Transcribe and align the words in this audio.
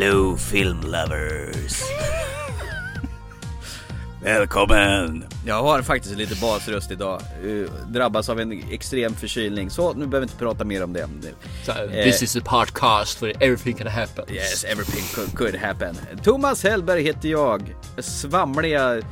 Hello 0.00 0.36
film 0.36 0.80
lovers. 0.80 1.82
Välkommen! 4.22 5.24
Jag 5.46 5.62
har 5.62 5.82
faktiskt 5.82 6.16
lite 6.16 6.40
basröst 6.40 6.90
idag. 6.90 7.22
Uh, 7.44 7.70
drabbas 7.88 8.28
av 8.28 8.40
en 8.40 8.62
extrem 8.70 9.14
förkylning. 9.14 9.70
Så 9.70 9.92
nu 9.92 10.06
behöver 10.06 10.20
vi 10.20 10.24
inte 10.24 10.36
prata 10.36 10.64
mer 10.64 10.84
om 10.84 10.92
det. 10.92 11.08
So, 11.64 11.72
this 11.90 12.22
is 12.22 12.36
a 12.36 12.40
podcast 12.44 13.22
where 13.22 13.32
everything 13.40 13.74
can 13.74 13.86
happen. 13.86 14.24
Yes, 14.34 14.64
everything 14.64 15.04
could, 15.14 15.36
could 15.36 15.56
happen. 15.56 15.96
Thomas 16.22 16.64
Hellberg 16.64 17.02
heter 17.02 17.28
jag. 17.28 17.74
Svamliga 17.98 18.94
uh, 18.94 19.02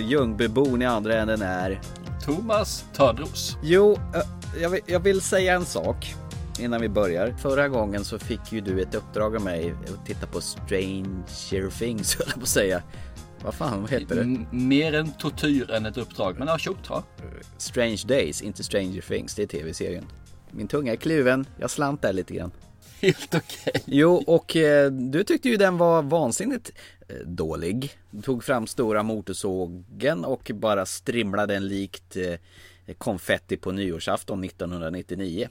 Ljungbybon 0.00 0.82
i 0.82 0.86
andra 0.86 1.14
änden 1.14 1.42
är... 1.42 1.80
Thomas 2.24 2.84
Törnros. 2.96 3.56
Jo, 3.62 3.92
uh, 3.92 4.22
jag, 4.60 4.70
vill, 4.70 4.80
jag 4.86 5.00
vill 5.00 5.20
säga 5.20 5.54
en 5.54 5.64
sak 5.64 6.14
innan 6.60 6.80
vi 6.80 6.88
börjar. 6.88 7.34
Förra 7.38 7.68
gången 7.68 8.04
så 8.04 8.18
fick 8.18 8.52
ju 8.52 8.60
du 8.60 8.82
ett 8.82 8.94
uppdrag 8.94 9.36
av 9.36 9.42
mig 9.42 9.74
att 9.84 10.06
titta 10.06 10.26
på 10.26 10.40
Stranger 10.40 11.78
Things, 11.78 12.14
höll 12.18 12.26
jag 12.28 12.34
på 12.34 12.42
att 12.42 12.48
säga. 12.48 12.82
Vad 13.44 13.54
fan 13.54 13.80
vad 13.80 13.90
heter 13.90 14.14
det? 14.14 14.22
M 14.22 14.46
mer 14.50 14.94
en 14.94 15.12
tortyr 15.12 15.70
än 15.70 15.86
ett 15.86 15.96
uppdrag, 15.96 16.38
men 16.38 16.48
ja, 16.48 16.58
tjockt 16.58 16.90
va? 16.90 17.02
Strange 17.58 18.02
Days, 18.06 18.42
inte 18.42 18.64
Stranger 18.64 19.00
Things, 19.00 19.34
det 19.34 19.42
är 19.42 19.46
tv-serien. 19.46 20.04
Min 20.50 20.68
tunga 20.68 20.92
är 20.92 20.96
kluven, 20.96 21.46
jag 21.58 21.70
slant 21.70 22.02
där 22.02 22.12
lite 22.12 22.34
grann. 22.34 22.50
Helt 23.00 23.34
okej. 23.34 23.40
Okay. 23.66 23.82
Jo, 23.84 24.14
och 24.26 24.56
eh, 24.56 24.90
du 24.90 25.24
tyckte 25.24 25.48
ju 25.48 25.56
den 25.56 25.78
var 25.78 26.02
vansinnigt 26.02 26.72
eh, 27.08 27.16
dålig. 27.26 27.90
Du 28.10 28.22
tog 28.22 28.44
fram 28.44 28.66
stora 28.66 29.02
motorsågen 29.02 30.24
och 30.24 30.50
bara 30.54 30.86
strimlade 30.86 31.54
den 31.54 31.68
likt 31.68 32.16
eh, 32.16 32.34
konfetti 32.98 33.56
på 33.56 33.72
nyårsafton 33.72 34.44
1999. 34.44 35.48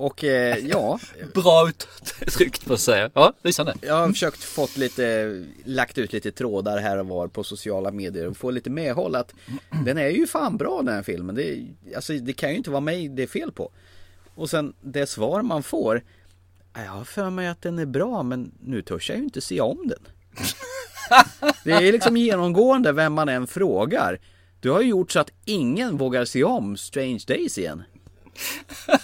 Och 0.00 0.24
eh, 0.24 0.58
ja. 0.58 0.98
Bra 1.34 1.68
uttryckt 1.68 2.66
på 2.66 2.72
att 2.72 2.80
säga. 2.80 3.10
Ja, 3.14 3.32
lysande. 3.42 3.74
Jag 3.80 3.94
har 3.94 4.08
försökt 4.08 4.44
fått 4.44 4.76
lite, 4.76 5.44
lagt 5.64 5.98
ut 5.98 6.12
lite 6.12 6.32
trådar 6.32 6.78
här 6.78 6.98
och 6.98 7.06
var 7.06 7.28
på 7.28 7.44
sociala 7.44 7.90
medier 7.90 8.26
och 8.26 8.36
få 8.36 8.50
lite 8.50 8.70
medhåll 8.70 9.14
att 9.14 9.34
den 9.84 9.98
är 9.98 10.08
ju 10.08 10.26
fan 10.26 10.56
bra 10.56 10.82
den 10.82 10.94
här 10.94 11.02
filmen. 11.02 11.34
Det, 11.34 11.66
alltså, 11.96 12.12
det 12.12 12.32
kan 12.32 12.50
ju 12.50 12.56
inte 12.56 12.70
vara 12.70 12.80
mig 12.80 13.08
det 13.08 13.22
är 13.22 13.26
fel 13.26 13.52
på. 13.52 13.70
Och 14.34 14.50
sen 14.50 14.72
det 14.80 15.06
svar 15.06 15.42
man 15.42 15.62
får. 15.62 16.02
Jag 16.74 16.90
har 16.90 17.04
för 17.04 17.30
mig 17.30 17.48
att 17.48 17.62
den 17.62 17.78
är 17.78 17.86
bra 17.86 18.22
men 18.22 18.52
nu 18.60 18.82
törs 18.82 19.08
jag 19.08 19.18
ju 19.18 19.24
inte 19.24 19.40
se 19.40 19.60
om 19.60 19.88
den. 19.88 20.02
Det 21.64 21.72
är 21.72 21.92
liksom 21.92 22.16
genomgående 22.16 22.92
vem 22.92 23.12
man 23.12 23.28
än 23.28 23.46
frågar. 23.46 24.20
Du 24.60 24.70
har 24.70 24.80
ju 24.80 24.88
gjort 24.88 25.10
så 25.10 25.20
att 25.20 25.30
ingen 25.44 25.96
vågar 25.96 26.24
se 26.24 26.44
om 26.44 26.76
Strange 26.76 27.22
Days 27.26 27.58
igen. 27.58 27.82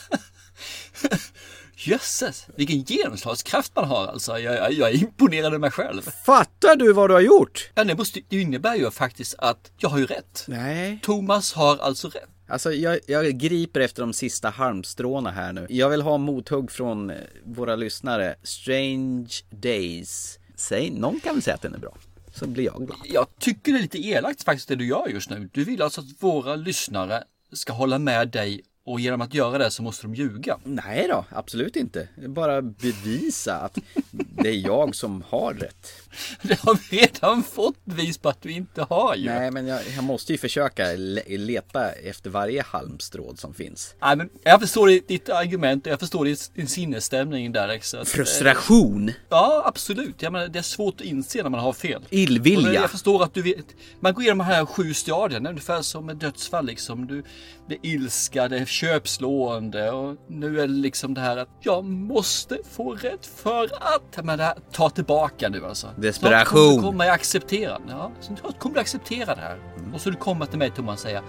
Jösses, 1.87 2.47
vilken 2.57 2.83
genomslagskraft 2.83 3.73
man 3.77 3.85
har 3.85 4.07
alltså. 4.07 4.39
Jag, 4.39 4.55
jag, 4.57 4.73
jag 4.73 4.91
är 4.91 5.03
imponerad 5.03 5.55
av 5.55 5.61
mig 5.61 5.71
själv. 5.71 6.03
Fattar 6.03 6.77
du 6.77 6.93
vad 6.93 7.11
du 7.11 7.15
har 7.15 7.21
gjort? 7.21 7.71
Ja, 7.75 7.85
det, 7.85 7.95
måste, 7.95 8.21
det 8.29 8.41
innebär 8.41 8.75
ju 8.75 8.91
faktiskt 8.91 9.35
att 9.39 9.73
jag 9.79 9.89
har 9.89 9.99
ju 9.99 10.07
rätt. 10.07 10.45
Nej. 10.49 10.99
Thomas 11.03 11.53
har 11.53 11.77
alltså 11.77 12.09
rätt. 12.09 12.29
Alltså 12.49 12.73
jag, 12.73 12.99
jag 13.07 13.39
griper 13.39 13.81
efter 13.81 14.03
de 14.03 14.13
sista 14.13 14.51
halmstråna 14.51 15.31
här 15.31 15.53
nu. 15.53 15.67
Jag 15.69 15.89
vill 15.89 16.03
ha 16.03 16.19
mothugg 16.19 16.71
från 16.71 17.11
eh, 17.11 17.17
våra 17.45 17.77
lyssnare. 17.77 18.35
Strange 18.43 19.33
Days. 19.51 20.39
Säg, 20.57 20.91
någon 20.91 21.21
kan 21.21 21.35
väl 21.35 21.43
säga 21.43 21.55
att 21.55 21.63
den 21.63 21.75
är 21.75 21.79
bra. 21.79 21.97
Så 22.35 22.47
blir 22.47 22.65
jag 22.65 22.87
glad. 22.87 22.99
Jag 23.05 23.27
tycker 23.39 23.73
det 23.73 23.79
är 23.79 23.83
lite 23.83 23.99
elakt 23.99 24.43
faktiskt 24.45 24.69
det 24.69 24.77
du 24.77 24.87
gör 24.87 25.09
just 25.09 25.31
nu. 25.31 25.51
Du 25.53 25.65
vill 25.65 25.83
alltså 25.83 26.01
att 26.01 26.07
våra 26.23 26.57
lyssnare 26.57 27.25
ska 27.53 27.73
hålla 27.73 27.99
med 27.99 28.29
dig 28.29 28.63
och 28.87 29.01
genom 29.01 29.21
att 29.21 29.35
göra 29.35 29.59
det 29.59 29.71
så 29.71 29.83
måste 29.83 30.07
de 30.07 30.15
ljuga. 30.15 30.59
Nej 30.65 31.09
då, 31.09 31.25
absolut 31.31 31.77
inte. 31.77 32.09
Bara 32.29 32.63
bevisa 32.63 33.55
att 33.57 33.79
det 34.11 34.49
är 34.49 34.67
jag 34.67 34.95
som 34.95 35.25
har 35.29 35.55
rätt. 35.55 35.93
Det 36.43 36.61
har 36.61 36.79
vi 36.91 36.99
redan 36.99 37.43
fått 37.43 37.85
bevis 37.85 38.19
på 38.19 38.29
att 38.29 38.43
du 38.43 38.51
inte 38.51 38.83
har 38.83 39.15
ju. 39.15 39.25
Nej, 39.25 39.51
men 39.51 39.67
jag, 39.67 39.81
jag 39.97 40.05
måste 40.05 40.33
ju 40.33 40.39
försöka 40.39 40.85
leta 41.27 41.91
efter 41.91 42.31
varje 42.31 42.63
halmstråd 42.63 43.39
som 43.39 43.55
finns. 43.55 43.95
Nej, 44.01 44.17
men 44.17 44.29
jag 44.43 44.61
förstår 44.61 45.09
ditt 45.09 45.29
argument 45.29 45.87
och 45.87 45.93
jag 45.93 46.01
förstår 46.01 46.25
din 46.55 46.69
sinnesstämning 46.69 47.53
där. 47.53 47.79
Så 47.83 47.99
att, 47.99 48.09
Frustration? 48.09 49.13
Ja, 49.29 49.63
absolut. 49.67 50.23
Jag 50.23 50.33
menar, 50.33 50.49
det 50.49 50.59
är 50.59 50.63
svårt 50.63 51.01
att 51.01 51.07
inse 51.07 51.43
när 51.43 51.51
man 51.51 51.61
har 51.61 51.73
fel. 51.73 52.03
Illvilja? 52.11 52.73
Jag 52.73 52.91
förstår 52.91 53.23
att 53.23 53.35
du 53.35 53.43
vet. 53.43 53.67
Man 54.01 54.15
går 54.15 54.23
igenom 54.23 54.39
de 54.39 54.45
här 54.45 54.67
sju 54.67 54.95
stadierna, 54.95 55.51
ungefär 55.51 55.83
som 55.83 56.09
ett 56.09 56.21
dödsfall 56.21 56.67
liksom. 56.67 57.07
Du, 57.07 57.23
det 57.69 57.75
är 57.75 57.87
ilska, 57.87 58.49
det 58.49 58.59
är 58.59 58.67
köpslående 58.77 59.91
och 59.91 60.17
nu 60.27 60.61
är 60.61 60.67
det 60.67 60.73
liksom 60.73 61.15
det 61.15 61.21
här 61.21 61.37
att 61.37 61.49
jag 61.61 61.85
måste 61.85 62.59
få 62.71 62.95
rätt 62.95 63.27
för 63.27 63.65
att. 63.65 64.25
Men 64.25 64.39
det 64.39 64.45
här, 64.45 64.55
ta 64.73 64.91
tillbaka 64.91 65.49
nu 65.49 65.67
alltså. 65.67 65.91
Desperation. 65.97 66.73
Snart 66.73 66.85
kommer 66.85 67.05
du 67.05 67.11
acceptera. 67.11 67.79
Ja, 67.89 68.13
snart 68.21 68.59
kommer 68.59 68.75
du 68.75 68.81
acceptera 68.81 69.35
det 69.35 69.41
här. 69.41 69.59
Mm. 69.77 69.95
Och 69.95 70.01
så 70.01 70.11
du 70.11 70.17
kommer 70.17 70.47
till 70.47 70.59
mig 70.59 70.71
Thomas 70.71 70.95
och 70.95 71.01
säga 71.01 71.23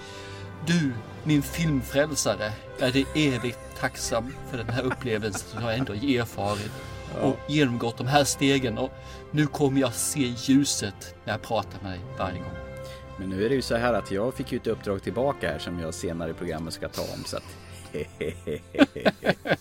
Du, 0.65 0.93
min 1.23 1.41
filmfrälsare, 1.41 2.51
är 2.79 2.91
det 2.91 3.05
evigt 3.15 3.59
tacksam 3.79 4.35
för 4.51 4.57
den 4.57 4.69
här 4.69 4.83
upplevelsen 4.83 5.49
som 5.49 5.63
jag 5.63 5.77
ändå 5.77 5.93
erfarit 5.93 6.71
och 7.21 7.37
genomgått 7.47 7.97
de 7.97 8.07
här 8.07 8.23
stegen 8.23 8.77
och 8.77 8.91
nu 9.31 9.47
kommer 9.47 9.81
jag 9.81 9.93
se 9.93 10.33
ljuset 10.37 11.15
när 11.25 11.33
jag 11.33 11.41
pratar 11.41 11.83
med 11.83 11.91
dig 11.91 12.01
varje 12.17 12.37
gång. 12.39 12.66
Men 13.19 13.29
nu 13.29 13.45
är 13.45 13.49
det 13.49 13.55
ju 13.55 13.61
så 13.61 13.75
här 13.75 13.93
att 13.93 14.11
jag 14.11 14.33
fick 14.33 14.51
ju 14.51 14.57
ett 14.57 14.67
uppdrag 14.67 15.03
tillbaka 15.03 15.51
här 15.51 15.59
som 15.59 15.79
jag 15.79 15.93
senare 15.93 16.31
i 16.31 16.33
programmet 16.33 16.73
ska 16.73 16.89
ta 16.89 17.01
om 17.01 17.23
så 17.25 17.37
att 17.37 17.43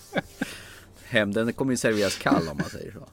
Hämnden 1.05 1.53
kommer 1.53 1.71
ju 1.71 1.77
serveras 1.77 2.17
kall 2.17 2.47
om 2.51 2.57
man 2.57 2.69
säger 2.69 2.91
så. 2.91 3.07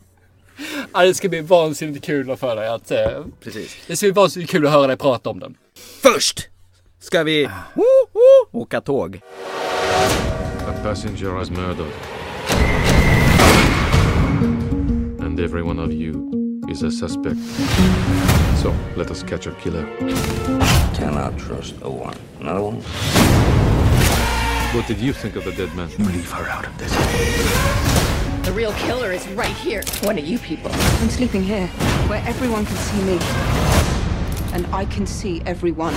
Ja, 0.93 1.05
det 1.05 1.15
ska 1.15 1.29
bli 1.29 1.41
vansinnigt 1.41 2.05
kul 2.05 2.37
för 2.37 2.57
dig 2.57 2.69
att... 2.69 2.91
Eh, 2.91 3.25
Precis. 3.41 3.77
Det 3.87 3.97
ska 3.97 4.07
bli 4.07 4.13
vansinnigt 4.13 4.53
kul 4.53 4.67
att 4.67 4.73
höra 4.73 4.87
dig 4.87 4.97
prata 4.97 5.31
om 5.31 5.41
den. 5.41 5.57
Först 6.03 6.49
ska 6.99 7.23
vi 7.23 7.47
oh, 7.75 8.61
åka 8.61 8.81
tåg. 8.81 9.21
A 10.69 10.73
passenger 10.83 11.43
is 11.43 11.51
murdered. 11.51 11.93
And 15.21 15.41
every 15.41 15.63
one 15.63 15.83
of 15.83 15.91
you 15.91 16.44
is 16.69 16.83
a 16.83 16.91
suspect. 16.91 17.37
So 18.63 18.75
let 18.97 19.11
us 19.11 19.23
catch 19.23 19.47
our 19.47 19.55
killer. 19.55 19.85
Cannot 20.95 21.39
trust 21.39 21.81
no 21.81 21.91
one. 21.91 22.17
Another 22.41 22.63
one? 22.63 22.81
What 24.75 24.87
did 24.89 24.99
you 24.99 25.13
think 25.13 25.37
of 25.37 25.45
the 25.45 25.53
dead 25.53 25.75
man? 25.77 25.89
You 25.99 26.05
leave 26.05 26.31
her 26.33 26.49
out 26.49 26.67
of 26.67 26.79
this. 26.79 26.93
The 28.45 28.53
real 28.53 28.73
killer 28.73 29.13
is 29.13 29.27
right 29.29 29.57
here. 29.57 29.83
What 30.03 30.17
are 30.17 30.21
you 30.21 30.39
people? 30.39 30.71
I'm 30.73 31.11
sleeping 31.11 31.43
here, 31.43 31.67
where 32.09 32.23
everyone 32.27 32.67
can 32.67 32.77
see 32.77 33.03
me. 33.03 33.19
And 34.53 34.67
I 34.73 34.85
can 34.85 35.07
see 35.07 35.43
everyone. 35.47 35.95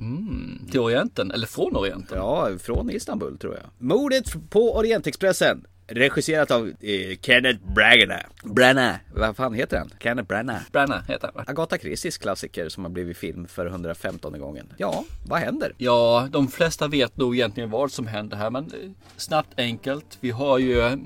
Mm, 0.00 0.68
till 0.70 0.80
Orienten, 0.80 1.30
eller 1.30 1.46
från 1.46 1.76
Orienten? 1.76 2.18
Ja, 2.18 2.58
från 2.58 2.90
Istanbul 2.90 3.38
tror 3.38 3.54
jag. 3.54 3.88
Mordet 3.88 4.50
på 4.50 4.76
Orientexpressen. 4.76 5.64
Regisserat 5.90 6.50
av 6.50 6.68
eh, 6.68 7.18
Kenneth 7.22 7.60
Branagh. 7.74 8.26
Branagh, 8.42 8.96
vad 9.14 9.36
fan 9.36 9.54
heter 9.54 9.78
han? 9.78 9.90
Kenneth 10.00 10.28
Branagh. 10.28 10.62
Branagh 10.72 11.02
heter 11.08 11.30
han 11.34 11.44
Agatha 11.48 11.78
Christies 11.78 12.18
klassiker 12.18 12.68
som 12.68 12.84
har 12.84 12.90
blivit 12.90 13.16
film 13.16 13.46
för 13.46 13.66
115 13.66 14.38
gången. 14.38 14.72
Ja, 14.76 15.04
vad 15.26 15.40
händer? 15.40 15.72
Ja, 15.78 16.28
de 16.30 16.48
flesta 16.48 16.88
vet 16.88 17.16
nog 17.16 17.34
egentligen 17.36 17.70
vad 17.70 17.92
som 17.92 18.06
händer 18.06 18.36
här, 18.36 18.50
men 18.50 18.64
eh, 18.64 18.90
snabbt 19.16 19.58
enkelt. 19.60 20.18
Vi 20.20 20.30
har 20.30 20.58
ju 20.58 20.80
eh, 20.80 20.96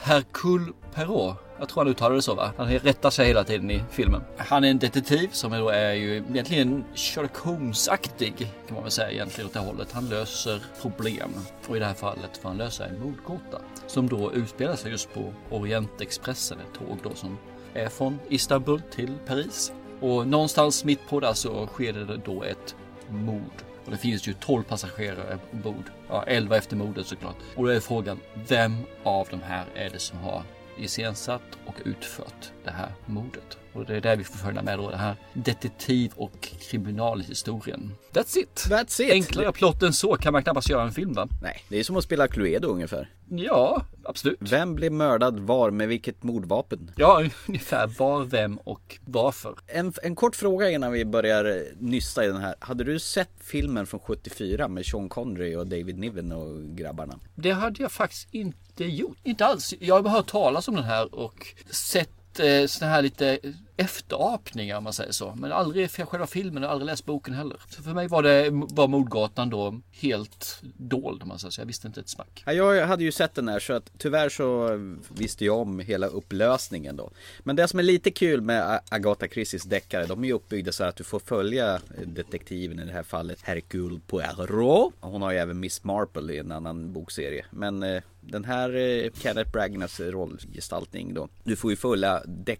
Hercule 0.00 0.72
Perrault 0.94 1.36
jag 1.62 1.68
tror 1.68 1.84
han 1.84 1.92
uttalar 1.92 2.16
det 2.16 2.22
så 2.22 2.34
va? 2.34 2.52
Han 2.56 2.68
rättar 2.68 3.10
sig 3.10 3.26
hela 3.26 3.44
tiden 3.44 3.70
i 3.70 3.82
filmen. 3.90 4.22
Han 4.36 4.64
är 4.64 4.70
en 4.70 4.78
detektiv 4.78 5.28
som 5.32 5.52
då 5.52 5.68
är 5.68 5.92
ju 5.92 6.16
egentligen 6.16 6.84
Sherlock 6.94 7.36
Holmes-aktig 7.36 8.36
kan 8.66 8.74
man 8.74 8.82
väl 8.82 8.92
säga 8.92 9.10
egentligen 9.10 9.46
åt 9.46 9.54
det 9.54 9.60
hållet. 9.60 9.92
Han 9.92 10.08
löser 10.08 10.62
problem 10.80 11.30
och 11.66 11.76
i 11.76 11.78
det 11.78 11.86
här 11.86 11.94
fallet 11.94 12.36
får 12.36 12.48
han 12.48 12.58
lösa 12.58 12.86
en 12.86 13.00
mordgåta 13.00 13.58
som 13.86 14.08
då 14.08 14.32
utspelar 14.32 14.76
sig 14.76 14.90
just 14.90 15.14
på 15.14 15.32
Orientexpressen, 15.50 16.58
ett 16.58 16.78
tåg 16.78 16.98
då 17.02 17.14
som 17.14 17.38
är 17.74 17.88
från 17.88 18.18
Istanbul 18.28 18.82
till 18.94 19.12
Paris. 19.26 19.72
Och 20.00 20.26
någonstans 20.26 20.84
mitt 20.84 21.08
på 21.08 21.20
där 21.20 21.32
så 21.32 21.66
sker 21.66 21.92
det 21.92 22.16
då 22.16 22.42
ett 22.42 22.76
mord. 23.08 23.62
Och 23.84 23.90
det 23.90 23.98
finns 23.98 24.28
ju 24.28 24.32
12 24.32 24.62
passagerare 24.62 25.38
ombord. 25.52 25.84
Ja, 26.08 26.24
11 26.26 26.56
efter 26.56 26.76
mordet 26.76 27.06
såklart. 27.06 27.36
Och 27.56 27.64
då 27.64 27.70
är 27.70 27.80
frågan, 27.80 28.20
vem 28.48 28.76
av 29.02 29.28
de 29.30 29.42
här 29.42 29.64
är 29.74 29.90
det 29.90 29.98
som 29.98 30.18
har 30.18 30.42
iscensatt 30.82 31.58
och 31.66 31.80
utfört 31.84 32.52
det 32.64 32.70
här 32.70 32.92
mordet. 33.06 33.61
Och 33.72 33.84
det 33.86 33.96
är 33.96 34.00
där 34.00 34.16
vi 34.16 34.24
får 34.24 34.38
följa 34.38 34.62
med 34.62 34.78
då 34.78 34.90
den 34.90 34.98
här 34.98 35.16
detektiv 35.32 36.12
och 36.16 36.48
kriminalhistorien. 36.70 37.92
That's 38.12 38.38
it! 38.38 38.66
That's 38.68 39.02
it! 39.02 39.12
Enklare 39.12 39.52
plott 39.52 39.82
än 39.82 39.92
så 39.92 40.16
kan 40.16 40.32
man 40.32 40.42
knappast 40.42 40.70
göra 40.70 40.82
en 40.82 40.92
film 40.92 41.12
va? 41.12 41.28
Nej, 41.42 41.64
det 41.68 41.78
är 41.78 41.84
som 41.84 41.96
att 41.96 42.04
spela 42.04 42.28
Cluedo 42.28 42.68
ungefär. 42.68 43.08
Ja, 43.28 43.84
absolut. 44.04 44.38
Vem 44.40 44.74
blev 44.74 44.92
mördad 44.92 45.40
var 45.40 45.70
med 45.70 45.88
vilket 45.88 46.22
mordvapen? 46.22 46.90
Ja, 46.96 47.24
ungefär 47.48 47.86
var, 47.86 48.24
vem 48.24 48.56
och 48.56 48.98
varför. 49.04 49.54
En, 49.66 49.92
en 50.02 50.16
kort 50.16 50.36
fråga 50.36 50.70
innan 50.70 50.92
vi 50.92 51.04
börjar 51.04 51.64
nysta 51.78 52.24
i 52.24 52.26
den 52.26 52.40
här. 52.40 52.54
Hade 52.58 52.84
du 52.84 52.98
sett 52.98 53.30
filmen 53.40 53.86
från 53.86 54.00
74 54.00 54.68
med 54.68 54.86
Sean 54.86 55.08
Connery 55.08 55.56
och 55.56 55.66
David 55.66 55.98
Niven 55.98 56.32
och 56.32 56.76
grabbarna? 56.76 57.18
Det 57.34 57.50
hade 57.50 57.82
jag 57.82 57.92
faktiskt 57.92 58.28
inte 58.34 58.84
gjort. 58.84 59.16
Inte 59.22 59.46
alls. 59.46 59.74
Jag 59.80 59.94
har 59.94 60.02
bara 60.02 60.10
hört 60.10 60.30
talas 60.30 60.68
om 60.68 60.74
den 60.74 60.84
här 60.84 61.14
och 61.14 61.46
sett 61.70 62.10
eh, 62.40 62.66
sådana 62.66 62.94
här 62.94 63.02
lite 63.02 63.38
efterapningar 63.76 64.76
om 64.76 64.84
man 64.84 64.92
säger 64.92 65.12
så. 65.12 65.34
Men 65.34 65.52
aldrig 65.52 65.90
för 65.90 66.04
själva 66.04 66.26
filmen 66.26 66.64
och 66.64 66.70
aldrig 66.70 66.86
läst 66.86 67.04
boken 67.04 67.34
heller. 67.34 67.56
Så 67.68 67.82
för 67.82 67.90
mig 67.90 68.08
var 68.08 68.22
det 68.22 68.50
var 68.50 68.88
Mordgatan 68.88 69.50
då 69.50 69.80
helt 69.90 70.62
dold 70.76 71.22
om 71.22 71.28
man 71.28 71.38
säger 71.38 71.50
så. 71.50 71.60
Jag 71.60 71.66
visste 71.66 71.86
inte 71.86 72.00
ett 72.00 72.08
smack. 72.08 72.42
Ja, 72.46 72.52
jag 72.52 72.86
hade 72.86 73.04
ju 73.04 73.12
sett 73.12 73.34
den 73.34 73.48
här 73.48 73.60
så 73.60 73.72
att 73.72 73.90
tyvärr 73.98 74.28
så 74.28 74.70
visste 75.08 75.44
jag 75.44 75.58
om 75.58 75.78
hela 75.78 76.06
upplösningen 76.06 76.96
då. 76.96 77.10
Men 77.40 77.56
det 77.56 77.68
som 77.68 77.78
är 77.78 77.82
lite 77.82 78.10
kul 78.10 78.40
med 78.40 78.80
Agatha 78.88 79.28
Christies 79.28 79.64
deckare, 79.64 80.06
de 80.06 80.24
är 80.24 80.28
ju 80.28 80.34
uppbyggda 80.34 80.72
så 80.72 80.84
att 80.84 80.96
du 80.96 81.04
får 81.04 81.18
följa 81.18 81.80
detektiven 82.04 82.78
i 82.78 82.84
det 82.84 82.92
här 82.92 83.02
fallet 83.02 83.38
Hercule 83.42 84.00
Poirot. 84.06 84.94
Hon 85.00 85.22
har 85.22 85.32
ju 85.32 85.38
även 85.38 85.60
Miss 85.60 85.84
Marple 85.84 86.32
i 86.32 86.38
en 86.38 86.52
annan 86.52 86.92
bokserie. 86.92 87.46
Men 87.50 87.82
eh, 87.82 88.02
den 88.22 88.44
här 88.44 88.76
eh, 88.76 89.10
Kenneth 89.14 89.50
Bragnas 89.50 90.00
rollgestaltning 90.00 91.14
då. 91.14 91.28
Du 91.44 91.56
får 91.56 91.70
ju 91.70 91.76
följa 91.76 92.22
de 92.26 92.56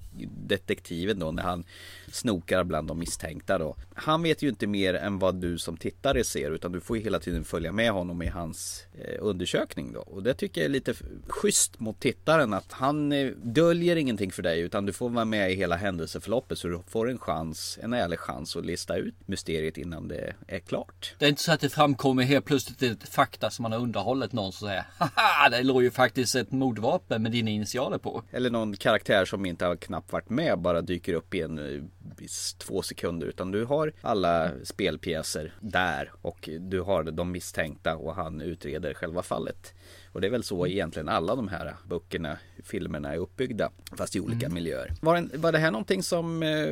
detektiven 0.47 1.19
då 1.19 1.31
när 1.31 1.43
han 1.43 1.65
snokar 2.13 2.65
bland 2.65 2.89
de 2.89 2.99
misstänkta 2.99 3.59
då. 3.59 3.77
Han 3.95 4.23
vet 4.23 4.43
ju 4.43 4.49
inte 4.49 4.67
mer 4.67 4.95
än 4.95 5.19
vad 5.19 5.35
du 5.35 5.59
som 5.59 5.77
tittare 5.77 6.25
ser 6.25 6.51
utan 6.51 6.73
du 6.73 6.81
får 6.81 6.97
ju 6.97 7.03
hela 7.03 7.19
tiden 7.19 7.45
följa 7.45 7.73
med 7.73 7.91
honom 7.91 8.23
i 8.23 8.27
hans 8.27 8.87
eh, 8.99 9.17
undersökning 9.21 9.93
då. 9.93 10.01
Och 10.01 10.23
det 10.23 10.35
tycker 10.35 10.61
jag 10.61 10.65
är 10.65 10.73
lite 10.73 10.95
schysst 11.29 11.81
mot 11.81 12.01
tittaren 12.01 12.53
att 12.53 12.73
han 12.73 13.13
eh, 13.13 13.31
döljer 13.43 13.97
ingenting 13.97 14.31
för 14.31 14.43
dig 14.43 14.61
utan 14.61 14.87
du 14.87 14.93
får 14.93 15.09
vara 15.09 15.25
med 15.25 15.53
i 15.53 15.55
hela 15.55 15.77
händelseförloppet 15.77 16.59
så 16.59 16.69
du 16.69 16.81
får 16.89 17.11
en 17.11 17.19
chans, 17.19 17.79
en 17.83 17.93
ärlig 17.93 18.19
chans 18.19 18.57
att 18.57 18.67
lista 18.67 18.97
ut 18.97 19.15
mysteriet 19.27 19.79
innan 19.79 20.09
det 20.09 20.35
är 20.47 20.59
klart. 20.59 21.15
Det 21.19 21.25
är 21.25 21.29
inte 21.29 21.43
så 21.43 21.53
att 21.53 21.61
det 21.61 21.69
framkommer 21.69 22.23
helt 22.23 22.45
plötsligt 22.45 22.83
ett 22.83 23.09
fakta 23.09 23.51
som 23.51 23.63
man 23.63 23.73
har 23.73 23.79
underhållit 23.79 24.33
någon 24.33 24.53
som 24.53 24.69
säger 24.69 24.85
haha 24.99 25.49
det 25.49 25.63
låg 25.63 25.83
ju 25.83 25.91
faktiskt 25.91 26.35
ett 26.35 26.53
mordvapen 26.53 27.23
med 27.23 27.33
dina 27.33 27.51
initialer 27.51 27.99
på. 27.99 28.23
Eller 28.31 28.51
någon 28.51 28.77
karaktär 28.77 29.25
som 29.25 29.47
inte 29.47 29.67
har 29.67 29.77
knappt 29.77 30.13
varit 30.13 30.31
med 30.31 30.59
bara 30.59 30.83
dyker 30.83 31.15
upp 31.15 31.35
i 31.35 31.43
en 31.43 31.59
eh, 31.59 31.83
två 32.59 32.83
sekunder 32.83 33.27
utan 33.27 33.51
du 33.51 33.65
har 33.65 33.93
alla 34.01 34.51
spelpjäser 34.65 35.55
där 35.61 36.13
och 36.23 36.49
du 36.61 36.81
har 36.81 37.05
de 37.05 37.33
misstänkta 37.33 37.97
och 37.97 38.15
han 38.15 38.41
utreder 38.41 38.95
själva 38.95 39.23
fallet. 39.23 39.75
Och 40.13 40.21
det 40.21 40.27
är 40.27 40.31
väl 40.31 40.45
så 40.45 40.67
egentligen 40.67 41.09
alla 41.09 41.37
de 41.37 41.49
här 41.49 41.77
böckerna, 41.85 42.39
filmerna 42.65 43.13
är 43.15 43.19
uppbyggda. 43.19 43.71
Fast 43.97 44.17
i 44.17 44.21
olika 44.21 44.47
mm. 44.47 44.55
miljöer. 44.55 44.93
Var, 45.01 45.17
en, 45.17 45.31
var 45.35 45.53
det 45.53 45.59
här 45.59 45.71
någonting 45.71 46.03
som 46.03 46.43
eh, 46.43 46.69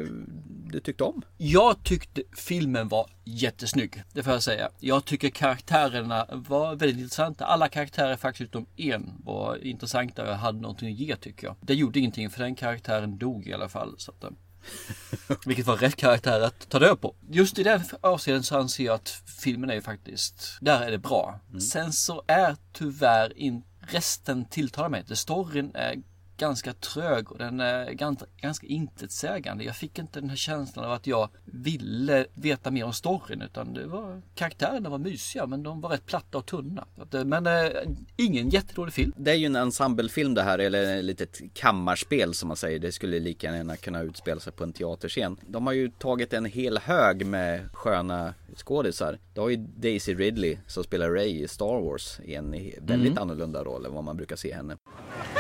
du 0.71 0.81
tyckte 0.81 1.05
om? 1.05 1.23
Jag 1.37 1.85
tyckte 1.85 2.23
filmen 2.37 2.89
var 2.89 3.11
jättesnygg. 3.25 4.03
Det 4.13 4.23
får 4.23 4.33
jag 4.33 4.43
säga. 4.43 4.71
Jag 4.81 5.05
tycker 5.05 5.31
karaktärerna 5.31 6.27
var 6.49 6.77
väldigt 6.77 6.99
intressanta. 6.99 7.45
Alla 7.45 7.69
karaktärer 7.69 8.17
faktiskt 8.17 8.49
utom 8.49 8.67
en 8.77 9.13
var 9.25 9.65
intressanta 9.65 10.31
och 10.31 10.37
hade 10.37 10.61
någonting 10.61 10.89
att 10.89 10.99
ge 10.99 11.17
tycker 11.17 11.47
jag. 11.47 11.57
Det 11.61 11.75
gjorde 11.75 11.99
ingenting 11.99 12.31
för 12.31 12.43
den 12.43 12.55
karaktären 12.55 13.19
dog 13.19 13.47
i 13.47 13.53
alla 13.53 13.69
fall. 13.69 13.95
Så 13.99 14.11
att, 14.11 14.25
eh, 14.25 14.31
vilket 15.47 15.67
var 15.67 15.77
rätt 15.77 15.97
karaktär 15.97 16.41
att 16.41 16.69
ta 16.69 16.79
död 16.79 17.01
på. 17.01 17.15
Just 17.31 17.59
i 17.59 17.63
den 17.63 17.81
avseenden 18.01 18.43
så 18.43 18.59
anser 18.59 18.85
jag 18.85 18.95
att 18.95 19.23
filmen 19.43 19.71
är 19.71 19.75
ju 19.75 19.83
faktiskt, 19.83 20.59
där 20.61 20.81
är 20.81 20.91
det 20.91 20.99
bra. 20.99 21.41
Mm. 21.49 21.61
Sen 21.61 21.93
så 21.93 22.23
är 22.27 22.57
tyvärr 22.73 23.39
inte 23.39 23.71
resten 23.81 24.45
tilltalar 24.45 24.89
mig 24.89 25.01
inte. 25.01 25.17
Storyn 25.17 25.71
är 25.75 26.03
ganska 26.41 26.73
trög 26.73 27.33
och 27.33 27.39
den 27.39 27.61
eh, 27.61 27.67
är 27.67 27.93
ganska, 27.93 28.27
ganska 28.41 28.67
intetsägande. 28.67 29.65
Jag 29.65 29.77
fick 29.77 29.99
inte 29.99 30.21
den 30.21 30.29
här 30.29 30.37
känslan 30.37 30.85
av 30.85 30.93
att 30.93 31.07
jag 31.07 31.29
ville 31.45 32.27
veta 32.35 32.71
mer 32.71 32.85
om 32.85 32.93
storyn 32.93 33.43
utan 33.43 33.75
det 33.75 33.87
var 33.87 34.23
karaktärerna 34.35 34.89
var 34.89 34.99
mysiga 34.99 35.47
men 35.47 35.63
de 35.63 35.81
var 35.81 35.91
rätt 35.91 36.07
platta 36.07 36.39
och 36.39 36.47
tunna. 36.47 36.87
Eh, 37.13 37.25
men 37.25 37.47
eh, 37.47 37.71
ingen 38.17 38.49
jättedålig 38.49 38.95
film. 38.95 39.13
Det 39.17 39.31
är 39.31 39.35
ju 39.35 39.47
en 39.47 39.57
ensemblefilm 39.57 40.35
det 40.35 40.43
här 40.43 40.59
eller 40.59 40.99
ett 40.99 41.05
litet 41.05 41.41
kammarspel 41.55 42.35
som 42.35 42.49
man 42.49 42.57
säger. 42.57 42.79
Det 42.79 42.93
skulle 42.93 43.21
lika 43.21 43.57
gärna 43.57 43.77
kunna 43.77 44.03
utspela 44.03 44.41
sig 44.41 44.53
på 44.53 44.65
en 44.65 44.73
teaterscen. 44.73 45.37
De 45.47 45.67
har 45.67 45.75
ju 45.75 45.91
tagit 45.91 46.33
en 46.33 46.45
hel 46.45 46.79
hög 46.79 47.27
med 47.27 47.69
sköna 47.73 48.35
skådisar. 48.57 49.19
Du 49.35 49.41
har 49.41 49.49
ju 49.49 49.57
Daisy 49.57 50.15
Ridley 50.15 50.59
som 50.67 50.85
spelar 50.85 51.11
Ray 51.11 51.43
i 51.43 51.49
Star 51.49 51.81
Wars 51.81 52.21
i 52.25 52.35
en 52.35 52.51
väldigt 52.81 53.11
mm. 53.11 53.19
annorlunda 53.19 53.65
roll 53.65 53.87
än 53.87 53.95
vad 53.95 54.05
man 54.05 54.17
brukar 54.17 54.37
se 54.37 54.55
henne. 54.55 54.77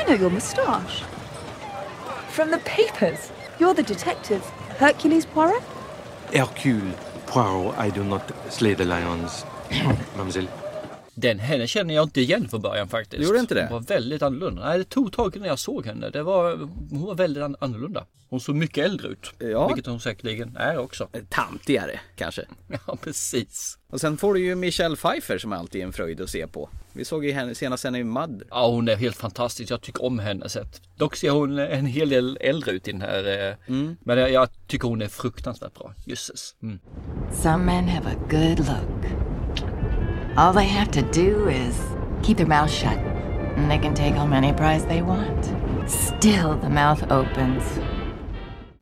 I 0.01 0.05
know 0.05 0.21
your 0.21 0.31
moustache. 0.31 1.05
From 2.31 2.49
the 2.49 2.59
papers. 2.59 3.33
You're 3.59 3.75
the 3.75 3.83
detective. 3.83 4.41
Hercules 4.79 5.27
Poirot? 5.27 5.62
Hercule 6.33 6.93
Poirot. 7.27 7.75
I 7.87 7.91
do 7.91 8.05
not 8.05 8.23
slay 8.49 8.75
the 8.75 8.85
lions, 8.85 9.45
mademoiselle. 10.17 10.49
Den 11.20 11.38
henne 11.38 11.67
känner 11.67 11.94
jag 11.94 12.05
inte 12.05 12.20
igen 12.20 12.49
från 12.49 12.61
början 12.61 12.88
faktiskt. 12.88 13.22
Gjorde 13.22 13.38
inte 13.38 13.55
det? 13.55 13.67
Hon 13.70 13.72
var 13.72 13.81
väldigt 13.81 14.22
annorlunda. 14.22 14.64
Nej, 14.64 14.78
det 14.78 14.84
tog 14.84 15.12
tag 15.12 15.37
innan 15.37 15.49
jag 15.49 15.58
såg 15.58 15.87
henne. 15.87 16.11
Det 16.11 16.22
var, 16.22 16.56
hon 16.90 17.02
var 17.02 17.14
väldigt 17.14 17.43
annorlunda. 17.61 18.06
Hon 18.31 18.40
såg 18.40 18.55
mycket 18.55 18.84
äldre 18.84 19.08
ut. 19.08 19.32
Ja. 19.38 19.69
Vilket 19.69 19.87
hon 19.87 20.00
säkerligen 20.00 20.56
är 20.56 20.78
också. 20.78 21.08
Tantigare 21.28 22.00
kanske. 22.17 22.44
Ja, 22.87 22.96
precis. 22.96 23.78
Och 23.90 24.00
sen 24.00 24.17
får 24.17 24.34
du 24.34 24.40
ju 24.40 24.55
Michelle 24.55 24.96
Pfeiffer 24.96 25.38
som 25.38 25.52
alltid 25.52 25.81
är 25.81 25.87
en 25.87 25.93
fröjd 25.93 26.20
att 26.20 26.31
se 26.31 26.46
på. 26.46 26.69
Vi 26.93 27.05
såg 27.05 27.25
ju 27.25 27.32
henne 27.32 27.55
senast 27.55 27.84
henne 27.84 27.99
i 27.99 28.05
Mud. 28.05 28.43
Ja, 28.50 28.69
hon 28.69 28.88
är 28.88 28.96
helt 28.96 29.16
fantastisk. 29.16 29.70
Jag 29.70 29.81
tycker 29.81 30.05
om 30.05 30.19
hennes 30.19 30.52
sätt. 30.52 30.81
Dock 30.96 31.16
ser 31.16 31.31
hon 31.31 31.58
en 31.58 31.87
hel 31.87 32.08
del 32.08 32.38
äldre 32.40 32.73
ut 32.73 32.88
i 32.88 32.93
den 32.93 33.00
här. 33.00 33.49
Eh, 33.49 33.75
mm. 33.75 33.96
Men 34.00 34.19
jag, 34.19 34.32
jag, 34.32 34.49
tycker 34.66 34.88
hon 34.88 35.02
är 35.02 35.08
fruktansvärt 35.08 35.75
bra. 35.75 35.94
Jösses. 36.06 36.55
Mm. 36.62 36.78
Some 37.32 37.64
men 37.64 37.88
have 37.88 38.11
a 38.11 38.14
good 38.31 38.58
look. 38.58 39.30
All 40.37 40.55
they 40.55 40.67
have 40.67 40.91
to 40.93 41.00
do 41.00 41.49
is 41.49 41.77
keep 42.23 42.37
their 42.37 42.47
mouth 42.47 42.71
shut, 42.71 42.99
and 43.56 43.71
they 43.71 43.79
can 43.79 43.94
take 43.94 44.15
home 44.15 44.32
any 44.32 44.53
prize 44.53 44.87
they 44.87 45.03
want. 45.03 45.44
Still, 45.87 46.56
the 46.61 46.69
mouth 46.69 47.03
opens. 47.11 47.81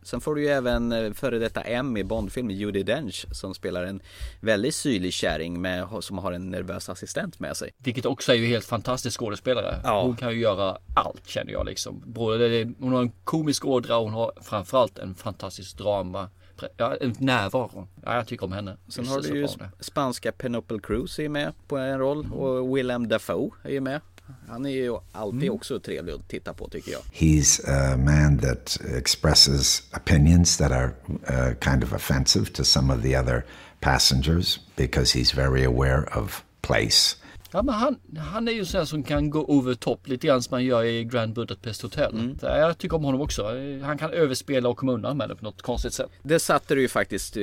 Sen 0.02 0.20
får 0.20 0.34
du 0.34 0.42
ju 0.42 0.48
även 0.48 0.92
eh, 0.92 1.12
före 1.12 1.38
detta 1.38 1.60
M 1.60 1.96
i 1.96 2.04
Bondfilmen, 2.04 2.56
Judi 2.56 2.82
Dench, 2.82 3.26
som 3.32 3.54
spelar 3.54 3.84
en 3.84 4.00
väldigt 4.40 4.74
syrlig 4.74 5.12
kärring 5.12 5.60
med, 5.60 5.88
som 6.00 6.18
har 6.18 6.32
en 6.32 6.50
nervös 6.50 6.88
assistent 6.88 7.40
med 7.40 7.56
sig. 7.56 7.70
Vilket 7.78 8.06
också 8.06 8.32
är 8.32 8.36
ju 8.36 8.46
helt 8.46 8.64
fantastisk 8.64 9.20
skådespelare. 9.20 9.80
Ja. 9.84 10.02
Hon 10.02 10.16
kan 10.16 10.32
ju 10.32 10.40
göra 10.40 10.78
allt 10.94 11.26
känner 11.26 11.52
jag 11.52 11.66
liksom. 11.66 12.02
Både, 12.06 12.72
hon 12.78 12.92
har 12.92 13.02
en 13.02 13.12
komisk 13.24 13.64
ådra 13.64 13.96
och 13.96 14.04
hon 14.04 14.12
har 14.12 14.32
framförallt 14.42 14.98
en 14.98 15.14
fantastisk 15.14 15.78
drama 15.78 16.30
ja, 16.76 16.96
närvaro. 17.18 17.88
Ja, 18.04 18.14
jag 18.14 18.26
tycker 18.26 18.46
om 18.46 18.52
henne. 18.52 18.76
Sen 18.88 19.06
har 19.06 19.20
du 19.20 19.28
ju 19.28 19.48
spanska 19.80 20.32
Penelope 20.32 20.78
Cruz 20.82 21.18
är 21.18 21.28
med 21.28 21.52
på 21.68 21.76
en 21.76 21.98
roll 21.98 22.32
och 22.32 22.76
Willem 22.76 23.08
Dafoe 23.08 23.50
är 23.62 23.70
ju 23.70 23.80
med. 23.80 24.00
Han 24.48 24.66
är 24.66 24.70
ju 24.70 24.96
alltid 25.12 25.42
mm. 25.42 25.54
också 25.54 25.80
trevlig 25.80 26.12
att 26.12 26.28
titta 26.28 26.54
på 26.54 26.68
tycker 26.68 26.92
jag. 26.92 27.00
He's 27.12 27.70
a 27.70 27.96
man 27.96 28.38
that 28.38 28.78
expresses 28.96 29.82
opinions 29.96 30.56
that 30.56 30.72
are 30.72 30.90
uh, 31.08 31.54
kind 31.60 31.84
of 31.84 31.92
offensive 31.92 32.52
to 32.52 32.64
some 32.64 32.94
of 32.94 33.02
the 33.02 33.18
other 33.18 33.44
passengers 33.80 34.60
because 34.76 35.18
he's 35.18 35.36
very 35.36 35.64
aware 35.64 36.04
of 36.18 36.44
place. 36.60 37.16
Ja, 37.50 37.62
men 37.62 37.74
han, 37.74 37.96
han 38.18 38.48
är 38.48 38.52
ju 38.52 38.64
sån 38.64 38.86
som 38.86 39.02
kan 39.02 39.30
gå 39.30 39.44
over 39.44 39.74
top 39.74 40.08
lite 40.08 40.26
grann 40.26 40.42
som 40.42 40.54
man 40.54 40.64
gör 40.64 40.84
i 40.84 41.04
Grand 41.04 41.34
Budapest 41.34 41.82
Hotel. 41.82 42.14
Mm. 42.14 42.38
Jag 42.42 42.78
tycker 42.78 42.96
om 42.96 43.04
honom 43.04 43.20
också. 43.20 43.42
Han 43.82 43.98
kan 43.98 44.10
överspela 44.10 44.68
och 44.68 44.76
komma 44.76 44.92
undan 44.92 45.16
med 45.16 45.28
det 45.28 45.36
på 45.36 45.44
något 45.44 45.62
konstigt 45.62 45.92
sätt. 45.92 46.10
Det 46.22 46.38
satte 46.38 46.74
du 46.74 46.80
ju 46.80 46.88
faktiskt 46.88 47.36
eh, 47.36 47.42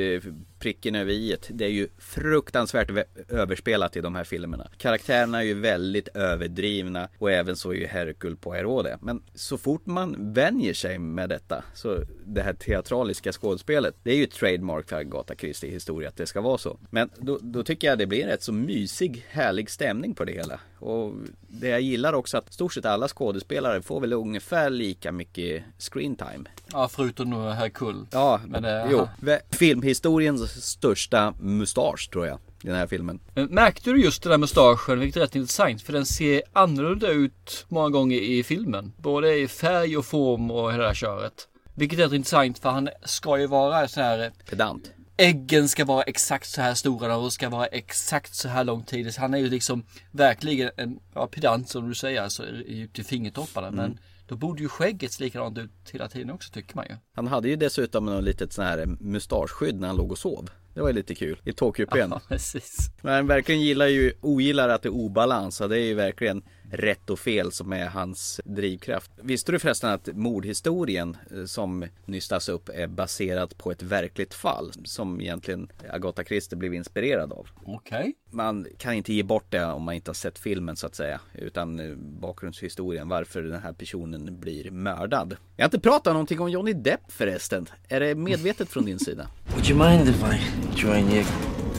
pricken 0.65 0.95
över 0.95 1.13
i 1.13 1.37
Det 1.49 1.65
är 1.65 1.69
ju 1.69 1.87
fruktansvärt 1.97 2.89
överspelat 3.29 3.95
i 3.95 4.01
de 4.01 4.15
här 4.15 4.23
filmerna. 4.23 4.67
Karaktärerna 4.77 5.39
är 5.39 5.45
ju 5.45 5.53
väldigt 5.53 6.07
överdrivna 6.07 7.09
och 7.19 7.31
även 7.31 7.55
så 7.55 7.71
är 7.71 7.75
ju 7.75 7.85
Hercule 7.85 8.35
Poirot 8.35 8.83
det. 8.83 8.97
Men 9.01 9.23
så 9.35 9.57
fort 9.57 9.85
man 9.85 10.33
vänjer 10.33 10.73
sig 10.73 10.99
med 10.99 11.29
detta, 11.29 11.63
så 11.73 11.99
det 12.25 12.41
här 12.41 12.53
teatraliska 12.53 13.31
skådespelet, 13.31 13.95
det 14.03 14.11
är 14.11 14.15
ju 14.15 14.25
trademark 14.25 14.89
för 14.89 14.95
Agatha 14.95 15.35
Christie 15.35 15.71
historia 15.71 16.09
att 16.09 16.17
det 16.17 16.25
ska 16.25 16.41
vara 16.41 16.57
så. 16.57 16.79
Men 16.89 17.09
då, 17.17 17.39
då 17.41 17.63
tycker 17.63 17.87
jag 17.87 17.97
det 17.97 18.05
blir 18.05 18.23
en 18.23 18.29
rätt 18.29 18.43
så 18.43 18.53
mysig, 18.53 19.25
härlig 19.29 19.69
stämning 19.69 20.15
på 20.15 20.25
det 20.25 20.33
hela. 20.33 20.59
Och 20.79 21.13
det 21.47 21.67
jag 21.67 21.81
gillar 21.81 22.13
också 22.13 22.37
att 22.37 22.53
stort 22.53 22.73
sett 22.73 22.85
alla 22.85 23.07
skådespelare 23.07 23.81
får 23.81 24.01
väl 24.01 24.13
ungefär 24.13 24.69
lika 24.69 25.11
mycket 25.11 25.63
screen 25.79 26.15
time. 26.15 26.49
Ja, 26.71 26.87
förutom 26.87 27.29
nu 27.29 27.35
Hercule. 27.35 28.05
Ja, 28.11 28.41
men 28.47 28.63
det, 28.63 28.87
jo. 28.91 29.07
Filmhistoriens 29.51 30.54
största 30.61 31.33
mustasch 31.39 32.09
tror 32.11 32.27
jag. 32.27 32.39
I 32.63 32.67
den 32.67 32.75
här 32.75 32.87
filmen. 32.87 33.19
Märkte 33.49 33.91
du 33.91 34.03
just 34.03 34.23
den 34.23 34.29
där 34.29 34.37
mustaschen, 34.37 34.99
vilket 34.99 35.17
är 35.17 35.21
rätt 35.21 35.35
intressant, 35.35 35.81
för 35.81 35.93
den 35.93 36.05
ser 36.05 36.41
annorlunda 36.53 37.07
ut 37.07 37.65
många 37.69 37.89
gånger 37.89 38.17
i 38.17 38.43
filmen. 38.43 38.93
Både 38.97 39.35
i 39.35 39.47
färg 39.47 39.97
och 39.97 40.05
form 40.05 40.51
och 40.51 40.71
hela 40.71 40.83
det 40.83 40.89
här 40.89 40.95
köret. 40.95 41.47
Vilket 41.75 41.99
är 41.99 42.13
intressant 42.13 42.59
för 42.59 42.69
han 42.69 42.89
ska 43.03 43.39
ju 43.39 43.47
vara 43.47 43.87
så 43.87 44.01
här 44.01 44.31
Pedant. 44.49 44.91
Äggen 45.17 45.69
ska 45.69 45.85
vara 45.85 46.03
exakt 46.03 46.49
så 46.49 46.61
här 46.61 46.73
stora 46.73 47.17
och 47.17 47.33
ska 47.33 47.49
vara 47.49 47.65
exakt 47.65 48.35
så 48.35 48.47
här 48.47 48.63
lång 48.63 48.83
tid. 48.83 49.13
Så 49.13 49.21
han 49.21 49.33
är 49.33 49.37
ju 49.37 49.49
liksom 49.49 49.85
verkligen 50.11 50.71
en 50.77 50.99
ja, 51.13 51.27
pedant 51.27 51.69
som 51.69 51.89
du 51.89 51.95
säger, 51.95 52.21
alltså 52.21 52.43
ut 52.45 52.93
till 52.93 53.05
fingertopparna. 53.05 53.67
Mm. 53.67 53.79
Men 53.79 53.99
då 54.27 54.35
borde 54.35 54.61
ju 54.61 54.69
skägget 54.69 55.11
se 55.11 55.23
likadant 55.23 55.57
ut 55.57 55.71
hela 55.91 56.07
tiden 56.07 56.29
också 56.29 56.51
tycker 56.53 56.75
man 56.75 56.85
ju. 56.89 56.95
Han 57.15 57.27
hade 57.27 57.49
ju 57.49 57.55
dessutom 57.55 58.05
något 58.05 58.23
litet 58.23 58.53
sån 58.53 58.65
här 58.65 58.85
mustaschskydd 58.85 59.79
när 59.79 59.87
han 59.87 59.97
låg 59.97 60.11
och 60.11 60.17
sov. 60.17 60.49
Det 60.73 60.81
var 60.81 60.87
ju 60.87 60.93
lite 60.93 61.15
kul 61.15 61.41
i 61.43 61.53
tågkupén. 61.53 62.09
Ja, 62.11 62.21
precis. 62.27 62.77
Men 63.01 63.27
verkligen 63.27 63.61
gillar 63.61 63.87
ju, 63.87 64.13
ogillar 64.21 64.69
att 64.69 64.81
det 64.81 64.89
är 64.89 64.93
obalans 64.93 65.61
och 65.61 65.69
det 65.69 65.79
är 65.79 65.85
ju 65.85 65.93
verkligen 65.93 66.43
rätt 66.77 67.09
och 67.09 67.19
fel 67.19 67.51
som 67.51 67.73
är 67.73 67.87
hans 67.87 68.41
drivkraft. 68.45 69.11
Visste 69.21 69.51
du 69.51 69.59
förresten 69.59 69.89
att 69.89 70.09
mordhistorien 70.13 71.17
eh, 71.31 71.45
som 71.45 71.85
nystas 72.05 72.49
upp 72.49 72.69
är 72.69 72.87
baserat 72.87 73.57
på 73.57 73.71
ett 73.71 73.83
verkligt 73.83 74.33
fall 74.33 74.71
som 74.83 75.21
egentligen 75.21 75.71
Agatha 75.89 76.23
Christie 76.23 76.57
blev 76.57 76.73
inspirerad 76.73 77.33
av? 77.33 77.47
Okej. 77.65 78.13
Man 78.31 78.67
kan 78.77 78.93
inte 78.93 79.13
ge 79.13 79.23
bort 79.23 79.45
det 79.49 79.65
om 79.65 79.83
man 79.83 79.95
inte 79.95 80.09
har 80.09 80.15
sett 80.15 80.39
filmen 80.39 80.75
så 80.75 80.87
att 80.87 80.95
säga 80.95 81.21
utan 81.33 81.79
eh, 81.79 81.95
bakgrundshistorien 81.97 83.09
varför 83.09 83.41
den 83.41 83.61
här 83.61 83.73
personen 83.73 84.39
blir 84.39 84.71
mördad. 84.71 85.35
Jag 85.55 85.63
har 85.63 85.67
inte 85.67 85.79
pratat 85.79 86.13
någonting 86.13 86.39
om 86.39 86.49
Johnny 86.49 86.73
Depp 86.73 87.01
förresten. 87.07 87.67
Är 87.87 87.99
det 87.99 88.15
medvetet 88.15 88.69
från 88.69 88.85
din 88.85 88.99
sida? 88.99 89.27
Would 89.53 89.69
you 89.69 89.89
mind 89.89 90.09
if 90.09 90.23
I 90.23 90.39
join 90.75 91.11
you? 91.11 91.23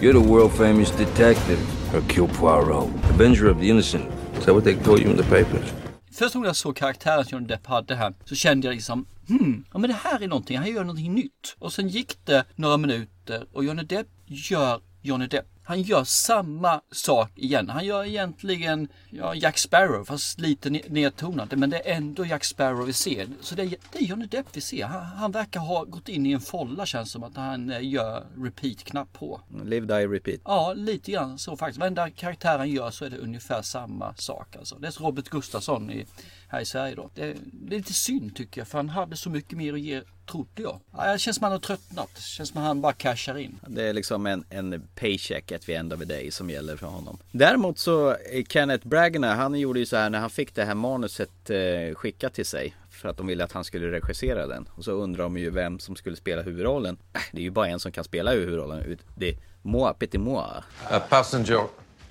You're 0.01 0.13
the 0.13 0.29
world 0.29 0.53
famous 0.53 0.91
detective, 0.91 1.59
Hercule 1.93 2.29
Poirot, 2.29 2.89
Avenger 3.11 3.51
of 3.51 3.61
the 3.61 3.69
Innocent. 3.69 4.16
So 4.45 4.55
what 4.55 4.65
they 4.65 4.75
call 4.75 5.01
you 5.01 5.11
in 5.11 5.17
the 5.17 5.23
papers? 5.23 5.73
Första 6.13 6.39
gången 6.39 6.47
jag 6.47 6.57
såg 6.57 6.77
karaktären 6.77 7.25
som 7.25 7.37
Johnny 7.37 7.47
Depp 7.47 7.67
hade 7.67 7.95
här 7.95 8.15
så 8.25 8.35
kände 8.35 8.67
jag 8.67 8.75
liksom 8.75 9.07
hmm, 9.29 9.65
ja 9.73 9.79
men 9.79 9.91
det 9.91 9.97
här 10.05 10.23
är 10.23 10.29
någonting, 10.29 10.59
han 10.59 10.69
gör 10.69 10.85
någonting 10.85 11.15
nytt. 11.15 11.57
Och 11.59 11.73
sen 11.73 11.89
gick 11.89 12.25
det 12.25 12.45
några 12.55 12.77
minuter 12.77 13.47
och 13.53 13.65
Johnny 13.65 13.83
Depp 13.83 14.07
gör 14.27 14.81
Johnny 15.03 15.27
Depp. 15.27 15.47
Han 15.69 15.83
gör 15.83 16.05
samma 16.05 16.81
sak 16.93 17.31
igen. 17.35 17.69
Han 17.69 17.85
gör 17.85 18.05
egentligen 18.05 18.89
ja, 19.11 19.35
Jack 19.35 19.59
Sparrow 19.59 20.05
fast 20.05 20.41
lite 20.41 20.69
ne- 20.69 20.91
nedtonat. 20.91 21.53
Men 21.53 21.71
det 21.71 21.91
är 21.91 21.97
ändå 21.97 22.27
Jack 22.27 22.45
Sparrow 22.45 22.87
vi 22.87 22.93
ser. 22.93 23.29
Så 23.41 23.55
det 23.55 23.63
är, 23.63 23.69
det 23.93 23.99
är 23.99 24.03
Johnny 24.03 24.27
Depp 24.27 24.47
vi 24.53 24.61
ser. 24.61 24.85
Han, 24.85 25.05
han 25.05 25.33
verkar 25.33 25.61
ha 25.61 25.85
gått 25.85 26.09
in 26.09 26.27
i 26.27 26.33
en 26.33 26.41
folla 26.41 26.87
känns 26.87 27.11
som 27.11 27.23
att 27.23 27.37
han 27.37 27.71
eh, 27.71 27.89
gör 27.89 28.27
repeat-knapp 28.37 29.13
på. 29.13 29.41
Live, 29.65 29.87
die, 29.87 30.07
repeat. 30.07 30.41
Ja, 30.45 30.73
lite 30.77 31.13
grann 31.13 31.39
så 31.39 31.57
faktiskt. 31.57 31.79
Varenda 31.79 32.11
karaktär 32.11 32.59
han 32.59 32.71
gör 32.71 32.91
så 32.91 33.05
är 33.05 33.11
det 33.11 33.19
ungefär 33.19 33.63
samma 33.63 34.15
sak. 34.15 34.57
Alltså. 34.57 34.75
Det 34.75 34.87
är 34.87 35.03
Robert 35.03 35.29
Gustafsson 35.29 35.91
i, 35.91 36.07
här 36.49 36.61
i 36.61 36.65
Sverige 36.65 36.95
då. 36.95 37.11
Det, 37.15 37.23
är 37.23 37.37
lite 37.69 37.93
synd 37.93 38.37
tycker 38.37 38.61
jag, 38.61 38.69
för 38.69 38.79
han 38.79 38.89
hade 38.89 39.17
så 39.17 39.31
mycket 39.31 39.59
mer 39.59 39.73
att 39.73 39.81
ge, 39.81 40.03
trodde 40.31 40.63
jag. 40.63 40.81
Ja, 40.97 41.13
det 41.13 41.19
känns 41.19 41.37
som 41.37 41.45
han 41.45 41.53
har 41.53 41.59
tröttnat. 41.59 42.11
Det 42.15 42.21
känns 42.21 42.49
som 42.49 42.63
han 42.63 42.81
bara 42.81 42.93
cashar 42.93 43.39
in. 43.39 43.59
Det 43.67 43.83
är 43.83 43.93
liksom 43.93 44.27
en, 44.27 44.45
en 44.51 44.89
paycheck 44.95 45.53
at 45.53 45.63
the 45.63 45.75
end 45.75 45.93
of 45.93 45.99
the 45.99 46.05
day 46.05 46.31
som 46.31 46.51
gäller 46.51 46.77
för 46.77 46.87
honom. 46.87 47.19
Däremot 47.33 47.79
så 47.79 48.11
eh, 48.11 48.45
Kenneth 48.49 48.89
Bragner, 48.89 49.35
han 49.35 49.55
gjorde 49.55 49.79
ju 49.79 49.87
så 49.87 49.97
här 49.97 50.11
när 50.11 50.19
han 50.19 50.31
fick 50.31 50.55
det 50.55 50.65
här 50.65 50.75
manuset 50.75 51.51
eh, 51.51 51.95
skickat 51.95 52.35
till 52.35 52.47
sig. 52.47 52.75
För 52.91 53.09
att 53.09 53.17
de 53.17 53.27
ville 53.27 53.45
att 53.45 53.53
han 53.53 53.65
skulle 53.65 53.93
regissera 53.93 54.47
den. 54.47 54.69
Och 54.77 54.85
så 54.85 54.93
undrar 54.93 55.23
de 55.23 55.37
ju 55.37 55.51
vem 55.51 55.79
som 55.79 55.97
skulle 55.97 56.17
spela 56.17 56.43
huvudrollen. 56.43 56.99
Äh, 57.15 57.21
det 57.33 57.39
är 57.39 57.45
ju 57.45 57.51
bara 57.51 57.69
en 57.69 57.81
som 57.81 57.93
kan 57.93 58.05
spela 58.05 58.33
huvudrollen. 58.33 58.99
Det 59.15 59.29
är 59.29 59.39
moi, 59.63 59.95
petit 59.95 60.21
moi. 60.21 60.63
A 60.91 61.01
passenger 61.09 61.61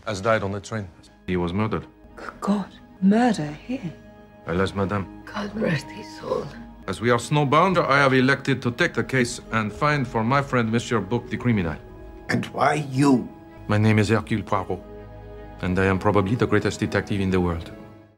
has 0.03 0.21
died 0.21 0.43
on 0.43 0.53
the 0.53 0.59
train. 0.59 0.87
He 1.27 1.37
was 1.37 1.53
murdered. 1.53 1.83
God, 2.41 2.65
murder 2.99 3.55
here. 3.67 4.04
Alas, 4.47 4.75
madame. 4.75 5.05
God 5.25 5.55
rest 5.55 5.89
his 5.89 6.05
soul. 6.19 6.45
As 6.87 7.01
we 7.01 7.09
are 7.09 7.17
snowbound, 7.17 7.83
I 7.83 7.97
have 7.97 8.13
elected 8.13 8.61
to 8.61 8.71
take 8.71 8.93
the 8.93 9.03
case 9.03 9.41
and 9.51 9.73
find 9.73 10.07
for 10.07 10.23
my 10.23 10.41
friend 10.41 10.71
Monsieur 10.71 10.99
Book 10.99 11.29
the 11.29 11.37
criminal. 11.37 11.75
And 12.29 12.45
why 12.47 12.85
you? 12.91 13.27
My 13.67 13.79
name 13.79 13.97
is 13.97 14.09
Hercule 14.09 14.43
Poirot, 14.43 14.79
and 15.61 15.79
I 15.79 15.85
am 15.85 15.97
probably 15.97 16.35
the 16.35 16.45
greatest 16.45 16.79
detective 16.79 17.19
in 17.21 17.31
the 17.31 17.41
world. 17.41 17.71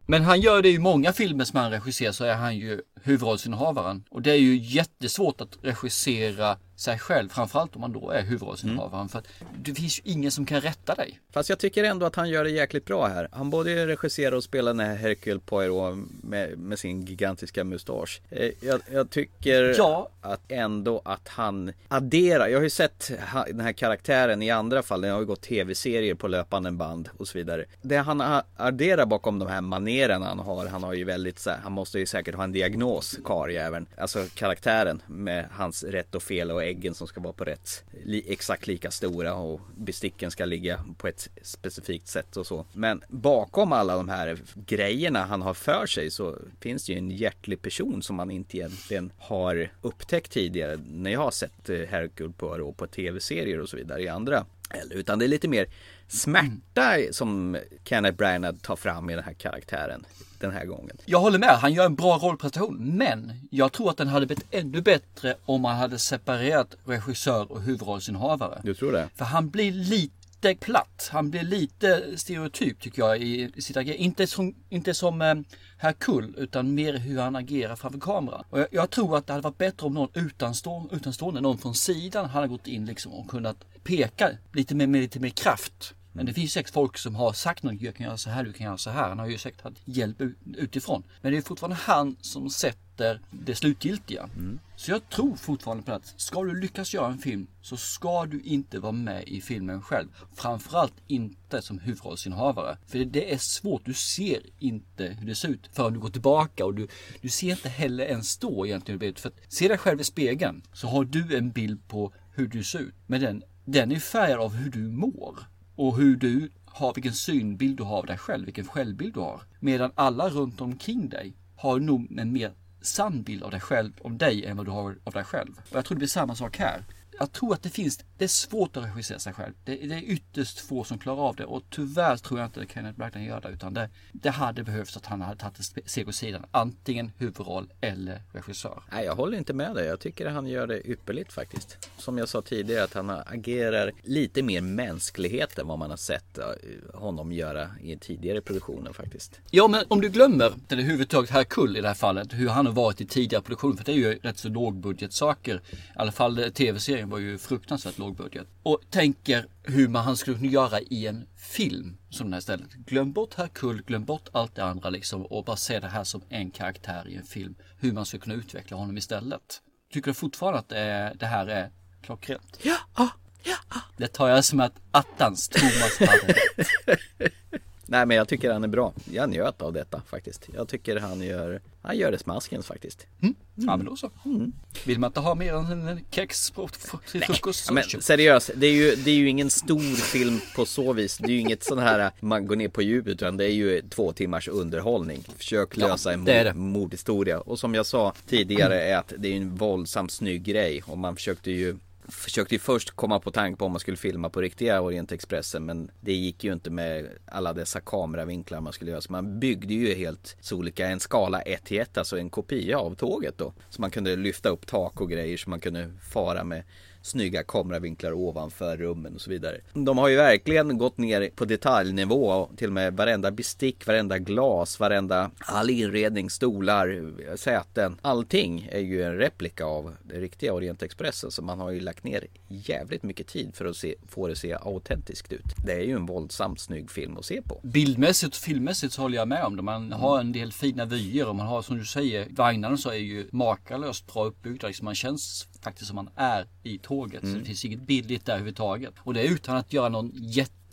Men 0.09 0.23
han 0.23 0.41
gör 0.41 0.61
det 0.61 0.69
i 0.69 0.79
många 0.79 1.13
filmer 1.13 1.45
som 1.45 1.59
han 1.59 1.71
regisserar 1.71 2.11
så 2.11 2.23
är 2.25 2.33
han 2.35 2.55
ju 2.57 2.81
huvudrollsinnehavaren. 3.03 4.03
Och 4.09 4.21
det 4.21 4.31
är 4.31 4.35
ju 4.37 4.57
jättesvårt 4.57 5.41
att 5.41 5.57
regissera 5.61 6.57
sig 6.75 6.99
själv, 6.99 7.29
framförallt 7.29 7.75
om 7.75 7.81
man 7.81 7.93
då 7.93 8.09
är 8.11 8.21
huvudrollsinnehavaren. 8.23 9.09
För 9.09 9.19
att 9.19 9.27
det 9.63 9.73
finns 9.73 9.99
ju 9.99 10.11
ingen 10.11 10.31
som 10.31 10.45
kan 10.45 10.61
rätta 10.61 10.95
dig. 10.95 11.19
Fast 11.31 11.49
jag 11.49 11.59
tycker 11.59 11.83
ändå 11.83 12.05
att 12.05 12.15
han 12.15 12.29
gör 12.29 12.43
det 12.43 12.49
jäkligt 12.49 12.85
bra 12.85 13.07
här. 13.07 13.27
Han 13.31 13.49
både 13.49 13.87
regisserar 13.87 14.35
och 14.35 14.43
spelar 14.43 14.73
den 14.73 14.79
här 14.87 14.95
Hercule 14.95 15.39
Poirot 15.39 15.97
med, 16.23 16.57
med 16.57 16.79
sin 16.79 17.05
gigantiska 17.05 17.63
mustasch. 17.63 18.21
Eh, 18.29 18.49
Jag, 18.61 18.81
jag 18.91 19.09
tycker 19.09 19.75
Ja. 19.77 20.09
att 20.21 20.41
ändå 20.51 21.01
att 21.05 21.27
han 21.27 21.73
adderar. 21.87 22.47
Jag 22.47 22.57
har 22.57 22.63
ju 22.63 22.69
sett 22.69 23.11
den 23.47 23.59
här 23.59 23.73
karaktären 23.73 24.41
i 24.43 24.49
andra 24.51 24.83
fall. 24.83 25.01
Den 25.01 25.11
har 25.11 25.19
ju 25.19 25.25
gått 25.25 25.41
tv-serier 25.41 26.15
på 26.15 26.27
löpande 26.27 26.71
band 26.71 27.09
och 27.17 27.27
så 27.27 27.37
vidare. 27.37 27.65
Det 27.81 27.97
han 27.97 28.41
adderar 28.57 29.05
bakom 29.05 29.39
de 29.39 29.47
här 29.47 29.61
maneren 29.97 30.21
han 30.21 30.39
har. 30.39 30.67
Han 30.67 30.83
har 30.83 30.93
ju 30.93 31.03
väldigt 31.03 31.39
så 31.39 31.49
här, 31.49 31.57
han 31.57 31.71
måste 31.71 31.99
ju 31.99 32.05
säkert 32.05 32.35
ha 32.35 32.43
en 32.43 32.51
diagnos, 32.51 33.19
karljäveln. 33.23 33.87
Alltså 33.97 34.25
karaktären 34.35 35.01
med 35.07 35.47
hans 35.51 35.83
rätt 35.83 36.15
och 36.15 36.23
fel 36.23 36.51
och 36.51 36.63
äggen 36.63 36.93
som 36.93 37.07
ska 37.07 37.21
vara 37.21 37.33
på 37.33 37.43
rätt, 37.43 37.83
li, 38.05 38.25
exakt 38.27 38.67
lika 38.67 38.91
stora 38.91 39.33
och 39.33 39.61
besticken 39.75 40.31
ska 40.31 40.45
ligga 40.45 40.79
på 40.97 41.07
ett 41.07 41.29
specifikt 41.41 42.07
sätt 42.07 42.37
och 42.37 42.47
så. 42.47 42.65
Men 42.73 43.03
bakom 43.07 43.73
alla 43.73 43.95
de 43.95 44.09
här 44.09 44.37
grejerna 44.55 45.25
han 45.25 45.41
har 45.41 45.53
för 45.53 45.85
sig 45.85 46.11
så 46.11 46.37
finns 46.59 46.85
det 46.85 46.93
ju 46.93 46.97
en 46.97 47.11
hjärtlig 47.11 47.61
person 47.61 48.01
som 48.01 48.15
man 48.15 48.31
inte 48.31 48.57
egentligen 48.57 49.11
har 49.17 49.69
upptäckt 49.81 50.31
tidigare 50.31 50.79
när 50.89 51.11
jag 51.11 51.19
har 51.19 51.31
sett 51.31 51.69
eh, 51.69 51.79
Hercule 51.79 52.33
Poirot 52.37 52.77
på 52.77 52.87
tv-serier 52.87 53.61
och 53.61 53.69
så 53.69 53.77
vidare 53.77 54.01
i 54.01 54.07
andra. 54.07 54.45
Eller, 54.69 54.95
utan 54.95 55.19
det 55.19 55.25
är 55.25 55.29
lite 55.29 55.47
mer 55.47 55.67
smärta 56.07 56.97
som 57.11 57.57
Kenneth 57.83 58.17
Branagh 58.17 58.57
tar 58.57 58.75
fram 58.75 59.09
i 59.09 59.15
den 59.15 59.23
här 59.23 59.33
karaktären 59.33 60.05
den 60.39 60.51
här 60.51 60.65
gången. 60.65 60.97
Jag 61.05 61.19
håller 61.19 61.39
med, 61.39 61.49
han 61.49 61.73
gör 61.73 61.85
en 61.85 61.95
bra 61.95 62.17
rollprestation. 62.17 62.97
Men 62.97 63.31
jag 63.51 63.71
tror 63.71 63.89
att 63.89 63.97
den 63.97 64.07
hade 64.07 64.25
blivit 64.25 64.45
ännu 64.51 64.81
bättre 64.81 65.35
om 65.45 65.61
man 65.61 65.75
hade 65.75 65.99
separerat 65.99 66.75
regissör 66.85 67.51
och 67.51 67.61
huvudrollsinnehavare. 67.61 68.61
Du 68.63 68.73
tror 68.73 68.91
det? 68.91 69.09
För 69.15 69.25
han 69.25 69.49
blir 69.49 69.71
lite 69.71 70.16
platt. 70.59 71.09
Han 71.11 71.31
blir 71.31 71.43
lite 71.43 72.17
stereotyp 72.17 72.79
tycker 72.79 73.01
jag 73.01 73.21
i, 73.21 73.51
i 73.55 73.61
sitt 73.61 73.77
agerande. 73.77 74.03
Inte 74.03 74.27
som, 74.27 74.55
inte 74.69 74.93
som 74.93 75.21
eh, 75.21 75.35
Hercule 75.77 76.33
utan 76.37 76.75
mer 76.75 76.93
hur 76.93 77.19
han 77.19 77.35
agerar 77.35 77.75
framför 77.75 77.99
kameran. 77.99 78.43
Och 78.49 78.59
jag, 78.59 78.67
jag 78.71 78.89
tror 78.89 79.17
att 79.17 79.27
det 79.27 79.33
hade 79.33 79.43
varit 79.43 79.57
bättre 79.57 79.87
om 79.87 79.93
någon 79.93 80.09
utanstående, 80.13 80.95
utanstående 80.95 81.41
någon 81.41 81.57
från 81.57 81.75
sidan 81.75 82.29
hade 82.29 82.47
gått 82.47 82.67
in 82.67 82.85
liksom 82.85 83.13
och 83.13 83.29
kunnat 83.29 83.57
peka 83.83 84.31
lite 84.53 84.75
med, 84.75 84.89
med 84.89 85.01
lite 85.01 85.19
mer 85.19 85.29
kraft. 85.29 85.93
Men 86.13 86.25
det 86.25 86.33
finns 86.33 86.53
säkert 86.53 86.73
folk 86.73 86.97
som 86.97 87.15
har 87.15 87.33
sagt 87.33 87.63
något, 87.63 87.81
jag 87.81 87.95
kan 87.95 88.05
göra 88.05 88.17
så 88.17 88.29
här, 88.29 88.43
du 88.43 88.53
kan 88.53 88.65
göra 88.65 88.77
så 88.77 88.89
här. 88.89 89.09
Han 89.09 89.19
har 89.19 89.27
ju 89.27 89.37
säkert 89.37 89.61
haft 89.61 89.77
hjälp 89.85 90.21
utifrån. 90.57 91.03
Men 91.21 91.31
det 91.31 91.37
är 91.37 91.41
fortfarande 91.41 91.75
han 91.75 92.15
som 92.21 92.49
sätter 92.49 92.86
det 93.29 93.55
slutgiltiga. 93.55 94.29
Så 94.75 94.91
jag 94.91 95.09
tror 95.09 95.35
fortfarande 95.35 95.83
på 95.83 95.91
att 95.91 96.13
ska 96.17 96.43
du 96.43 96.59
lyckas 96.59 96.93
göra 96.93 97.11
en 97.11 97.17
film 97.17 97.47
så 97.61 97.77
ska 97.77 98.25
du 98.25 98.41
inte 98.41 98.79
vara 98.79 98.91
med 98.91 99.23
i 99.27 99.41
filmen 99.41 99.81
själv. 99.81 100.07
Framförallt 100.35 100.93
inte 101.07 101.61
som 101.61 101.79
huvudrollsinnehavare. 101.79 102.77
För 102.87 102.99
det 102.99 103.33
är 103.33 103.37
svårt, 103.37 103.85
du 103.85 103.93
ser 103.93 104.41
inte 104.59 105.03
hur 105.19 105.27
det 105.27 105.35
ser 105.35 105.47
ut 105.47 105.69
förrän 105.73 105.93
du 105.93 105.99
går 105.99 106.09
tillbaka 106.09 106.65
och 106.65 106.75
du, 106.75 106.87
du 107.21 107.29
ser 107.29 107.51
inte 107.51 107.69
heller 107.69 108.05
ens 108.05 108.37
då 108.37 108.65
egentligen 108.65 109.01
hur 109.01 109.07
det. 109.07 109.19
För 109.19 109.29
att 109.29 109.53
se 109.53 109.67
dig 109.67 109.77
själv 109.77 110.01
i 110.01 110.03
spegeln 110.03 110.61
så 110.73 110.87
har 110.87 111.05
du 111.05 111.37
en 111.37 111.51
bild 111.51 111.87
på 111.87 112.13
hur 112.33 112.47
du 112.47 112.63
ser 112.63 112.79
ut. 112.79 112.95
Men 113.07 113.21
den, 113.21 113.43
den 113.65 113.91
är 113.91 113.99
färgad 113.99 114.39
av 114.39 114.55
hur 114.55 114.71
du 114.71 114.79
mår 114.79 115.39
och 115.75 115.97
hur 115.97 116.15
du 116.15 116.51
har, 116.65 116.93
vilken 116.93 117.13
synbild 117.13 117.77
du 117.77 117.83
har 117.83 117.97
av 117.97 118.05
dig 118.05 118.17
själv, 118.17 118.45
vilken 118.45 118.67
självbild 118.67 119.13
du 119.13 119.19
har. 119.19 119.41
Medan 119.59 119.91
alla 119.95 120.29
runt 120.29 120.61
omkring 120.61 121.09
dig 121.09 121.33
har 121.55 121.79
nog 121.79 122.19
en 122.19 122.33
mer 122.33 122.53
sann 122.87 123.23
bild 123.23 123.43
av 123.43 123.51
dig 123.51 123.61
själv, 123.61 123.91
om 124.01 124.17
dig, 124.17 124.45
än 124.45 124.57
vad 124.57 124.65
du 124.65 124.71
har 124.71 124.95
av 125.03 125.13
dig 125.13 125.23
själv. 125.23 125.61
Och 125.69 125.77
jag 125.77 125.85
tror 125.85 125.95
det 125.95 125.99
blir 125.99 126.07
samma 126.07 126.35
sak 126.35 126.57
här. 126.57 126.83
Jag 127.19 127.31
tror 127.31 127.53
att 127.53 127.63
det 127.63 127.69
finns, 127.69 127.99
det 128.17 128.23
är 128.23 128.27
svårt 128.27 128.77
att 128.77 128.83
regissera 128.83 129.19
sig 129.19 129.33
själv. 129.33 129.53
Det, 129.63 129.75
det 129.75 129.95
är 129.95 130.01
ytterst 130.01 130.59
få 130.59 130.83
som 130.83 130.99
klarar 130.99 131.21
av 131.21 131.35
det 131.35 131.45
och 131.45 131.63
tyvärr 131.69 132.17
tror 132.17 132.39
jag 132.39 132.47
inte 132.47 132.61
att 132.61 132.71
Kenneth 132.71 132.97
Branagh 132.97 133.27
gör 133.27 133.41
det 133.41 133.49
utan 133.49 133.73
det, 133.73 133.89
det 134.11 134.29
hade 134.29 134.63
behövts 134.63 134.97
att 134.97 135.05
han 135.05 135.21
hade 135.21 135.39
tagit 135.39 135.59
ett 135.59 135.89
steg 135.89 136.07
åt 136.07 136.15
sidan. 136.15 136.45
Antingen 136.51 137.11
huvudroll 137.17 137.73
eller 137.81 138.21
regissör. 138.33 138.83
Nej, 138.91 139.05
jag 139.05 139.15
håller 139.15 139.37
inte 139.37 139.53
med 139.53 139.75
dig. 139.75 139.85
Jag 139.85 139.99
tycker 139.99 140.25
att 140.25 140.33
han 140.33 140.47
gör 140.47 140.67
det 140.67 140.87
ypperligt 140.89 141.33
faktiskt. 141.33 141.89
Som 141.97 142.17
jag 142.17 142.29
sa 142.29 142.41
tidigare 142.41 142.83
att 142.83 142.93
han 142.93 143.09
agerar 143.09 143.91
lite 144.03 144.43
mer 144.43 144.61
mänsklighet 144.61 145.59
än 145.59 145.67
vad 145.67 145.79
man 145.79 145.89
har 145.89 145.97
sett 145.97 146.37
eh, 146.37 146.45
honom 146.93 147.31
göra 147.31 147.69
i 147.81 147.97
tidigare 147.97 148.41
produktioner 148.41 148.93
faktiskt. 148.93 149.39
Ja, 149.51 149.67
men 149.67 149.85
om 149.87 150.01
du 150.01 150.09
glömmer, 150.09 150.53
eller 150.69 150.83
huvudtaget 150.83 151.29
Hercule 151.29 151.79
i 151.79 151.81
det 151.81 151.87
här 151.87 151.95
fallet, 151.95 152.33
hur 152.33 152.49
han 152.49 152.65
har 152.65 152.73
varit 152.73 153.01
i 153.01 153.05
tidigare 153.05 153.43
produktioner, 153.43 153.75
för 153.75 153.85
det 153.85 153.91
är 153.91 153.95
ju 153.95 154.19
rätt 154.19 154.37
så 154.37 154.49
lågbudgetsaker, 154.49 155.55
i 155.55 155.77
alla 155.95 156.11
fall 156.11 156.39
eh, 156.39 156.49
tv-serien 156.49 157.06
var 157.09 157.17
ju 157.17 157.37
fruktansvärt 157.37 157.97
lågbudget. 157.97 158.47
Och 158.63 158.81
tänker 158.89 159.45
hur 159.63 159.87
man 159.87 160.03
han 160.03 160.17
skulle 160.17 160.37
kunna 160.37 160.51
göra 160.51 160.79
i 160.79 161.07
en 161.07 161.27
film 161.35 161.97
som 162.09 162.25
den 162.25 162.33
här 162.33 162.39
istället. 162.39 162.73
Glöm 162.73 163.11
bort 163.11 163.33
Herkul, 163.33 163.83
glöm 163.83 164.05
bort 164.05 164.29
allt 164.31 164.55
det 164.55 164.63
andra 164.63 164.89
liksom 164.89 165.25
och 165.25 165.45
bara 165.45 165.57
se 165.57 165.79
det 165.79 165.87
här 165.87 166.03
som 166.03 166.21
en 166.29 166.51
karaktär 166.51 167.07
i 167.07 167.15
en 167.15 167.23
film. 167.23 167.55
Hur 167.79 167.93
man 167.93 168.05
ska 168.05 168.17
kunna 168.17 168.35
utveckla 168.35 168.77
honom 168.77 168.97
istället. 168.97 169.61
Tycker 169.93 170.11
du 170.11 170.13
fortfarande 170.13 170.59
att 170.59 170.69
det, 170.69 170.79
är, 170.79 171.15
det 171.15 171.25
här 171.25 171.47
är 171.47 171.71
klockrent? 172.01 172.59
Ja, 172.61 172.77
ja, 172.97 173.09
ja. 173.43 173.55
Det 173.97 174.07
tar 174.07 174.27
jag 174.27 174.45
som 174.45 174.59
att 174.59 174.73
attans 174.91 175.49
Thomas 175.49 175.99
hade 175.99 176.33
rätt. 176.33 177.31
Nej 177.89 178.05
men 178.05 178.17
jag 178.17 178.27
tycker 178.27 178.51
han 178.51 178.63
är 178.63 178.67
bra. 178.67 178.93
Jag 179.11 179.29
njöt 179.29 179.61
av 179.61 179.73
detta 179.73 180.01
faktiskt. 180.07 180.49
Jag 180.53 180.67
tycker 180.67 180.99
han 180.99 181.21
gör, 181.21 181.61
han 181.81 181.97
gör 181.97 182.11
det 182.11 182.17
smaskens 182.17 182.65
faktiskt. 182.65 183.07
Mm. 183.21 183.35
Ja 183.55 183.77
men 183.77 183.85
då 183.85 183.95
så. 183.95 184.11
Mm. 184.25 184.53
Vill 184.85 184.99
man 184.99 185.09
inte 185.09 185.19
ha 185.19 185.35
mer 185.35 185.53
än 185.53 185.87
en 185.87 185.99
kex 186.11 186.51
på, 186.51 186.69
till 187.11 187.21
frukost 187.21 187.71
men 187.71 187.83
seriöst, 187.83 188.51
det 188.55 188.67
är, 188.67 188.71
ju, 188.71 188.95
det 188.95 189.11
är 189.11 189.15
ju 189.15 189.29
ingen 189.29 189.49
stor 189.49 189.95
film 189.95 190.39
på 190.55 190.65
så 190.65 190.93
vis. 190.93 191.17
Det 191.17 191.27
är 191.27 191.31
ju 191.31 191.39
inget 191.39 191.63
sån 191.63 191.79
här 191.79 192.11
man 192.19 192.47
går 192.47 192.55
ner 192.55 192.67
på 192.67 192.81
djupet 192.81 193.11
utan 193.11 193.37
det 193.37 193.45
är 193.45 193.53
ju 193.53 193.81
två 193.89 194.13
timmars 194.13 194.47
underhållning. 194.47 195.23
Försök 195.37 195.77
Ja, 195.77 195.87
lösa 195.87 196.13
en 196.13 196.57
mordhistoria. 196.59 197.39
Och 197.39 197.59
som 197.59 197.75
jag 197.75 197.85
sa 197.85 198.13
tidigare 198.27 198.81
är 198.81 198.97
att 198.97 199.13
det 199.17 199.27
är 199.27 199.37
en 199.37 199.55
våldsamt 199.55 200.11
snygg 200.11 200.43
grej 200.43 200.83
och 200.85 200.97
man 200.97 201.15
försökte 201.15 201.51
ju 201.51 201.77
Försökte 202.07 202.55
ju 202.55 202.59
först 202.59 202.91
komma 202.91 203.19
på 203.19 203.31
tanke 203.31 203.59
på 203.59 203.65
om 203.65 203.71
man 203.71 203.79
skulle 203.79 203.97
filma 203.97 204.29
på 204.29 204.41
riktiga 204.41 204.81
Orientexpressen 204.81 205.65
men 205.65 205.91
det 206.01 206.13
gick 206.13 206.43
ju 206.43 206.53
inte 206.53 206.69
med 206.69 207.09
alla 207.25 207.53
dessa 207.53 207.81
kameravinklar 207.81 208.61
man 208.61 208.73
skulle 208.73 208.91
göra. 208.91 209.01
Så 209.01 209.11
man 209.11 209.39
byggde 209.39 209.73
ju 209.73 209.93
helt 209.93 210.37
solika 210.39 210.87
en 210.87 210.99
skala 210.99 211.41
1 211.41 211.65
till 211.65 211.79
1, 211.79 211.97
alltså 211.97 212.17
en 212.17 212.29
kopia 212.29 212.79
av 212.79 212.95
tåget 212.95 213.37
då. 213.37 213.53
Så 213.69 213.81
man 213.81 213.91
kunde 213.91 214.15
lyfta 214.15 214.49
upp 214.49 214.67
tak 214.67 215.01
och 215.01 215.09
grejer 215.09 215.37
så 215.37 215.49
man 215.49 215.59
kunde 215.59 215.91
fara 216.11 216.43
med 216.43 216.63
snygga 217.07 217.43
kameravinklar 217.43 218.13
ovanför 218.13 218.77
rummen 218.77 219.15
och 219.15 219.21
så 219.21 219.29
vidare. 219.29 219.57
De 219.73 219.97
har 219.97 220.07
ju 220.07 220.15
verkligen 220.15 220.77
gått 220.77 220.97
ner 220.97 221.29
på 221.35 221.45
detaljnivå 221.45 222.29
och 222.29 222.57
till 222.57 222.67
och 222.67 222.73
med 222.73 222.93
varenda 222.93 223.31
bestick, 223.31 223.87
varenda 223.87 224.17
glas, 224.17 224.79
varenda 224.79 225.31
all 225.39 225.69
inredning, 225.69 226.29
stolar, 226.29 227.35
säten. 227.35 227.99
Allting 228.01 228.69
är 228.71 228.79
ju 228.79 229.03
en 229.03 229.17
replika 229.17 229.65
av 229.65 229.95
det 230.03 230.19
riktiga 230.19 230.53
Orientexpressen 230.53 231.31
så 231.31 231.41
man 231.41 231.59
har 231.59 231.71
ju 231.71 231.79
lagt 231.79 232.03
ner 232.03 232.27
jävligt 232.47 233.03
mycket 233.03 233.27
tid 233.27 233.55
för 233.55 233.65
att 233.65 233.75
se, 233.75 233.95
få 234.07 234.27
det 234.27 234.31
att 234.31 234.37
se 234.37 234.53
autentiskt 234.53 235.33
ut. 235.33 235.55
Det 235.65 235.73
är 235.73 235.83
ju 235.83 235.95
en 235.95 236.05
våldsamt 236.05 236.59
snygg 236.59 236.91
film 236.91 237.17
att 237.17 237.25
se 237.25 237.41
på. 237.41 237.59
Bildmässigt 237.63 238.35
och 238.35 238.41
filmmässigt 238.41 238.93
så 238.93 239.01
håller 239.01 239.17
jag 239.17 239.27
med 239.27 239.43
om 239.43 239.55
det. 239.55 239.61
Man 239.61 239.91
har 239.91 240.19
en 240.19 240.31
del 240.31 240.51
fina 240.51 240.85
vyer 240.85 241.27
och 241.27 241.35
man 241.35 241.47
har 241.47 241.61
som 241.61 241.77
du 241.77 241.85
säger, 241.85 242.27
vagnarna 242.29 242.77
så 242.77 242.89
är 242.89 242.95
ju 242.95 243.27
makalöst 243.31 244.13
bra 244.13 244.25
uppbyggda. 244.25 244.67
Liksom 244.67 244.85
man 244.85 244.95
känns 244.95 245.47
faktiskt 245.67 245.87
som 245.87 245.95
man 245.95 246.09
är 246.15 246.47
i 246.63 246.77
tåget. 246.77 247.21
Så 247.21 247.27
Mm. 247.27 247.39
det 247.39 247.45
finns 247.45 247.65
inget 247.65 247.81
billigt 247.81 248.25
där 248.25 248.33
överhuvudtaget. 248.33 248.93
Och 248.99 249.13
det 249.13 249.21
är 249.27 249.31
utan 249.33 249.55
att 249.57 249.73
göra 249.73 249.89
någon 249.89 250.11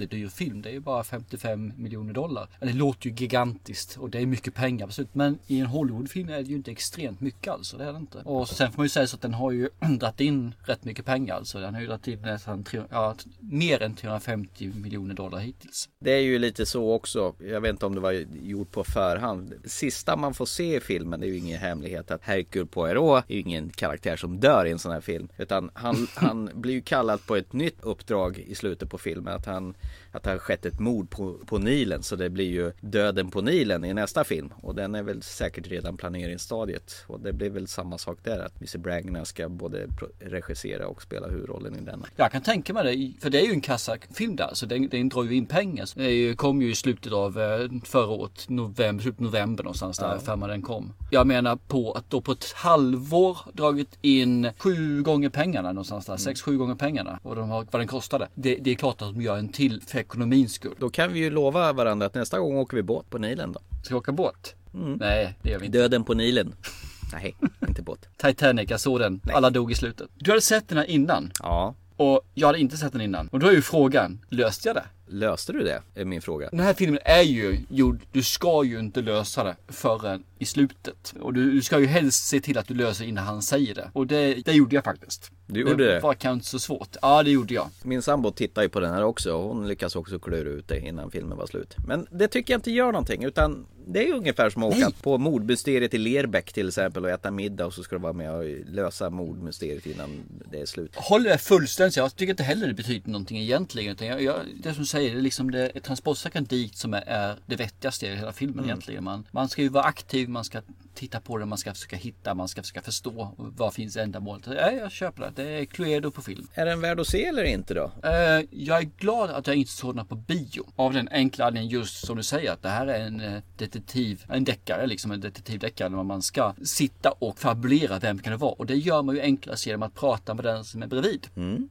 jättedyr 0.00 0.28
film. 0.28 0.62
Det 0.62 0.68
är 0.68 0.72
ju 0.72 0.80
bara 0.80 1.04
55 1.04 1.72
miljoner 1.76 2.12
dollar. 2.12 2.48
Det 2.60 2.72
låter 2.72 3.08
ju 3.08 3.14
gigantiskt 3.14 3.96
och 3.96 4.10
det 4.10 4.18
är 4.18 4.26
mycket 4.26 4.54
pengar 4.54 4.86
absolut. 4.86 5.14
Men 5.14 5.38
i 5.46 5.60
en 5.60 5.66
Hollywoodfilm 5.66 6.28
är 6.28 6.36
det 6.36 6.48
ju 6.48 6.54
inte 6.54 6.70
extremt 6.70 7.20
mycket 7.20 7.52
alltså. 7.52 7.76
Det 7.76 7.84
är 7.84 7.92
det 7.92 7.98
inte. 7.98 8.18
Och 8.18 8.48
sen 8.48 8.72
får 8.72 8.78
man 8.78 8.84
ju 8.84 8.88
säga 8.88 9.06
så 9.06 9.16
att 9.16 9.22
den 9.22 9.34
har 9.34 9.50
ju 9.50 9.68
dragit 9.98 10.20
in 10.20 10.54
rätt 10.64 10.84
mycket 10.84 11.04
pengar 11.04 11.34
alltså. 11.34 11.60
Den 11.60 11.74
har 11.74 11.80
ju 11.80 11.86
dragit 11.86 12.08
in 12.08 12.20
nästan 12.22 12.64
tre, 12.64 12.82
ja, 12.90 13.14
mer 13.40 13.82
än 13.82 13.94
350 13.94 14.72
miljoner 14.74 15.14
dollar 15.14 15.38
hittills. 15.38 15.88
Det 15.98 16.10
är 16.10 16.20
ju 16.20 16.38
lite 16.38 16.66
så 16.66 16.92
också. 16.92 17.34
Jag 17.38 17.60
vet 17.60 17.70
inte 17.70 17.86
om 17.86 17.94
det 17.94 18.00
var 18.00 18.12
gjort 18.42 18.70
på 18.70 18.84
förhand. 18.84 19.54
Sista 19.64 20.16
man 20.16 20.34
får 20.34 20.46
se 20.46 20.76
i 20.76 20.80
filmen, 20.80 21.20
det 21.20 21.26
är 21.26 21.28
ju 21.28 21.38
ingen 21.38 21.58
hemlighet 21.58 22.10
att 22.10 22.22
Hercule 22.22 22.66
Poirot 22.66 23.24
är 23.28 23.34
ju 23.34 23.40
ingen 23.40 23.70
karaktär 23.70 24.16
som 24.16 24.40
dör 24.40 24.66
i 24.66 24.70
en 24.70 24.78
sån 24.78 24.92
här 24.92 25.00
film. 25.00 25.28
Utan 25.38 25.70
han, 25.74 26.06
han 26.14 26.50
blir 26.54 26.74
ju 26.74 26.82
kallad 26.82 27.26
på 27.26 27.36
ett 27.36 27.52
nytt 27.52 27.80
uppdrag 27.80 28.38
i 28.38 28.54
slutet 28.54 28.90
på 28.90 28.98
filmen. 28.98 29.34
Att 29.34 29.46
han 29.46 29.74
att 30.12 30.22
det 30.22 30.30
har 30.30 30.38
skett 30.38 30.66
ett 30.66 30.80
mord 30.80 31.10
på, 31.10 31.34
på 31.46 31.58
Nilen. 31.58 32.02
Så 32.02 32.16
det 32.16 32.30
blir 32.30 32.50
ju 32.50 32.72
Döden 32.80 33.30
på 33.30 33.40
Nilen 33.40 33.84
i 33.84 33.94
nästa 33.94 34.24
film. 34.24 34.52
Och 34.60 34.74
den 34.74 34.94
är 34.94 35.02
väl 35.02 35.22
säkert 35.22 35.66
redan 35.66 35.96
planeringsstadiet. 35.96 37.04
Och 37.06 37.20
det 37.20 37.32
blir 37.32 37.50
väl 37.50 37.66
samma 37.66 37.98
sak 37.98 38.18
där. 38.22 38.38
Att 38.38 38.56
Mr 38.56 38.78
Bragner 38.78 39.24
ska 39.24 39.48
både 39.48 39.86
regissera 40.18 40.86
och 40.86 41.02
spela 41.02 41.28
huvudrollen 41.28 41.76
i 41.76 41.80
denna. 41.80 42.06
Jag 42.16 42.32
kan 42.32 42.42
tänka 42.42 42.72
mig 42.72 42.96
det, 42.96 43.22
för 43.22 43.30
det 43.30 43.40
är 43.40 43.46
ju 43.46 43.52
en 43.52 43.60
kassafilm 43.60 44.36
där, 44.36 44.50
så 44.52 44.66
den, 44.66 44.88
den 44.88 45.08
drar 45.08 45.24
ju 45.24 45.34
in 45.34 45.46
pengar. 45.46 45.88
Det 45.94 46.10
ju- 46.10 46.34
kom 46.34 46.62
ju 46.62 46.70
i 46.70 46.74
slutet 46.74 47.12
av 47.12 47.40
eh, 47.40 47.68
förra 47.84 48.06
året, 48.08 48.48
november, 48.48 49.08
av 49.08 49.14
november 49.18 49.64
någonstans 49.64 49.98
där, 49.98 50.12
Ja. 50.12 50.18
för 50.36 50.48
den 50.48 50.62
kom. 50.62 50.92
Jag 51.10 51.26
menar 51.26 51.56
på 51.56 51.92
att 51.92 52.10
då 52.10 52.20
på 52.20 52.32
ett 52.32 52.52
halvår 52.54 53.38
dragit 53.52 53.98
in 54.02 54.50
sju 54.58 55.02
gånger 55.02 55.28
pengarna 55.28 55.68
någonstans 55.72 56.06
där, 56.06 56.16
sex, 56.16 56.42
sju 56.42 56.58
gånger 56.58 56.74
pengarna. 56.74 57.18
Och 57.22 57.36
de 57.36 57.48
har, 57.50 57.66
vad 57.70 57.80
den 57.80 57.88
kostade. 57.88 58.28
Det, 58.34 58.54
det 58.56 58.70
är 58.70 58.74
klart 58.74 59.02
att 59.02 59.14
de 59.14 59.22
gör 59.22 59.36
en 59.36 59.48
till 59.48 59.73
för 59.80 59.98
ekonomins 59.98 60.52
skull. 60.52 60.74
Då 60.78 60.90
kan 60.90 61.12
vi 61.12 61.18
ju 61.18 61.30
lova 61.30 61.72
varandra 61.72 62.06
att 62.06 62.14
nästa 62.14 62.38
gång 62.38 62.56
åker 62.56 62.76
vi 62.76 62.82
båt 62.82 63.10
på 63.10 63.18
Nilen 63.18 63.52
då. 63.52 63.60
Ska 63.82 63.94
vi 63.94 63.98
åka 63.98 64.12
båt? 64.12 64.54
Nej, 64.72 65.38
det 65.42 65.50
gör 65.50 65.58
vi 65.58 65.66
inte. 65.66 65.78
Döden 65.78 66.04
på 66.04 66.14
Nilen. 66.14 66.54
Nej, 67.12 67.36
inte 67.68 67.82
båt. 67.82 68.08
Titanic, 68.16 68.70
jag 68.70 68.80
såg 68.80 69.00
den. 69.00 69.20
Alla 69.32 69.50
dog 69.50 69.72
i 69.72 69.74
slutet. 69.74 70.08
Du 70.14 70.30
hade 70.30 70.40
sett 70.40 70.68
den 70.68 70.78
här 70.78 70.84
innan. 70.84 71.32
Ja. 71.38 71.74
Och 71.96 72.20
jag 72.34 72.48
hade 72.48 72.58
inte 72.58 72.76
sett 72.76 72.92
den 72.92 73.00
innan. 73.00 73.28
Och 73.28 73.40
då 73.40 73.46
är 73.46 73.52
ju 73.52 73.62
frågan, 73.62 74.20
löste 74.28 74.68
jag 74.68 74.76
det? 74.76 74.84
Löste 75.06 75.52
du 75.52 75.62
det? 75.64 75.82
Är 75.94 76.04
min 76.04 76.22
fråga. 76.22 76.48
Den 76.50 76.60
här 76.60 76.74
filmen 76.74 76.98
är 77.04 77.22
ju 77.22 77.58
gjord, 77.68 78.00
du 78.12 78.22
ska 78.22 78.64
ju 78.64 78.78
inte 78.78 79.02
lösa 79.02 79.44
det 79.44 79.56
förrän 79.68 80.24
i 80.38 80.44
slutet. 80.44 81.14
Och 81.20 81.34
du, 81.34 81.52
du 81.52 81.62
ska 81.62 81.80
ju 81.80 81.86
helst 81.86 82.26
se 82.26 82.40
till 82.40 82.58
att 82.58 82.68
du 82.68 82.74
löser 82.74 83.04
innan 83.04 83.24
han 83.24 83.42
säger 83.42 83.74
det. 83.74 83.90
Och 83.92 84.06
det, 84.06 84.34
det 84.34 84.52
gjorde 84.52 84.74
jag 84.74 84.84
faktiskt. 84.84 85.30
Du 85.46 85.60
gjorde 85.60 85.84
det? 85.92 86.00
var 86.00 86.14
kanske 86.14 86.34
inte 86.34 86.46
så 86.46 86.58
svårt. 86.58 86.96
Ja, 87.02 87.22
det 87.22 87.30
gjorde 87.30 87.54
jag. 87.54 87.68
Min 87.82 88.02
sambo 88.02 88.30
tittar 88.30 88.62
ju 88.62 88.68
på 88.68 88.80
den 88.80 88.94
här 88.94 89.02
också 89.04 89.32
hon 89.42 89.68
lyckas 89.68 89.96
också 89.96 90.18
klura 90.18 90.48
ut 90.50 90.68
det 90.68 90.80
innan 90.80 91.10
filmen 91.10 91.38
var 91.38 91.46
slut. 91.46 91.74
Men 91.86 92.06
det 92.10 92.28
tycker 92.28 92.52
jag 92.54 92.58
inte 92.58 92.70
gör 92.70 92.92
någonting 92.92 93.24
utan 93.24 93.66
det 93.86 94.02
är 94.02 94.06
ju 94.06 94.12
ungefär 94.12 94.50
som 94.50 94.62
att 94.62 94.76
åka 94.78 94.90
på 95.02 95.18
mordmysteriet 95.18 95.94
i 95.94 95.98
Lerbäck 95.98 96.52
till 96.52 96.68
exempel 96.68 97.04
och 97.04 97.10
äta 97.10 97.30
middag 97.30 97.66
och 97.66 97.74
så 97.74 97.82
ska 97.82 97.96
du 97.96 98.02
vara 98.02 98.12
med 98.12 98.34
och 98.34 98.44
lösa 98.66 99.10
mordmysteriet 99.10 99.86
innan 99.86 100.10
det 100.50 100.60
är 100.60 100.66
slut. 100.66 100.90
Håller 100.96 101.30
det 101.30 101.38
fullständigt. 101.38 101.96
Jag 101.96 102.16
tycker 102.16 102.30
inte 102.30 102.42
heller 102.42 102.66
det 102.66 102.74
betyder 102.74 103.10
någonting 103.10 103.38
egentligen. 103.38 103.92
Utan 103.92 104.06
jag, 104.08 104.22
jag, 104.22 104.36
det 104.62 104.72
som 104.74 104.82
du 104.82 104.86
säger, 104.86 105.12
det 105.12 105.18
är 105.18 105.22
liksom 105.22 105.50
det 105.50 105.80
transportsträckan 105.80 106.44
dit 106.44 106.76
som 106.76 106.94
är, 106.94 107.02
är 107.06 107.36
det 107.46 107.56
vettigaste 107.56 108.06
i 108.06 108.16
hela 108.16 108.32
filmen 108.32 108.54
Mm. 108.58 108.64
egentligen. 108.70 109.04
Man, 109.04 109.26
man 109.30 109.48
ska 109.48 109.62
ju 109.62 109.68
vara 109.68 109.84
aktiv, 109.84 110.28
man 110.28 110.44
ska 110.44 110.60
titta 110.94 111.20
på 111.20 111.38
det, 111.38 111.46
man 111.46 111.58
ska 111.58 111.74
försöka 111.74 111.96
hitta, 111.96 112.34
man 112.34 112.48
ska 112.48 112.62
försöka 112.62 112.82
förstå 112.82 113.34
vad 113.36 113.74
finns 113.74 113.96
ändamålet. 113.96 114.46
Ja, 114.46 114.70
jag 114.70 114.92
köper 114.92 115.22
det. 115.22 115.42
Det 115.42 115.50
är 115.50 115.64
Cluedo 115.64 116.10
på 116.10 116.22
film. 116.22 116.48
Är 116.54 116.66
den 116.66 116.80
värd 116.80 117.00
att 117.00 117.06
se 117.06 117.24
eller 117.24 117.44
inte 117.44 117.74
då? 117.74 117.92
Eh, 118.02 118.10
jag 118.50 118.78
är 118.78 118.90
glad 118.98 119.30
att 119.30 119.46
jag 119.46 119.56
inte 119.56 119.72
såg 119.72 119.96
den 119.96 120.06
på 120.06 120.14
bio. 120.14 120.66
Av 120.76 120.92
den 120.92 121.08
enkla 121.08 121.46
anledningen 121.46 121.80
just 121.80 122.06
som 122.06 122.16
du 122.16 122.22
säger 122.22 122.52
att 122.52 122.62
det 122.62 122.68
här 122.68 122.86
är 122.86 123.06
en 123.06 123.20
eh, 123.20 123.42
detektiv, 123.56 124.24
en 124.28 124.44
deckare 124.44 124.86
liksom, 124.86 125.10
en 125.10 125.20
detektivdeckare 125.20 125.88
där 125.88 126.02
man 126.02 126.22
ska 126.22 126.54
sitta 126.64 127.10
och 127.10 127.38
fabulera 127.38 127.98
vem 127.98 128.18
kan 128.18 128.30
det 128.30 128.36
vara. 128.36 128.52
Och 128.52 128.66
det 128.66 128.74
gör 128.74 129.02
man 129.02 129.14
ju 129.14 129.20
enklast 129.20 129.66
genom 129.66 129.82
att 129.82 129.94
prata 129.94 130.34
med 130.34 130.44
den 130.44 130.64
som 130.64 130.82
är 130.82 130.86
bredvid. 130.86 131.26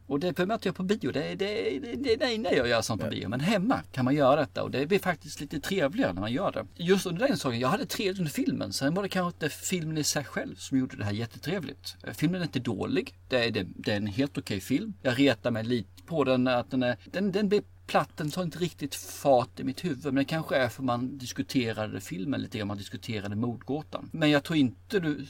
Och 0.07 0.19
det 0.19 0.33
behöver 0.35 0.47
man 0.47 0.55
inte 0.55 0.67
göra 0.67 0.75
på 0.75 0.83
bio. 0.83 1.11
Det, 1.11 1.35
det, 1.35 1.79
det, 1.79 1.95
det, 1.95 2.17
nej, 2.19 2.37
nej, 2.37 2.53
jag 2.57 2.67
gör 2.67 2.81
sånt 2.81 3.01
på 3.01 3.09
bio. 3.09 3.29
Men 3.29 3.39
hemma 3.39 3.79
kan 3.91 4.05
man 4.05 4.15
göra 4.15 4.35
detta 4.35 4.63
och 4.63 4.71
det 4.71 4.85
blir 4.85 4.99
faktiskt 4.99 5.41
lite 5.41 5.59
trevligare 5.59 6.13
när 6.13 6.21
man 6.21 6.31
gör 6.31 6.51
det. 6.51 6.83
Just 6.83 7.05
under 7.05 7.27
den 7.27 7.37
saken, 7.37 7.59
jag 7.59 7.67
hade 7.67 7.85
trevligt 7.85 8.17
under 8.19 8.31
filmen. 8.31 8.73
Sen 8.73 8.93
var 8.93 9.03
det 9.03 9.09
kanske 9.13 9.45
inte 9.45 9.55
filmen 9.55 9.97
i 9.97 10.03
sig 10.03 10.23
själv 10.23 10.55
som 10.55 10.77
gjorde 10.77 10.97
det 10.97 11.05
här 11.05 11.11
jättetrevligt. 11.11 11.95
Eh, 12.03 12.13
filmen 12.13 12.41
är 12.41 12.45
inte 12.45 12.59
dålig. 12.59 13.15
Det 13.27 13.45
är, 13.45 13.51
det, 13.51 13.67
det 13.75 13.91
är 13.91 13.97
en 13.97 14.07
helt 14.07 14.37
okej 14.37 14.59
film. 14.59 14.93
Jag 15.01 15.19
retar 15.19 15.51
mig 15.51 15.63
lite 15.63 16.03
på 16.03 16.23
den 16.23 16.47
att 16.47 16.71
den 16.71 16.83
är, 16.83 16.97
den, 17.05 17.31
den 17.31 17.49
blir 17.49 17.63
platt, 17.87 18.09
den 18.17 18.31
tar 18.31 18.43
inte 18.43 18.59
riktigt 18.59 18.95
fart 18.95 19.59
i 19.59 19.63
mitt 19.63 19.85
huvud. 19.85 20.05
Men 20.05 20.15
det 20.15 20.25
kanske 20.25 20.55
är 20.55 20.69
för 20.69 20.83
man 20.83 21.17
diskuterade 21.17 22.01
filmen 22.01 22.41
lite 22.41 22.57
grann, 22.57 22.67
man 22.67 22.77
diskuterade 22.77 23.35
mordgåtan. 23.35 24.09
Men 24.13 24.31
jag 24.31 24.43
tror 24.43 24.57
inte 24.57 24.99
du 24.99 25.25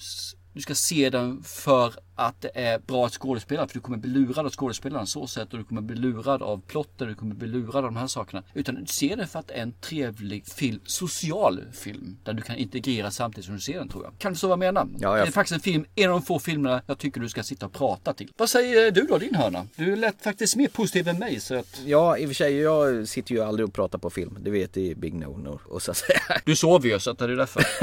du 0.53 0.61
ska 0.61 0.75
se 0.75 1.09
den 1.09 1.43
för 1.43 1.93
att 2.15 2.41
det 2.41 2.51
är 2.53 2.79
bra 2.79 3.09
skådespelare. 3.09 3.67
För 3.67 3.73
du 3.73 3.79
kommer 3.79 3.97
bli 3.97 4.09
lurad 4.09 4.45
av 4.45 4.51
skådespelaren 4.51 5.07
så 5.07 5.27
sätt. 5.27 5.51
Och 5.53 5.57
du 5.59 5.63
kommer 5.65 5.81
bli 5.81 5.95
lurad 5.95 6.41
av 6.41 6.61
plotten. 6.67 7.07
Du 7.07 7.15
kommer 7.15 7.35
bli 7.35 7.47
lurad 7.47 7.75
av 7.75 7.83
de 7.83 7.95
här 7.95 8.07
sakerna. 8.07 8.43
Utan 8.53 8.75
du 8.75 8.85
ser 8.85 9.15
den 9.17 9.27
för 9.27 9.39
att 9.39 9.47
det 9.47 9.53
är 9.53 9.61
en 9.61 9.73
trevlig 9.81 10.45
film. 10.47 10.79
Social 10.85 11.61
film. 11.71 12.17
Där 12.23 12.33
du 12.33 12.41
kan 12.41 12.55
integrera 12.55 13.11
samtidigt 13.11 13.45
som 13.45 13.55
du 13.55 13.61
ser 13.61 13.79
den 13.79 13.89
tror 13.89 14.03
jag. 14.03 14.13
Kan 14.17 14.33
du 14.33 14.39
så 14.39 14.47
vad 14.47 14.51
jag 14.53 14.59
menar? 14.59 14.87
Ja, 14.99 15.17
jag- 15.17 15.25
Det 15.27 15.29
är 15.29 15.31
faktiskt 15.31 15.53
en 15.55 15.59
film, 15.59 15.85
en 15.95 16.09
av 16.11 16.19
de 16.19 16.25
få 16.25 16.39
filmerna 16.39 16.81
jag 16.87 16.97
tycker 16.97 17.21
du 17.21 17.29
ska 17.29 17.43
sitta 17.43 17.65
och 17.65 17.73
prata 17.73 18.13
till. 18.13 18.31
Vad 18.37 18.49
säger 18.49 18.91
du 18.91 19.01
då, 19.01 19.17
din 19.17 19.35
hörna? 19.35 19.67
Du 19.75 19.95
lät 19.95 20.23
faktiskt 20.23 20.55
mer 20.55 20.67
positiv 20.67 21.07
än 21.07 21.19
mig. 21.19 21.39
Så 21.39 21.55
att... 21.59 21.81
Ja, 21.85 22.17
i 22.17 22.25
och 22.25 22.29
för 22.29 22.35
sig, 22.35 22.55
jag 22.57 23.07
sitter 23.07 23.35
ju 23.35 23.41
aldrig 23.43 23.67
och 23.67 23.73
pratar 23.73 23.97
på 23.99 24.09
film. 24.09 24.37
Du 24.41 24.51
vet, 24.51 24.73
det 24.73 24.91
är 24.91 24.95
big 24.95 25.13
no-no. 25.13 25.59
Och 25.65 25.81
så 25.81 25.91
att 25.91 25.97
säga. 25.97 26.19
Du 26.45 26.55
sover 26.55 26.89
ju 26.89 26.99
så 26.99 27.11
att 27.11 27.17
det 27.17 27.25
är 27.25 27.29
därför. 27.29 27.63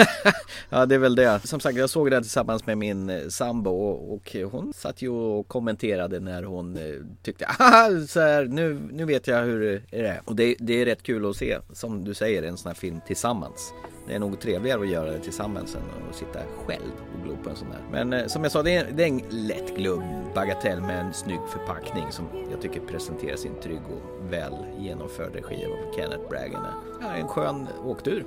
Ja, 0.72 0.87
det 0.87 0.94
är 0.94 0.98
väl 0.98 1.14
det. 1.14 1.40
Som 1.44 1.61
sagt, 1.61 1.76
jag 1.78 1.90
såg 1.90 2.11
den 2.11 2.22
tillsammans 2.22 2.60
tillsammans 2.61 2.66
med 2.66 2.79
min 2.79 3.11
eh, 3.11 3.29
sambo 3.29 3.70
och, 3.70 4.12
och 4.12 4.37
hon 4.53 4.73
satt 4.73 5.03
ju 5.03 5.09
och 5.09 5.49
kommenterade 5.49 6.20
när 6.20 6.42
hon 6.42 6.77
eh, 6.77 6.83
tyckte 7.23 7.44
Haha, 7.49 8.07
så 8.07 8.20
här, 8.20 8.44
nu, 8.44 8.79
nu 8.92 9.05
vet 9.05 9.27
jag 9.27 9.44
hur 9.44 9.83
det 9.90 10.07
är. 10.09 10.20
Och 10.25 10.37
det, 10.37 10.57
det 10.59 10.83
är 10.83 10.85
rätt 10.85 11.03
kul 11.03 11.31
att 11.31 11.37
se, 11.37 11.59
som 11.73 12.05
du 12.05 12.14
säger, 12.14 12.42
en 12.42 12.57
sån 12.57 12.68
här 12.68 12.75
film 12.75 13.01
tillsammans. 13.07 13.73
Det 14.07 14.14
är 14.14 14.18
nog 14.18 14.40
trevligare 14.40 14.81
att 14.81 14.88
göra 14.88 15.11
det 15.11 15.18
tillsammans 15.18 15.75
än 15.75 15.83
att 16.11 16.16
sitta 16.16 16.38
själv 16.66 16.92
och 17.14 17.25
glo 17.25 17.37
på 17.42 17.51
en 17.51 17.57
sån 17.57 17.68
här. 17.73 17.83
Men 17.92 18.12
eh, 18.12 18.27
som 18.27 18.42
jag 18.42 18.53
sa, 18.53 18.62
det 18.62 18.77
är, 18.77 18.87
det 18.92 19.03
är 19.03 19.09
en 19.09 19.23
lättglömd 19.31 20.35
bagatell 20.35 20.81
med 20.81 21.01
en 21.01 21.12
snygg 21.12 21.40
förpackning 21.53 22.12
som 22.12 22.27
jag 22.51 22.61
tycker 22.61 22.81
presenterar 22.81 23.37
sin 23.37 23.61
trygg 23.62 23.83
och 23.90 24.33
väl 24.33 24.55
genomförd 24.79 25.35
regi 25.35 25.64
av 25.64 25.96
Kenneth 25.96 26.29
Bragan. 26.31 26.66
Ja, 27.01 27.14
en 27.14 27.29
skön 27.29 27.66
åktur 27.85 28.25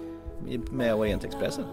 med 0.72 0.96
Orientexpressen. 0.96 1.66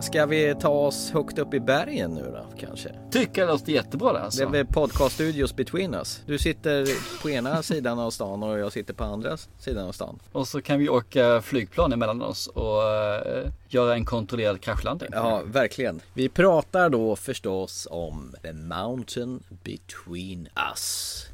Ska, 0.00 0.26
vi 0.26 0.54
ta 0.60 0.68
oss 0.68 1.10
högt 1.10 1.38
upp 1.38 1.54
i 1.54 1.60
bergen 1.60 2.14
nu 2.14 2.22
då 2.22 2.66
kanske? 2.66 2.88
Tycker 3.10 3.46
det 3.46 3.52
låter 3.52 3.72
jättebra 3.72 4.12
det 4.12 4.20
alltså. 4.20 4.40
Det 4.40 4.46
är 4.46 4.50
väl 4.50 4.66
podcast 4.66 5.14
studios 5.14 5.56
between 5.56 5.94
us. 5.94 6.22
Du 6.26 6.38
sitter 6.38 6.86
på 7.22 7.30
ena 7.30 7.62
sidan 7.62 7.98
av 7.98 8.10
stan 8.10 8.42
och 8.42 8.58
jag 8.58 8.72
sitter 8.72 8.94
på 8.94 9.04
andra 9.04 9.36
sidan 9.58 9.88
av 9.88 9.92
stan. 9.92 10.18
Och 10.32 10.48
så 10.48 10.62
kan 10.62 10.78
vi 10.78 10.88
åka 10.88 11.42
flygplan 11.42 11.92
emellan 11.92 12.22
oss 12.22 12.46
och 12.46 12.82
eh, 12.82 13.48
göra 13.68 13.94
en 13.94 14.04
kontrollerad 14.04 14.60
kraschlandning. 14.60 15.08
Ja, 15.12 15.42
verkligen. 15.44 16.00
Vi 16.14 16.28
pratar 16.28 16.90
då 16.90 17.16
förstås 17.16 17.88
om 17.90 18.34
The 18.42 18.52
Mountain 18.52 19.42
Between 19.64 20.48
Us. 20.70 21.26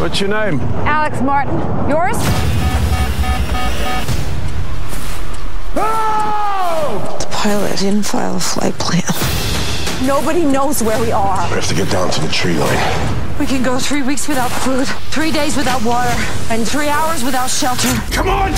What's 0.00 0.22
your 0.22 0.30
name? 0.30 0.62
Alex 0.86 1.20
Martin. 1.20 1.58
Yours? 1.90 2.16
Oh! 5.76 7.16
The 7.20 7.26
pilot 7.26 7.78
didn't 7.78 8.04
file 8.04 8.36
a 8.36 8.40
flight 8.40 8.74
plan. 8.78 9.02
Nobody 10.06 10.44
knows 10.44 10.82
where 10.82 11.00
we 11.00 11.10
are. 11.12 11.48
We 11.48 11.56
have 11.56 11.68
to 11.68 11.74
get 11.74 11.90
down 11.90 12.10
to 12.10 12.20
the 12.20 12.28
tree 12.28 12.54
line. 12.54 13.38
We 13.38 13.46
can 13.46 13.62
go 13.62 13.78
three 13.78 14.02
weeks 14.02 14.28
without 14.28 14.50
food, 14.50 14.86
three 15.10 15.30
days 15.30 15.56
without 15.56 15.84
water, 15.84 16.14
and 16.50 16.66
three 16.66 16.88
hours 16.88 17.22
without 17.24 17.48
shelter. 17.48 17.88
Come 18.12 18.28
on! 18.28 18.52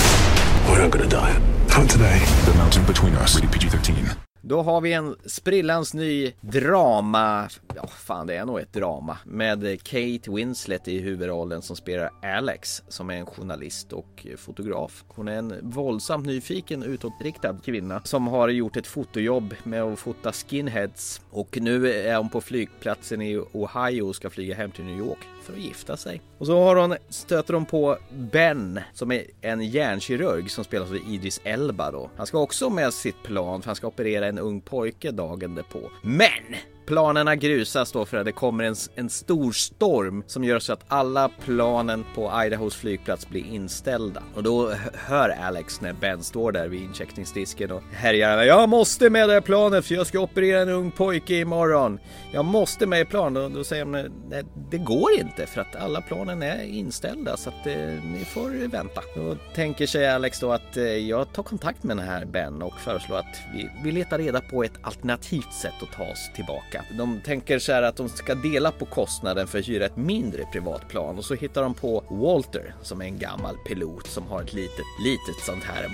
We're 0.69 0.79
not 0.79 0.91
gonna 0.91 1.07
die. 1.07 1.37
Not 1.69 1.89
today. 1.89 2.19
The 2.45 2.53
Mountain 2.55 2.85
Between 2.85 3.15
Us, 3.15 3.35
rated 3.35 3.51
PG-13. 3.51 4.30
Då 4.43 4.61
har 4.61 4.81
vi 4.81 4.93
en 4.93 5.15
sprillans 5.25 5.93
ny 5.93 6.33
drama, 6.41 7.49
ja 7.75 7.87
fan 7.87 8.27
det 8.27 8.35
är 8.35 8.45
nog 8.45 8.59
ett 8.59 8.73
drama, 8.73 9.17
med 9.25 9.83
Kate 9.83 10.31
Winslet 10.31 10.87
i 10.87 10.99
huvudrollen 10.99 11.61
som 11.61 11.75
spelar 11.75 12.09
Alex 12.21 12.83
som 12.87 13.09
är 13.09 13.13
en 13.13 13.25
journalist 13.25 13.93
och 13.93 14.27
fotograf. 14.37 15.03
Hon 15.07 15.27
är 15.27 15.37
en 15.37 15.69
våldsamt 15.69 16.25
nyfiken 16.25 16.83
utåtriktad 16.83 17.57
kvinna 17.65 18.01
som 18.03 18.27
har 18.27 18.49
gjort 18.49 18.77
ett 18.77 18.87
fotojobb 18.87 19.55
med 19.63 19.83
att 19.83 19.99
fota 19.99 20.31
skinheads. 20.31 21.21
Och 21.29 21.57
nu 21.61 21.91
är 21.91 22.17
hon 22.17 22.29
på 22.29 22.41
flygplatsen 22.41 23.21
i 23.21 23.37
Ohio 23.37 24.01
och 24.01 24.15
ska 24.15 24.29
flyga 24.29 24.55
hem 24.55 24.71
till 24.71 24.85
New 24.85 24.97
York 24.97 25.27
för 25.41 25.53
att 25.53 25.59
gifta 25.59 25.97
sig. 25.97 26.21
Och 26.37 26.45
så 26.45 26.63
har 26.63 26.75
hon, 26.75 26.95
stöter 27.09 27.53
hon 27.53 27.65
på 27.65 27.97
Ben 28.09 28.79
som 28.93 29.11
är 29.11 29.23
en 29.41 29.61
hjärnkirurg 29.61 30.49
som 30.49 30.63
spelas 30.63 30.89
av 30.89 30.95
Idris 30.95 31.41
Elba 31.43 31.91
då. 31.91 32.09
Han 32.17 32.27
ska 32.27 32.39
också 32.39 32.69
med 32.69 32.93
sitt 32.93 33.23
plan 33.23 33.61
för 33.61 33.69
han 33.69 33.75
ska 33.75 33.87
operera 33.87 34.27
en 34.27 34.39
ung 34.39 34.61
pojke 34.61 35.11
dagen 35.11 35.55
därpå. 35.55 35.79
Men! 36.01 36.55
Planerna 36.85 37.35
grusas 37.35 37.91
då 37.91 38.05
för 38.05 38.17
att 38.17 38.25
det 38.25 38.31
kommer 38.31 38.63
en, 38.63 38.75
en 38.95 39.09
stor 39.09 39.51
storm 39.51 40.23
som 40.27 40.43
gör 40.43 40.59
så 40.59 40.73
att 40.73 40.83
alla 40.87 41.29
planen 41.29 42.05
på 42.15 42.43
Idahos 42.45 42.75
flygplats 42.75 43.29
blir 43.29 43.45
inställda. 43.45 44.23
Och 44.35 44.43
då 44.43 44.71
hör 44.93 45.29
Alex 45.29 45.81
när 45.81 45.93
Ben 45.93 46.23
står 46.23 46.51
där 46.51 46.67
vid 46.67 46.81
incheckningsdisken 46.81 47.71
och 47.71 47.83
härjar. 47.93 48.43
Jag 48.43 48.69
måste 48.69 49.09
med 49.09 49.29
det 49.29 49.33
här 49.33 49.41
planet 49.41 49.85
för 49.85 49.95
jag 49.95 50.07
ska 50.07 50.19
operera 50.19 50.61
en 50.61 50.69
ung 50.69 50.91
pojke 50.91 51.35
imorgon. 51.35 51.99
Jag 52.33 52.45
måste 52.45 52.85
med 52.85 53.01
i 53.01 53.05
plan. 53.05 53.37
Och 53.37 53.51
då 53.51 53.63
säger 53.63 53.85
han 53.85 54.21
nej, 54.29 54.43
det 54.71 54.77
går 54.77 55.11
inte 55.19 55.45
för 55.45 55.61
att 55.61 55.75
alla 55.75 56.01
planen 56.01 56.43
är 56.43 56.63
inställda 56.63 57.37
så 57.37 57.49
att 57.49 57.67
eh, 57.67 57.75
ni 58.03 58.25
får 58.25 58.67
vänta. 58.67 59.01
Då 59.15 59.35
tänker 59.55 59.87
sig 59.87 60.07
Alex 60.07 60.39
då 60.39 60.51
att 60.51 60.77
eh, 60.77 60.83
jag 60.83 61.33
tar 61.33 61.43
kontakt 61.43 61.83
med 61.83 61.97
den 61.97 62.05
här 62.05 62.25
Ben 62.25 62.61
och 62.61 62.79
föreslår 62.79 63.17
att 63.17 63.41
vi, 63.53 63.69
vi 63.83 63.91
letar 63.91 64.17
reda 64.17 64.41
på 64.41 64.63
ett 64.63 64.79
alternativt 64.81 65.53
sätt 65.53 65.73
att 65.81 65.91
ta 65.91 66.03
oss 66.03 66.29
tillbaka. 66.35 66.70
De 66.97 67.21
tänker 67.21 67.59
så 67.59 67.71
här 67.71 67.83
att 67.83 67.95
de 67.95 68.09
ska 68.09 68.35
dela 68.35 68.71
på 68.71 68.85
kostnaden 68.85 69.47
för 69.47 69.59
att 69.59 69.69
hyra 69.69 69.85
ett 69.85 69.97
mindre 69.97 70.45
privatplan 70.51 71.17
och 71.17 71.25
så 71.25 71.33
hittar 71.33 71.61
de 71.61 71.73
på 71.73 72.03
Walter 72.09 72.75
som 72.81 73.01
är 73.01 73.05
en 73.05 73.19
gammal 73.19 73.57
pilot 73.67 74.07
som 74.07 74.27
har 74.27 74.41
ett 74.41 74.53
litet, 74.53 74.85
litet 75.05 75.45
sånt 75.45 75.63
här 75.63 75.89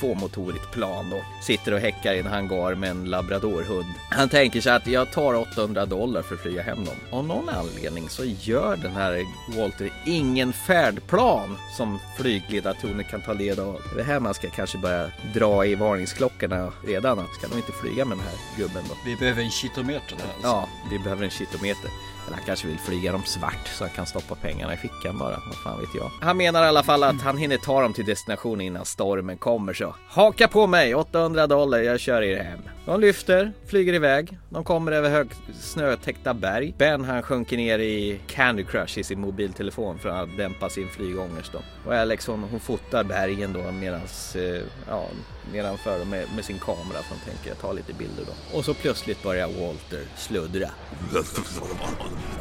tvåmotorigt 0.00 0.72
plan 0.72 1.12
och 1.12 1.44
sitter 1.44 1.72
och 1.72 1.80
häckar 1.80 2.14
i 2.14 2.18
en 2.18 2.26
hangar 2.26 2.74
med 2.74 2.90
en 2.90 3.04
labradorhund. 3.04 3.94
Han 4.10 4.28
tänker 4.28 4.60
sig 4.60 4.72
att 4.72 4.86
jag 4.86 5.12
tar 5.12 5.34
800 5.34 5.86
dollar 5.86 6.22
för 6.22 6.34
att 6.34 6.40
flyga 6.40 6.62
hem 6.62 6.84
dem. 6.84 6.94
Av 7.10 7.26
någon 7.26 7.48
anledning 7.48 8.08
så 8.08 8.24
gör 8.24 8.76
den 8.76 8.92
här 8.92 9.24
Walter 9.56 9.90
ingen 10.06 10.52
färdplan 10.52 11.56
som 11.76 11.98
flygledartornet 12.16 13.10
kan 13.10 13.20
ta 13.20 13.32
led 13.32 13.60
av. 13.60 13.80
Det 13.94 14.00
är 14.00 14.04
här 14.04 14.20
man 14.20 14.34
ska 14.34 14.50
kanske 14.50 14.78
börja 14.78 15.10
dra 15.34 15.66
i 15.66 15.74
varningsklockorna 15.74 16.72
redan. 16.86 17.26
Ska 17.38 17.48
de 17.48 17.56
inte 17.56 17.72
flyga 17.72 18.04
med 18.04 18.18
den 18.18 18.26
här 18.26 18.36
gubben 18.56 18.82
då? 18.88 18.94
Vi 19.04 19.16
behöver 19.16 19.42
en 19.42 19.50
kitometer 19.50 20.07
svart. 20.16 20.22
alltså. 20.34 20.46
Ja, 20.48 20.68
vi 20.90 20.98
behöver 20.98 21.24
en 21.24 21.30
kilometer. 21.30 21.90
Eller 22.26 22.36
han 22.36 22.46
kanske 22.46 22.66
vill 22.66 22.78
flyga 22.78 23.12
dem 23.12 23.22
svart 23.24 23.68
så 23.68 23.84
han 23.84 23.92
kan 23.92 24.06
stoppa 24.06 24.34
pengarna 24.34 24.74
i 24.74 24.76
fickan 24.76 25.18
bara. 25.18 25.42
Vad 25.46 25.56
fan 25.64 25.80
vet 25.80 25.94
jag. 25.94 26.10
Han 26.20 26.36
menar 26.36 26.64
i 26.64 26.66
alla 26.66 26.82
fall 26.82 27.02
att 27.02 27.20
han 27.22 27.36
hinner 27.38 27.56
ta 27.56 27.82
dem 27.82 27.92
till 27.92 28.04
destinationen 28.04 28.60
innan 28.60 28.84
stormen 28.84 29.38
kommer 29.38 29.72
så. 29.72 29.94
Haka 30.08 30.48
på 30.48 30.66
mig! 30.66 30.94
800 30.94 31.46
dollar, 31.46 31.78
jag 31.78 32.00
kör 32.00 32.22
er 32.22 32.42
hem. 32.42 32.58
De 32.86 33.00
lyfter, 33.00 33.52
flyger 33.66 33.92
iväg. 33.92 34.38
De 34.48 34.64
kommer 34.64 34.92
över 34.92 35.10
hög 35.10 35.28
snötäckta 35.60 36.34
berg. 36.34 36.74
Ben 36.78 37.04
han 37.04 37.22
sjunker 37.22 37.56
ner 37.56 37.78
i 37.78 38.20
Candy 38.26 38.64
Crush 38.64 38.98
i 38.98 39.04
sin 39.04 39.20
mobiltelefon 39.20 39.98
för 39.98 40.08
att 40.08 40.36
dämpa 40.36 40.68
sin 40.68 40.88
flygångest 40.88 41.52
då. 41.52 41.58
Och 41.86 41.94
Alex 41.94 42.26
hon, 42.26 42.42
hon 42.50 42.60
fotar 42.60 43.04
bergen 43.04 43.52
då 43.52 43.72
medans, 43.72 44.36
eh, 44.36 44.62
ja, 44.88 45.06
nedanför 45.52 46.04
med, 46.04 46.26
med 46.36 46.44
sin 46.44 46.58
kamera 46.58 47.02
för 47.02 47.10
hon 47.10 47.18
tänker 47.18 47.54
ta 47.54 47.72
lite 47.72 47.92
bilder 47.92 48.24
då. 48.26 48.58
Och 48.58 48.64
så 48.64 48.74
plötsligt 48.74 49.22
börjar 49.22 49.48
Walter 49.48 50.04
sluddra. 50.16 50.70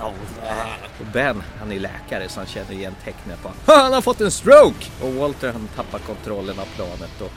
Och 1.00 1.06
Ben, 1.14 1.44
han 1.60 1.72
är 1.72 1.80
läkare 1.80 2.30
så 2.30 2.40
han 2.40 2.48
känner 2.48 2.72
igen 2.72 2.96
tecknen 3.04 3.38
på 3.42 3.50
att 3.50 3.82
han 3.82 3.94
har 3.94 4.02
fått 4.02 4.22
en 4.22 4.32
stroke! 4.32 4.86
Och 5.02 5.14
Walter 5.14 5.52
han 5.52 5.68
tappar 5.76 6.00
kontrollen 6.00 6.60
av 6.60 6.66
planet 6.76 7.22
och 7.22 7.32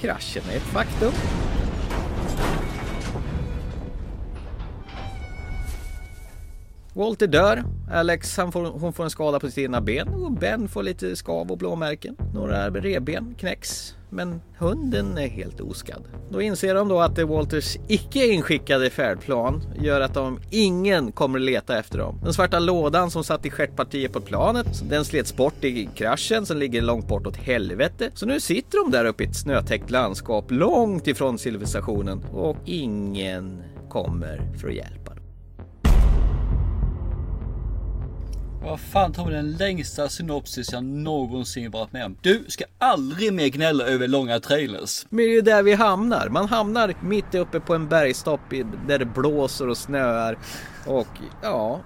kraschen 0.00 0.42
är 0.50 0.56
ett 0.56 0.62
faktum. 0.62 1.12
Walter 7.00 7.26
dör, 7.26 7.64
Alex 7.90 8.36
han 8.36 8.52
får, 8.52 8.64
hon 8.64 8.92
får 8.92 9.04
en 9.04 9.10
skada 9.10 9.40
på 9.40 9.50
sina 9.50 9.80
ben 9.80 10.08
och 10.08 10.32
Ben 10.32 10.68
får 10.68 10.82
lite 10.82 11.16
skav 11.16 11.50
och 11.50 11.58
blåmärken. 11.58 12.16
Några 12.34 12.70
revben 12.70 13.34
knäcks. 13.38 13.94
Men 14.10 14.40
hunden 14.58 15.18
är 15.18 15.28
helt 15.28 15.60
oskadd. 15.60 16.02
Då 16.30 16.42
inser 16.42 16.74
de 16.74 16.88
då 16.88 17.00
att 17.00 17.18
Walters 17.18 17.76
icke 17.88 18.26
inskickade 18.26 18.90
färdplan 18.90 19.62
gör 19.82 20.00
att 20.00 20.14
de 20.14 20.38
ingen 20.50 21.12
kommer 21.12 21.38
leta 21.38 21.78
efter 21.78 21.98
dem. 21.98 22.20
Den 22.24 22.32
svarta 22.32 22.58
lådan 22.58 23.10
som 23.10 23.24
satt 23.24 23.46
i 23.46 23.50
stjärtpartiet 23.50 24.12
på 24.12 24.20
planet, 24.20 24.82
den 24.90 25.04
slets 25.04 25.36
bort 25.36 25.64
i 25.64 25.88
kraschen 25.94 26.46
som 26.46 26.56
ligger 26.56 26.82
långt 26.82 27.08
bort 27.08 27.26
åt 27.26 27.36
helvete. 27.36 28.10
Så 28.14 28.26
nu 28.26 28.40
sitter 28.40 28.84
de 28.84 28.90
där 28.90 29.04
uppe 29.04 29.24
i 29.24 29.26
ett 29.26 29.36
snötäckt 29.36 29.90
landskap 29.90 30.50
långt 30.50 31.06
ifrån 31.06 31.38
civilisationen 31.38 32.24
och 32.32 32.56
ingen 32.64 33.62
kommer 33.88 34.58
för 34.60 34.68
att 34.68 34.74
hjälpa 34.74 35.14
dem. 35.14 35.19
Vad 38.62 38.80
fan 38.80 39.12
tog 39.12 39.30
den 39.30 39.52
längsta 39.52 40.08
synopsis 40.08 40.72
jag 40.72 40.84
någonsin 40.84 41.70
varit 41.70 41.92
med 41.92 42.04
om. 42.04 42.16
Du 42.22 42.44
ska 42.48 42.64
aldrig 42.78 43.32
mer 43.32 43.48
gnälla 43.48 43.84
över 43.84 44.08
långa 44.08 44.40
trailers. 44.40 45.06
Men 45.08 45.18
det 45.18 45.30
är 45.30 45.34
ju 45.34 45.40
där 45.40 45.62
vi 45.62 45.74
hamnar. 45.74 46.28
Man 46.28 46.48
hamnar 46.48 46.94
mitt 47.02 47.34
uppe 47.34 47.60
på 47.60 47.74
en 47.74 47.88
bergstopp 47.88 48.40
där 48.88 48.98
det 48.98 49.04
blåser 49.04 49.68
och 49.68 49.76
snöar. 49.76 50.38
Och 50.90 51.08
ja, 51.42 51.80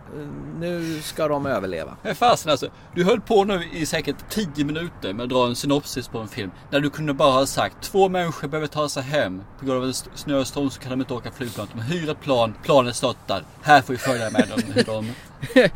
nu 0.61 1.01
ska 1.03 1.29
de 1.29 1.47
överleva. 1.47 1.97
Fasen 2.15 2.51
alltså, 2.51 2.69
du 2.95 3.05
höll 3.05 3.21
på 3.21 3.45
nu 3.45 3.65
i 3.73 3.87
säkert 3.87 4.17
10 4.29 4.65
minuter 4.65 5.13
med 5.13 5.23
att 5.25 5.29
dra 5.29 5.47
en 5.47 5.57
synopsis 5.57 6.09
på 6.09 6.19
en 6.19 6.29
film. 6.29 6.51
När 6.71 6.81
du 6.81 6.91
kunde 6.91 7.15
bara 7.15 7.33
ha 7.33 7.47
sagt 7.47 7.77
två 7.83 8.09
människor 8.09 8.49
behöver 8.49 8.67
ta 8.67 8.89
sig 8.89 9.03
hem. 9.03 9.43
På 9.59 9.67
grund 9.67 9.79
av 9.79 9.85
en 9.85 9.95
snöstorm 9.95 10.71
så 10.71 10.81
kan 10.81 10.91
de 10.91 11.01
inte 11.01 11.15
åka 11.15 11.31
flygplan. 11.33 11.69
De 11.75 11.81
hyr 11.83 12.11
ett 12.11 12.21
plan, 12.21 12.55
planet 12.63 12.97
störtar. 12.97 13.43
Här 13.63 13.83
får 13.83 13.93
vi 13.93 13.99
följa 13.99 14.31
med 14.31 14.49
dem 14.49 14.63
hur 14.75 14.85
de 14.85 15.07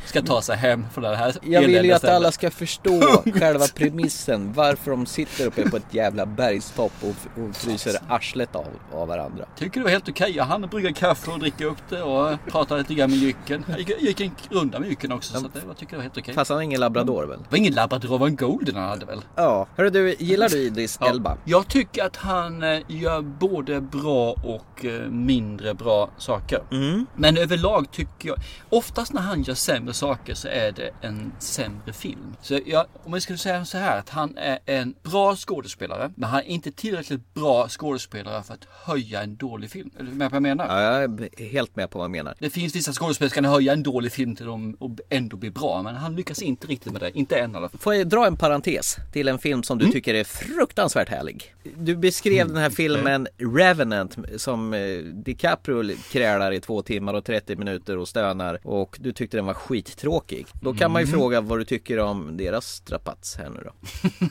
ska 0.04 0.22
ta 0.22 0.42
sig 0.42 0.56
hem 0.56 0.84
från 0.92 1.04
det 1.04 1.16
här 1.16 1.34
Jag 1.42 1.60
vill 1.60 1.84
ju 1.84 1.92
att 1.92 1.98
stället. 1.98 2.16
alla 2.16 2.32
ska 2.32 2.50
förstå 2.50 3.00
själva 3.34 3.64
premissen. 3.74 4.52
Varför 4.52 4.90
de 4.90 5.06
sitter 5.06 5.46
uppe 5.46 5.70
på 5.70 5.76
ett 5.76 5.94
jävla 5.94 6.26
bergstopp 6.26 6.92
och, 7.00 7.42
och 7.42 7.56
fryser 7.56 7.96
arslet 8.08 8.56
av, 8.56 8.66
av 8.92 9.08
varandra. 9.08 9.44
Tycker 9.56 9.80
det 9.80 9.84
var 9.84 9.90
helt 9.90 10.08
okej. 10.08 10.32
Jag 10.36 10.44
hann 10.44 10.68
brygga 10.68 10.92
kaffe 10.92 11.30
och 11.30 11.38
dricka 11.38 11.64
upp 11.64 11.82
det 11.88 12.02
och 12.02 12.38
prata 12.46 12.76
lite 12.76 12.94
grann 12.94 13.10
med 13.10 13.17
jycken. 13.18 13.64
Jag 13.68 13.78
gick, 13.78 13.90
jag 13.90 14.00
gick 14.00 14.20
en 14.20 14.30
runda 14.50 14.80
med 14.80 14.88
jycken 14.88 15.12
också 15.12 15.32
så 15.32 15.40
det, 15.40 15.60
jag 15.66 15.76
tycker 15.76 15.92
det 15.92 15.96
var 15.96 16.02
helt 16.02 16.18
okej. 16.18 16.34
Fast 16.34 16.48
han 16.48 16.58
har 16.58 16.62
ingen 16.62 16.80
labrador 16.80 17.26
väl? 17.26 17.38
Det 17.38 17.50
var 17.50 17.58
ingen 17.58 17.74
labrador, 17.74 18.08
det 18.08 18.18
var 18.18 18.26
en 18.26 18.36
golden 18.36 18.76
han 18.76 18.88
hade 18.88 19.06
väl? 19.06 19.20
Ja. 19.34 19.68
Hörru 19.76 19.90
du, 19.90 20.14
gillar 20.18 20.48
du 20.48 20.58
Idris 20.58 20.98
Elba? 21.00 21.36
Jag 21.44 21.68
tycker 21.68 22.04
att 22.04 22.16
han 22.16 22.62
eh, 22.62 22.80
gör 22.88 23.22
både 23.22 23.80
bra 23.80 24.32
och 24.32 24.84
eh, 24.84 25.08
mindre 25.10 25.74
bra 25.74 26.10
saker. 26.18 26.62
Mm. 26.70 27.06
Men 27.14 27.36
överlag 27.36 27.90
tycker 27.90 28.28
jag, 28.28 28.38
oftast 28.68 29.12
när 29.12 29.20
han 29.20 29.42
gör 29.42 29.54
sämre 29.54 29.94
saker 29.94 30.34
så 30.34 30.48
är 30.48 30.72
det 30.72 30.90
en 31.00 31.32
sämre 31.38 31.92
film. 31.92 32.36
Så 32.42 32.60
jag, 32.66 32.86
om 33.04 33.12
jag 33.12 33.22
skulle 33.22 33.38
säga 33.38 33.64
så 33.64 33.78
här 33.78 33.98
att 33.98 34.08
han 34.08 34.38
är 34.38 34.58
en 34.66 34.94
bra 35.02 35.36
skådespelare, 35.36 36.10
men 36.14 36.28
han 36.30 36.40
är 36.40 36.44
inte 36.44 36.72
tillräckligt 36.72 37.34
bra 37.34 37.68
skådespelare 37.68 38.42
för 38.42 38.54
att 38.54 38.64
höja 38.84 39.22
en 39.22 39.36
dålig 39.36 39.70
film. 39.70 39.90
Är 39.98 40.02
du 40.02 40.12
med 40.12 40.30
på 40.30 40.34
vad 40.34 40.36
jag 40.36 40.42
menar? 40.42 40.82
Ja, 40.82 41.00
jag 41.00 41.02
är 41.02 41.48
helt 41.48 41.76
med 41.76 41.90
på 41.90 41.98
vad 41.98 42.04
jag 42.04 42.10
menar. 42.10 42.34
Det 42.38 42.50
finns 42.50 42.76
vissa 42.76 42.92
skådespelare 42.98 43.34
kan 43.34 43.44
höja 43.44 43.72
en 43.72 43.82
dålig 43.82 44.12
film 44.12 44.36
till 44.36 44.46
dem 44.46 44.76
och 44.78 44.90
ändå 45.10 45.36
bli 45.36 45.50
bra, 45.50 45.82
men 45.82 45.94
han 45.94 46.16
lyckas 46.16 46.42
inte 46.42 46.66
riktigt 46.66 46.92
med 46.92 47.02
det. 47.02 47.10
Inte 47.18 47.36
än 47.38 47.52
i 47.52 47.56
alla 47.56 47.68
fall. 47.68 47.80
Får 47.80 47.94
jag 47.94 48.08
dra 48.08 48.26
en 48.26 48.36
parentes 48.36 48.96
till 49.12 49.28
en 49.28 49.38
film 49.38 49.62
som 49.62 49.78
du 49.78 49.92
tycker 49.92 50.14
är 50.14 50.24
fruktansvärt 50.24 51.08
härlig? 51.08 51.54
Du 51.76 51.96
beskrev 51.96 52.48
den 52.48 52.56
här 52.56 52.70
filmen 52.70 53.28
Revenant 53.54 54.16
som 54.36 54.74
eh, 54.74 54.80
DiCaprio 54.98 55.96
krälar 56.12 56.52
i 56.52 56.60
två 56.60 56.82
timmar 56.82 57.14
och 57.14 57.24
30 57.24 57.56
minuter 57.56 57.96
och 57.98 58.08
stönar 58.08 58.58
och 58.66 58.96
du 59.00 59.12
tyckte 59.12 59.36
den 59.36 59.46
var 59.46 59.54
skittråkig. 59.54 60.46
Då 60.62 60.74
kan 60.74 60.90
man 60.92 61.02
ju 61.02 61.08
Mm. 61.08 61.20
fråga 61.20 61.40
vad 61.40 61.58
du 61.58 61.64
tycker 61.64 61.98
om 61.98 62.36
deras 62.36 62.66
strapats 62.66 63.36
här 63.36 63.50
nu 63.50 63.60
då? 63.64 63.72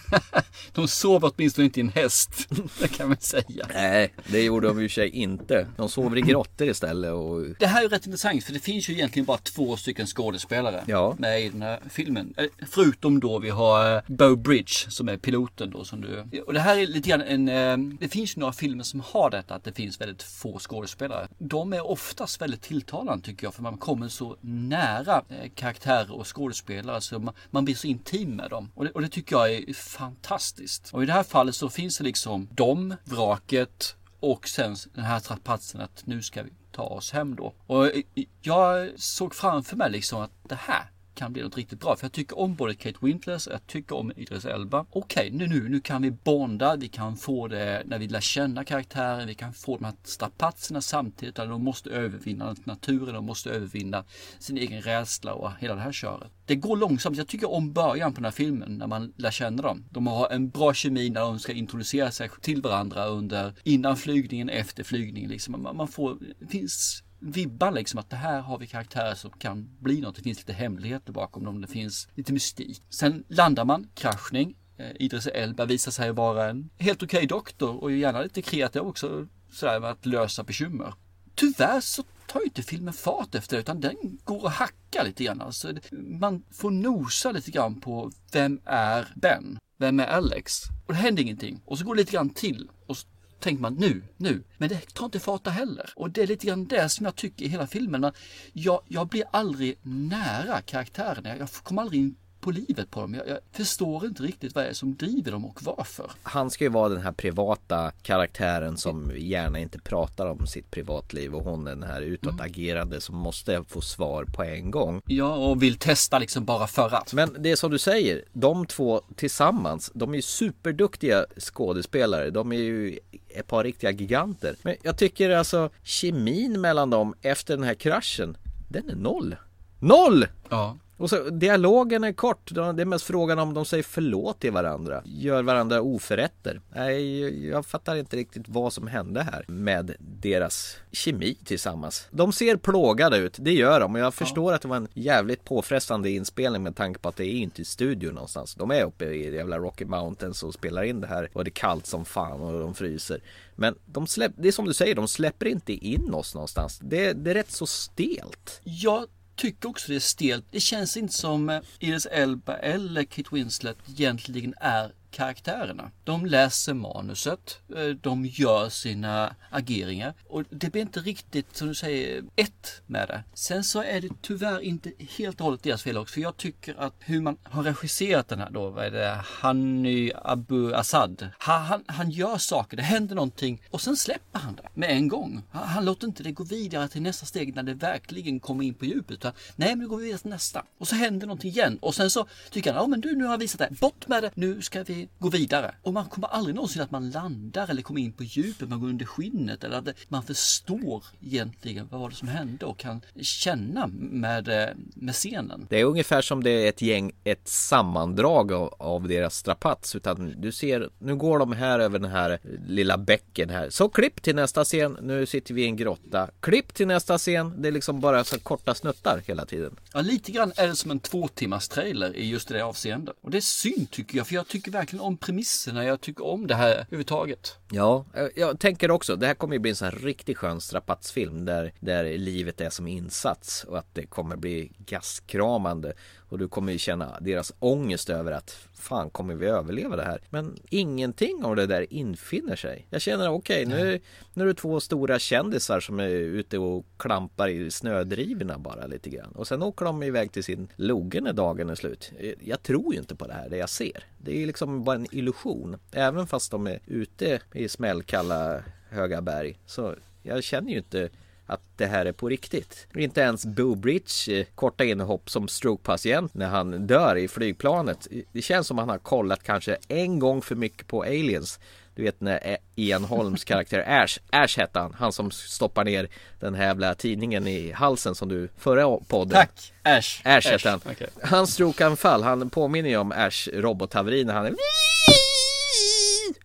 De 0.74 0.88
sover 0.88 1.32
åtminstone 1.36 1.66
inte 1.66 1.80
i 1.80 1.84
en 1.84 1.90
häst, 1.90 2.48
det 2.82 2.88
kan 2.88 3.08
man 3.08 3.18
säga. 3.20 3.68
Nej, 3.74 4.14
det 4.28 4.44
gjorde 4.44 4.68
de 4.68 4.80
i 4.82 4.88
och 4.88 4.92
för 4.92 4.94
sig 4.94 5.10
inte. 5.10 5.68
De 5.78 5.90
sover 5.90 6.18
i 6.18 6.22
grottor 6.22 6.68
istället 6.70 7.14
och 7.14 7.46
Det 7.60 7.68
här 7.68 7.86
är 7.86 7.90
rätt 7.90 8.06
intressant 8.06 8.44
för 8.44 8.54
det 8.58 8.64
finns 8.64 8.90
ju 8.90 8.94
egentligen 8.94 9.26
bara 9.26 9.38
två 9.38 9.78
stycken 9.78 10.08
skådespelare 10.08 10.84
Ja. 10.88 11.16
med 11.20 11.42
i 11.42 11.50
den 11.50 11.62
här 11.62 11.80
filmen. 11.90 12.34
Eh, 12.38 12.46
Förutom 12.68 13.20
då 13.20 13.40
vi 13.40 13.50
har 13.50 13.96
eh, 13.96 14.02
Bo 14.08 14.36
Bridge 14.36 14.74
som 14.92 15.10
är 15.10 15.18
piloten 15.18 15.70
då 15.72 15.84
som 15.86 16.02
du... 16.02 16.42
Och 16.48 16.54
det 16.54 16.60
här 16.60 16.78
är 16.78 16.88
lite 16.88 17.10
grann 17.10 17.22
en... 17.22 17.50
eh, 17.50 17.98
Det 18.00 18.08
finns 18.08 18.38
ju 18.38 18.40
några 18.40 18.54
filmer 18.54 18.84
som 18.84 19.00
har 19.00 19.30
detta 19.30 19.56
att 19.56 19.64
det 19.64 19.74
finns 19.74 20.02
väldigt 20.02 20.24
få 20.24 20.60
skådespelare. 20.60 21.28
De 21.38 21.74
är 21.74 21.88
oftast 21.88 22.42
väldigt 22.42 22.62
tilltalande 22.62 23.26
tycker 23.26 23.46
jag 23.48 23.54
för 23.54 23.64
man 23.64 23.78
kommer 23.78 24.08
så 24.08 24.38
nära 24.42 25.24
karaktärer 25.56 26.12
och 26.12 26.36
skådespelare 26.36 27.02
så 27.02 27.20
man, 27.20 27.34
man 27.52 27.66
blir 27.66 27.76
så 27.76 27.88
intim 27.88 28.30
med 28.36 28.50
dem. 28.50 28.72
Och 28.76 28.84
det, 28.86 28.92
och 28.92 29.02
det 29.02 29.10
tycker 29.10 29.36
jag 29.36 29.52
är 29.54 29.74
fantastiskt. 29.74 30.90
Och 30.94 31.04
i 31.04 31.06
det 31.06 31.14
här 31.14 31.24
fallet 31.24 31.56
så 31.56 31.70
finns 31.70 31.98
det 31.98 32.04
liksom 32.04 32.48
dem, 32.52 32.96
vraket 33.04 33.96
och 34.20 34.48
sen 34.48 34.76
den 34.94 35.04
här 35.04 35.20
trapatsen 35.20 35.82
att 35.82 36.02
nu 36.06 36.22
ska 36.22 36.44
vi 36.44 36.50
ta 36.78 36.84
oss 36.84 37.12
hem 37.12 37.36
då. 37.36 37.54
Och 37.68 37.86
eh, 37.86 38.02
jag 38.42 39.00
såg 39.00 39.36
framför 39.36 39.76
mig 39.76 39.92
liksom 39.92 40.22
att 40.22 40.32
det 40.44 40.56
här 40.56 40.92
kan 41.18 41.34
bli 41.34 41.42
något 41.42 41.58
riktigt 41.58 41.80
bra. 41.80 41.96
För 41.96 42.06
jag 42.06 42.12
tycker 42.12 42.40
om 42.40 42.56
både 42.56 42.76
Kate 42.76 42.98
Wintless 43.02 43.48
och 43.48 43.54
jag 43.54 43.68
tycker 43.68 43.96
om 43.96 44.12
Idris 44.16 44.46
Elba. 44.46 44.86
Okej, 44.90 45.32
nu, 45.32 45.48
nu, 45.48 45.70
nu 45.70 45.80
kan 45.80 46.02
vi 46.02 46.12
bonda. 46.12 46.76
Vi 46.76 46.88
kan 46.88 47.18
få 47.18 47.48
det 47.48 47.84
när 47.86 48.00
vi 48.00 48.08
lär 48.08 48.22
känna 48.22 48.64
karaktären. 48.64 49.28
Vi 49.28 49.36
kan 49.36 49.54
få 49.54 49.78
de 49.78 49.86
här 49.86 49.94
strapatserna 50.04 50.82
samtidigt. 50.82 51.36
Där 51.36 51.48
de 51.48 51.64
måste 51.64 51.90
övervinna 51.90 52.56
naturen. 52.64 53.14
De 53.14 53.26
måste 53.26 53.50
övervinna 53.50 54.04
sin 54.40 54.58
egen 54.58 54.82
rädsla 54.82 55.34
och 55.34 55.52
hela 55.60 55.76
det 55.76 55.82
här 55.82 55.92
köret. 55.92 56.32
Det 56.46 56.56
går 56.56 56.78
långsamt. 56.78 57.18
Jag 57.18 57.28
tycker 57.28 57.52
om 57.52 57.74
början 57.74 58.14
på 58.14 58.16
den 58.16 58.26
här 58.26 58.32
filmen 58.32 58.78
när 58.78 58.88
man 58.88 59.14
lär 59.18 59.32
känna 59.32 59.62
dem. 59.62 59.86
De 59.92 60.08
har 60.08 60.30
en 60.30 60.50
bra 60.50 60.74
kemi 60.74 61.10
när 61.10 61.22
de 61.22 61.40
ska 61.40 61.54
introducera 61.54 62.12
sig 62.12 62.30
till 62.42 62.62
varandra 62.62 63.06
under 63.06 63.54
innan 63.64 63.98
flygningen, 63.98 64.50
efter 64.50 64.84
flygningen. 64.84 65.30
Liksom. 65.30 65.62
Man, 65.64 65.76
man 65.76 65.88
får, 65.88 66.18
det 66.40 66.48
finns 66.48 67.04
vibbar 67.20 67.72
liksom 67.72 68.00
att 68.00 68.10
det 68.10 68.16
här 68.16 68.42
har 68.42 68.58
vi 68.58 68.68
karaktärer 68.68 69.16
som 69.16 69.32
kan 69.32 69.70
bli 69.80 70.02
något. 70.02 70.16
Det 70.16 70.22
finns 70.22 70.38
lite 70.38 70.54
hemligheter 70.54 71.14
bakom 71.14 71.44
dem. 71.44 71.62
Det 71.62 71.68
finns 71.68 72.08
lite 72.16 72.34
mystik. 72.34 72.82
Sen 72.90 73.24
landar 73.28 73.66
man, 73.66 73.88
kraschning. 73.96 74.56
Eh, 74.78 74.92
Idris 75.00 75.28
Elba 75.28 75.66
visar 75.66 75.92
sig 75.92 76.12
vara 76.12 76.50
en 76.50 76.70
helt 76.78 77.04
okej 77.04 77.28
doktor 77.28 77.84
och 77.84 77.92
gärna 77.92 78.22
lite 78.22 78.42
kreativ 78.42 78.82
också 78.82 79.28
sådär 79.52 79.80
med 79.80 79.90
att 79.90 80.06
lösa 80.06 80.44
bekymmer. 80.44 80.94
Tyvärr 81.36 81.82
så 81.82 82.04
tar 82.28 82.40
ju 82.40 82.46
inte 82.46 82.64
filmen 82.64 82.94
fart 82.94 83.36
efter 83.36 83.56
det 83.56 83.62
utan 83.62 83.82
den 83.82 84.20
går 84.24 84.44
och 84.44 84.52
hackar 84.52 85.04
lite 85.04 85.24
grann. 85.24 85.42
Alltså, 85.42 85.74
man 85.92 86.44
får 86.52 86.72
nosa 86.72 87.32
lite 87.32 87.52
grann 87.52 87.82
på 87.82 88.12
vem 88.32 88.60
är 88.66 89.08
Ben? 89.16 89.58
Vem 89.80 90.00
är 90.00 90.08
Alex? 90.08 90.54
Och 90.86 90.94
det 90.94 91.00
händer 91.00 91.24
ingenting. 91.24 91.62
Och 91.66 91.78
så 91.78 91.86
går 91.86 91.96
det 91.96 92.02
lite 92.02 92.12
grann 92.12 92.30
till. 92.30 92.70
Och 92.88 92.98
så 92.98 93.08
tänker 93.40 93.62
man 93.62 93.74
nu, 93.74 94.02
nu. 94.18 94.44
Men 94.58 94.70
det 94.70 94.94
tar 94.94 95.06
inte 95.06 95.20
fart 95.20 95.44
där 95.44 95.52
heller. 95.52 95.94
Och 95.96 96.10
det 96.10 96.22
är 96.22 96.28
lite 96.28 96.48
grann 96.48 96.68
det 96.68 96.90
som 96.90 97.06
jag 97.06 97.16
tycker 97.16 97.46
i 97.46 97.48
hela 97.48 97.68
filmen. 97.68 98.12
Jag, 98.54 98.82
jag 98.88 99.08
blir 99.08 99.24
aldrig 99.32 99.78
nära 99.82 100.62
karaktärerna. 100.62 101.38
Jag 101.38 101.50
kommer 101.50 101.82
aldrig 101.82 102.02
in 102.02 102.16
på 102.40 102.52
livet 102.52 102.92
på 102.92 103.02
dem. 103.02 103.14
Jag, 103.14 103.28
jag 103.28 103.38
förstår 103.52 104.06
inte 104.06 104.24
riktigt 104.24 104.56
vad 104.56 104.64
det 104.64 104.70
är 104.70 104.74
som 104.74 104.96
driver 104.96 105.32
dem 105.32 105.46
och 105.46 105.64
varför. 105.64 106.12
han 106.24 106.50
ska 106.50 106.64
ju 106.64 106.70
vara 106.70 106.90
den 106.90 107.02
här 107.02 107.12
privata 107.12 107.92
karaktären 108.02 108.78
som 108.78 109.12
gärna 109.16 109.60
inte 109.60 109.80
pratar 109.80 110.26
om 110.26 110.48
sitt 110.48 110.72
privatliv 110.72 111.36
och 111.36 111.44
hon 111.44 111.68
är 111.68 111.72
den 111.72 111.84
här 111.84 112.02
utåtagerande 112.02 113.02
som 113.02 113.16
måste 113.16 113.64
få 113.64 113.82
svar 113.82 114.26
på 114.26 114.44
en 114.44 114.72
gång. 114.72 115.02
Ja, 115.06 115.36
och 115.36 115.64
vill 115.64 115.78
testa 115.78 116.20
liksom 116.20 116.46
bara 116.46 116.68
för 116.68 116.96
att. 116.96 117.14
Men 117.14 117.36
det 117.40 117.52
är 117.52 117.56
som 117.56 117.72
du 117.72 117.80
säger, 117.80 118.24
de 118.34 118.66
två 118.66 119.02
tillsammans, 119.16 119.92
de 119.94 120.12
är 120.12 120.16
ju 120.16 120.22
superduktiga 120.22 121.26
skådespelare. 121.38 122.30
De 122.30 122.52
är 122.52 122.58
ju 122.58 123.00
ett 123.30 123.48
par 123.48 123.64
riktiga 123.64 123.92
giganter. 123.92 124.56
Men 124.62 124.76
jag 124.84 124.98
tycker 124.98 125.30
alltså 125.30 125.70
kemin 125.84 126.62
mellan 126.62 126.90
dem 126.90 127.16
efter 127.22 127.58
den 127.58 127.66
här 127.66 127.74
kraschen, 127.74 128.38
den 128.70 128.90
är 128.90 128.96
noll. 128.96 129.36
Noll! 129.80 130.26
Ja. 130.50 130.78
Och 130.98 131.10
så 131.10 131.30
dialogen 131.30 132.04
är 132.04 132.14
kort. 132.14 132.52
Det 132.54 132.62
är 132.62 132.86
mest 132.86 133.06
frågan 133.06 133.40
om 133.40 133.54
de 133.54 133.66
säger 133.66 133.84
förlåt 133.84 134.40
till 134.40 134.52
varandra. 134.52 135.02
Gör 135.06 135.44
varandra 135.44 135.82
oförrätter. 135.82 136.62
Nej, 136.76 137.48
jag 137.50 137.66
fattar 137.66 137.96
inte 137.96 138.18
riktigt 138.18 138.44
vad 138.48 138.74
som 138.74 138.88
hände 138.88 139.24
här 139.24 139.46
med 139.48 139.96
deras 140.00 140.78
kemi 140.92 141.38
tillsammans. 141.46 142.08
De 142.12 142.34
ser 142.34 142.56
plågade 142.58 143.18
ut, 143.18 143.38
det 143.40 143.54
gör 143.54 143.80
de. 143.80 143.96
Och 143.96 144.02
jag 144.02 144.14
förstår 144.14 144.54
att 144.54 144.62
det 144.62 144.68
var 144.68 144.78
en 144.78 144.88
jävligt 144.94 145.44
påfrestande 145.44 146.10
inspelning 146.10 146.64
med 146.64 146.76
tanke 146.76 147.00
på 147.00 147.10
att 147.10 147.16
det 147.16 147.26
är 147.26 147.38
inte 147.38 147.62
i 147.62 147.66
studion 147.66 148.14
någonstans. 148.14 148.56
De 148.56 148.72
är 148.72 148.84
uppe 148.84 149.06
i 149.06 149.36
jävla 149.36 149.58
Rocky 149.58 149.86
Mountains 149.86 150.44
och 150.44 150.54
spelar 150.54 150.84
in 150.84 151.02
det 151.02 151.08
här 151.08 151.30
och 151.34 151.44
det 151.44 151.50
är 151.50 151.52
kallt 151.52 151.86
som 151.86 152.06
fan 152.06 152.42
och 152.42 152.60
de 152.60 152.76
fryser. 152.76 153.22
Men 153.56 153.76
de 153.86 154.08
släpp, 154.08 154.32
det 154.38 154.48
är 154.48 154.52
som 154.52 154.66
du 154.66 154.74
säger, 154.74 154.96
de 154.96 155.08
släpper 155.08 155.46
inte 155.46 155.74
in 155.74 156.14
oss 156.14 156.34
någonstans. 156.34 156.80
Det, 156.84 157.14
det 157.14 157.32
är 157.32 157.34
rätt 157.34 157.52
så 157.52 157.68
stelt. 157.68 158.62
Jag 158.64 159.06
tycker 159.38 159.70
också 159.70 159.88
det 159.88 159.96
är 159.96 160.00
stelt. 160.00 160.46
Det 160.52 160.60
känns 160.60 160.98
inte 160.98 161.14
som 161.14 161.50
eh, 161.50 161.62
Iris 161.80 162.06
Elba 162.06 162.58
eller 162.58 163.04
Kate 163.04 163.30
Winslet 163.32 163.78
egentligen 163.90 164.54
är 164.58 164.92
karaktärerna. 165.18 165.92
De 166.04 166.26
läser 166.26 166.74
manuset, 166.74 167.60
eh, 167.76 167.88
de 167.88 168.26
gör 168.26 168.70
sina 168.70 169.36
ageringar 169.50 170.14
och 170.26 170.44
det 170.50 170.70
blir 170.70 170.82
inte 170.82 171.00
riktigt 171.00 171.56
som 171.56 171.68
du 171.68 171.76
säger 171.76 172.24
ett 172.36 172.82
med 172.86 173.08
det. 173.08 173.24
Sen 173.34 173.64
så 173.64 173.84
är 173.84 174.02
det 174.02 174.10
tyvärr 174.22 174.60
inte 174.60 174.92
helt 175.18 175.40
och 175.40 175.46
hållet 175.46 175.64
deras 175.64 175.84
fel 175.84 175.98
också 175.98 176.14
för 176.14 176.22
jag 176.22 176.38
tycker 176.38 176.76
att 176.80 176.94
hur 177.00 177.22
man 177.22 177.38
har 177.44 177.64
regisserat 177.64 178.28
den 178.28 178.40
här 178.40 178.50
då, 178.50 178.70
vad 178.70 178.86
är 178.86 178.92
det, 178.92 179.22
Hanny 179.26 180.12
Abu 180.24 180.74
Assad. 180.74 181.30
Han, 181.38 181.62
han, 181.62 181.84
han 181.88 182.10
gör 182.10 182.38
saker, 182.38 182.78
det 182.78 182.84
händer 182.84 183.16
någonting 183.16 183.62
och 183.72 183.82
sen 183.82 183.98
släpper 183.98 184.40
han 184.40 184.56
det 184.56 184.70
med 184.74 184.90
en 184.90 185.08
gång. 185.08 185.42
Han, 185.52 185.68
han 185.68 185.86
låter 185.86 186.08
inte 186.08 186.24
det 186.24 186.32
gå 186.32 186.44
vidare 186.44 186.88
till 186.88 187.02
nästa 187.02 187.26
steg 187.26 187.56
när 187.56 187.64
det 187.64 187.74
verkligen 187.74 188.40
kommer 188.40 188.64
in 188.64 188.74
på 188.74 188.86
djupet. 188.86 189.12
Utan, 189.12 189.34
nej, 189.56 189.70
men 189.70 189.80
nu 189.80 189.88
går 189.88 189.98
vi 189.98 190.04
vidare 190.04 190.20
till 190.20 190.30
nästa. 190.30 190.64
Och 190.78 190.88
så 190.88 190.96
händer 190.96 191.28
någonting 191.28 191.52
igen. 191.52 191.78
Och 191.82 191.96
sen 191.96 192.10
så 192.10 192.28
tycker 192.52 192.74
han, 192.74 192.82
ja 192.82 192.88
men 192.88 193.02
du, 193.02 193.16
nu 193.16 193.24
har 193.24 193.32
jag 193.32 193.38
visat 193.38 193.60
det. 193.60 193.80
Bort 193.80 194.08
med 194.08 194.24
det. 194.24 194.32
Nu 194.34 194.62
ska 194.62 194.84
vi 194.84 195.07
gå 195.20 195.30
vidare. 195.30 195.76
Och 195.82 195.94
man 195.94 196.06
kommer 196.06 196.28
aldrig 196.28 196.56
någonsin 196.56 196.82
att 196.82 196.92
man 196.92 197.10
landar 197.10 197.70
eller 197.70 197.82
kommer 197.82 198.02
in 198.02 198.12
på 198.12 198.24
djupet, 198.24 198.70
man 198.70 198.80
går 198.80 198.88
under 198.88 199.06
skinnet 199.06 199.64
eller 199.64 199.78
att 199.78 199.88
man 200.08 200.24
förstår 200.24 201.04
egentligen 201.22 201.88
vad 201.92 202.00
var 202.02 202.10
det 202.10 202.16
som 202.16 202.28
hände 202.28 202.66
och 202.66 202.78
kan 202.78 203.02
känna 203.22 203.88
med, 203.88 204.48
eh, 204.48 204.70
med 204.96 205.16
scenen. 205.16 205.68
Det 205.70 205.80
är 205.80 205.86
ungefär 205.86 206.22
som 206.22 206.44
det 206.44 206.50
är 206.50 206.70
ett 206.70 206.82
gäng, 206.82 207.12
ett 207.24 207.48
sammandrag 207.48 208.52
av, 208.52 208.74
av 208.80 209.08
deras 209.08 209.36
strapats. 209.36 209.96
Utan 209.96 210.34
du 210.38 210.52
ser, 210.52 210.90
nu 211.00 211.16
går 211.16 211.40
de 211.40 211.52
här 211.52 211.80
över 211.80 212.00
den 212.00 212.12
här 212.12 212.40
lilla 212.68 212.98
bäcken 212.98 213.50
här. 213.50 213.70
Så 213.70 213.90
klipp 213.90 214.22
till 214.22 214.36
nästa 214.36 214.64
scen, 214.64 214.98
nu 215.02 215.26
sitter 215.26 215.54
vi 215.54 215.64
i 215.64 215.66
en 215.66 215.76
grotta. 215.76 216.30
Klipp 216.40 216.74
till 216.74 216.88
nästa 216.88 217.18
scen, 217.18 217.62
det 217.62 217.68
är 217.68 217.72
liksom 217.72 218.00
bara 218.00 218.24
så 218.24 218.40
korta 218.40 218.76
snuttar 218.76 219.22
hela 219.26 219.46
tiden. 219.46 219.76
Ja, 219.94 220.02
lite 220.02 220.32
grann 220.32 220.52
är 220.56 220.68
det 220.68 220.76
som 220.76 220.92
en 220.92 221.00
två 221.00 221.28
timmars 221.28 221.68
trailer 221.68 222.16
i 222.16 222.30
just 222.30 222.48
det 222.48 222.62
avseendet. 222.62 223.16
Och 223.22 223.32
det 223.32 223.38
är 223.38 223.42
synd 223.42 223.92
tycker 223.92 224.18
jag, 224.18 224.28
för 224.28 224.36
jag 224.36 224.48
tycker 224.48 224.72
verkligen 224.72 224.97
om 225.00 225.18
premisserna, 225.18 225.86
jag 225.86 226.02
tycker 226.02 226.26
om 226.26 226.48
det 226.48 226.56
här 226.56 226.72
överhuvudtaget. 226.74 227.58
Ja, 227.72 228.06
eh, 228.14 228.28
jag- 228.36 228.60
tänker 228.60 228.92
också, 228.92 229.16
det 229.16 229.28
här 229.28 229.34
kommer 229.34 229.54
ju 229.56 229.60
bli 229.60 229.70
en 229.70 229.76
sån 229.76 229.86
här 229.90 229.96
riktigt 230.00 230.38
skön 230.38 230.62
strapatsfilm 230.62 231.46
där, 231.46 231.74
där 231.80 232.18
livet 232.18 232.62
är 232.62 232.70
som 232.70 232.88
insats 232.88 233.64
och 233.64 233.78
att 233.80 233.96
det 233.96 234.06
kommer 234.06 234.36
bli 234.36 234.72
gastkramande 234.78 235.94
och 236.30 236.38
du 236.38 236.48
kommer 236.48 236.72
ju 236.72 236.78
känna 236.78 237.20
deras 237.20 237.54
ångest 237.60 238.10
över 238.10 238.32
att 238.32 238.68
fan 238.74 239.10
kommer 239.10 239.36
vi 239.36 239.46
överleva 239.46 239.96
det 239.96 240.04
här? 240.04 240.22
Men 240.30 240.58
ingenting 240.70 241.44
av 241.44 241.56
det 241.56 241.66
där 241.66 241.94
infinner 241.94 242.56
sig. 242.56 242.88
Jag 242.90 243.02
känner 243.02 243.30
okej, 243.30 243.66
nu, 243.66 244.00
nu 244.34 244.44
är 244.44 244.48
det 244.48 244.54
två 244.54 244.80
stora 244.80 245.20
kändisar 245.20 245.80
som 245.80 246.00
är 246.00 246.10
ute 246.10 246.58
och 246.58 246.86
klampar 246.98 247.48
i 247.48 247.72
snödrivorna 247.72 248.58
bara 248.58 248.88
lite 248.88 249.10
grann 249.10 249.32
och 249.32 249.48
sen 249.48 249.64
åker 249.64 249.86
de 249.86 250.04
iväg 250.04 250.32
till 250.32 250.44
sin 250.44 250.68
loge 250.76 251.22
när 251.22 251.34
dagen 251.34 251.70
är 251.70 251.76
slut. 251.76 252.12
Jag 252.40 252.64
tror 252.64 252.94
ju 252.94 253.00
inte 253.00 253.16
på 253.16 253.28
det 253.28 253.34
här, 253.34 253.50
det 253.50 253.58
jag 253.58 253.70
ser. 253.70 254.04
Det 254.18 254.44
är 254.44 254.48
liksom 254.48 254.84
bara 254.84 254.96
en 254.96 255.08
illusion. 255.12 255.78
Även 255.92 256.28
fast 256.28 256.52
de 256.52 256.68
är 256.68 256.80
ute 256.86 257.40
i 257.54 257.70
smällkalla 257.70 258.64
höga 258.90 259.22
berg. 259.22 259.60
Så 259.66 259.96
jag 260.24 260.44
känner 260.44 260.72
ju 260.72 260.78
inte 260.78 261.10
att 261.48 261.62
det 261.76 261.86
här 261.86 262.06
är 262.06 262.12
på 262.12 262.30
riktigt. 262.30 262.88
Inte 262.96 263.22
ens 263.22 263.46
Bo 263.46 263.76
Bridge 263.76 264.40
eh, 264.40 264.46
korta 264.56 264.84
inhopp 264.84 265.30
som 265.30 265.48
strokepatient 265.48 266.34
när 266.34 266.48
han 266.48 266.88
dör 266.88 267.16
i 267.16 267.28
flygplanet. 267.28 268.08
Det 268.32 268.42
känns 268.42 268.68
som 268.68 268.80
att 268.80 268.84
han 268.84 268.90
har 268.90 268.98
kollat 268.98 269.44
kanske 269.44 269.78
en 269.88 270.20
gång 270.20 270.42
för 270.42 270.56
mycket 270.56 270.88
på 270.88 271.04
aliens. 271.04 271.60
Du 271.96 272.04
vet 272.04 272.22
när 272.22 272.58
Ian 272.76 273.04
Holms 273.04 273.44
karaktär 273.44 273.84
Ash, 274.04 274.20
Ash 274.30 274.58
hette 274.58 274.80
han, 274.80 274.94
han 274.94 275.12
som 275.12 275.32
stoppar 275.32 275.84
ner 275.84 276.08
den 276.40 276.56
här 276.56 276.66
jävla 276.66 276.96
tidningen 276.96 277.48
i 277.48 277.72
halsen 277.72 278.16
som 278.16 278.30
du 278.30 278.50
förra 278.58 278.98
podden. 279.08 279.34
Tack! 279.34 279.74
Ash. 279.84 280.22
Ash 280.24 280.52
hette 280.52 280.70
han. 280.70 280.82
Okej. 280.92 281.08
Hans 281.24 281.54
strokeanfall, 281.54 282.24
han 282.24 282.50
påminner 282.50 282.90
ju 282.90 282.98
om 282.98 283.12
Ash 283.12 283.50
robothaveri 283.54 284.24
när 284.24 284.34
han 284.34 284.46
är 284.46 284.52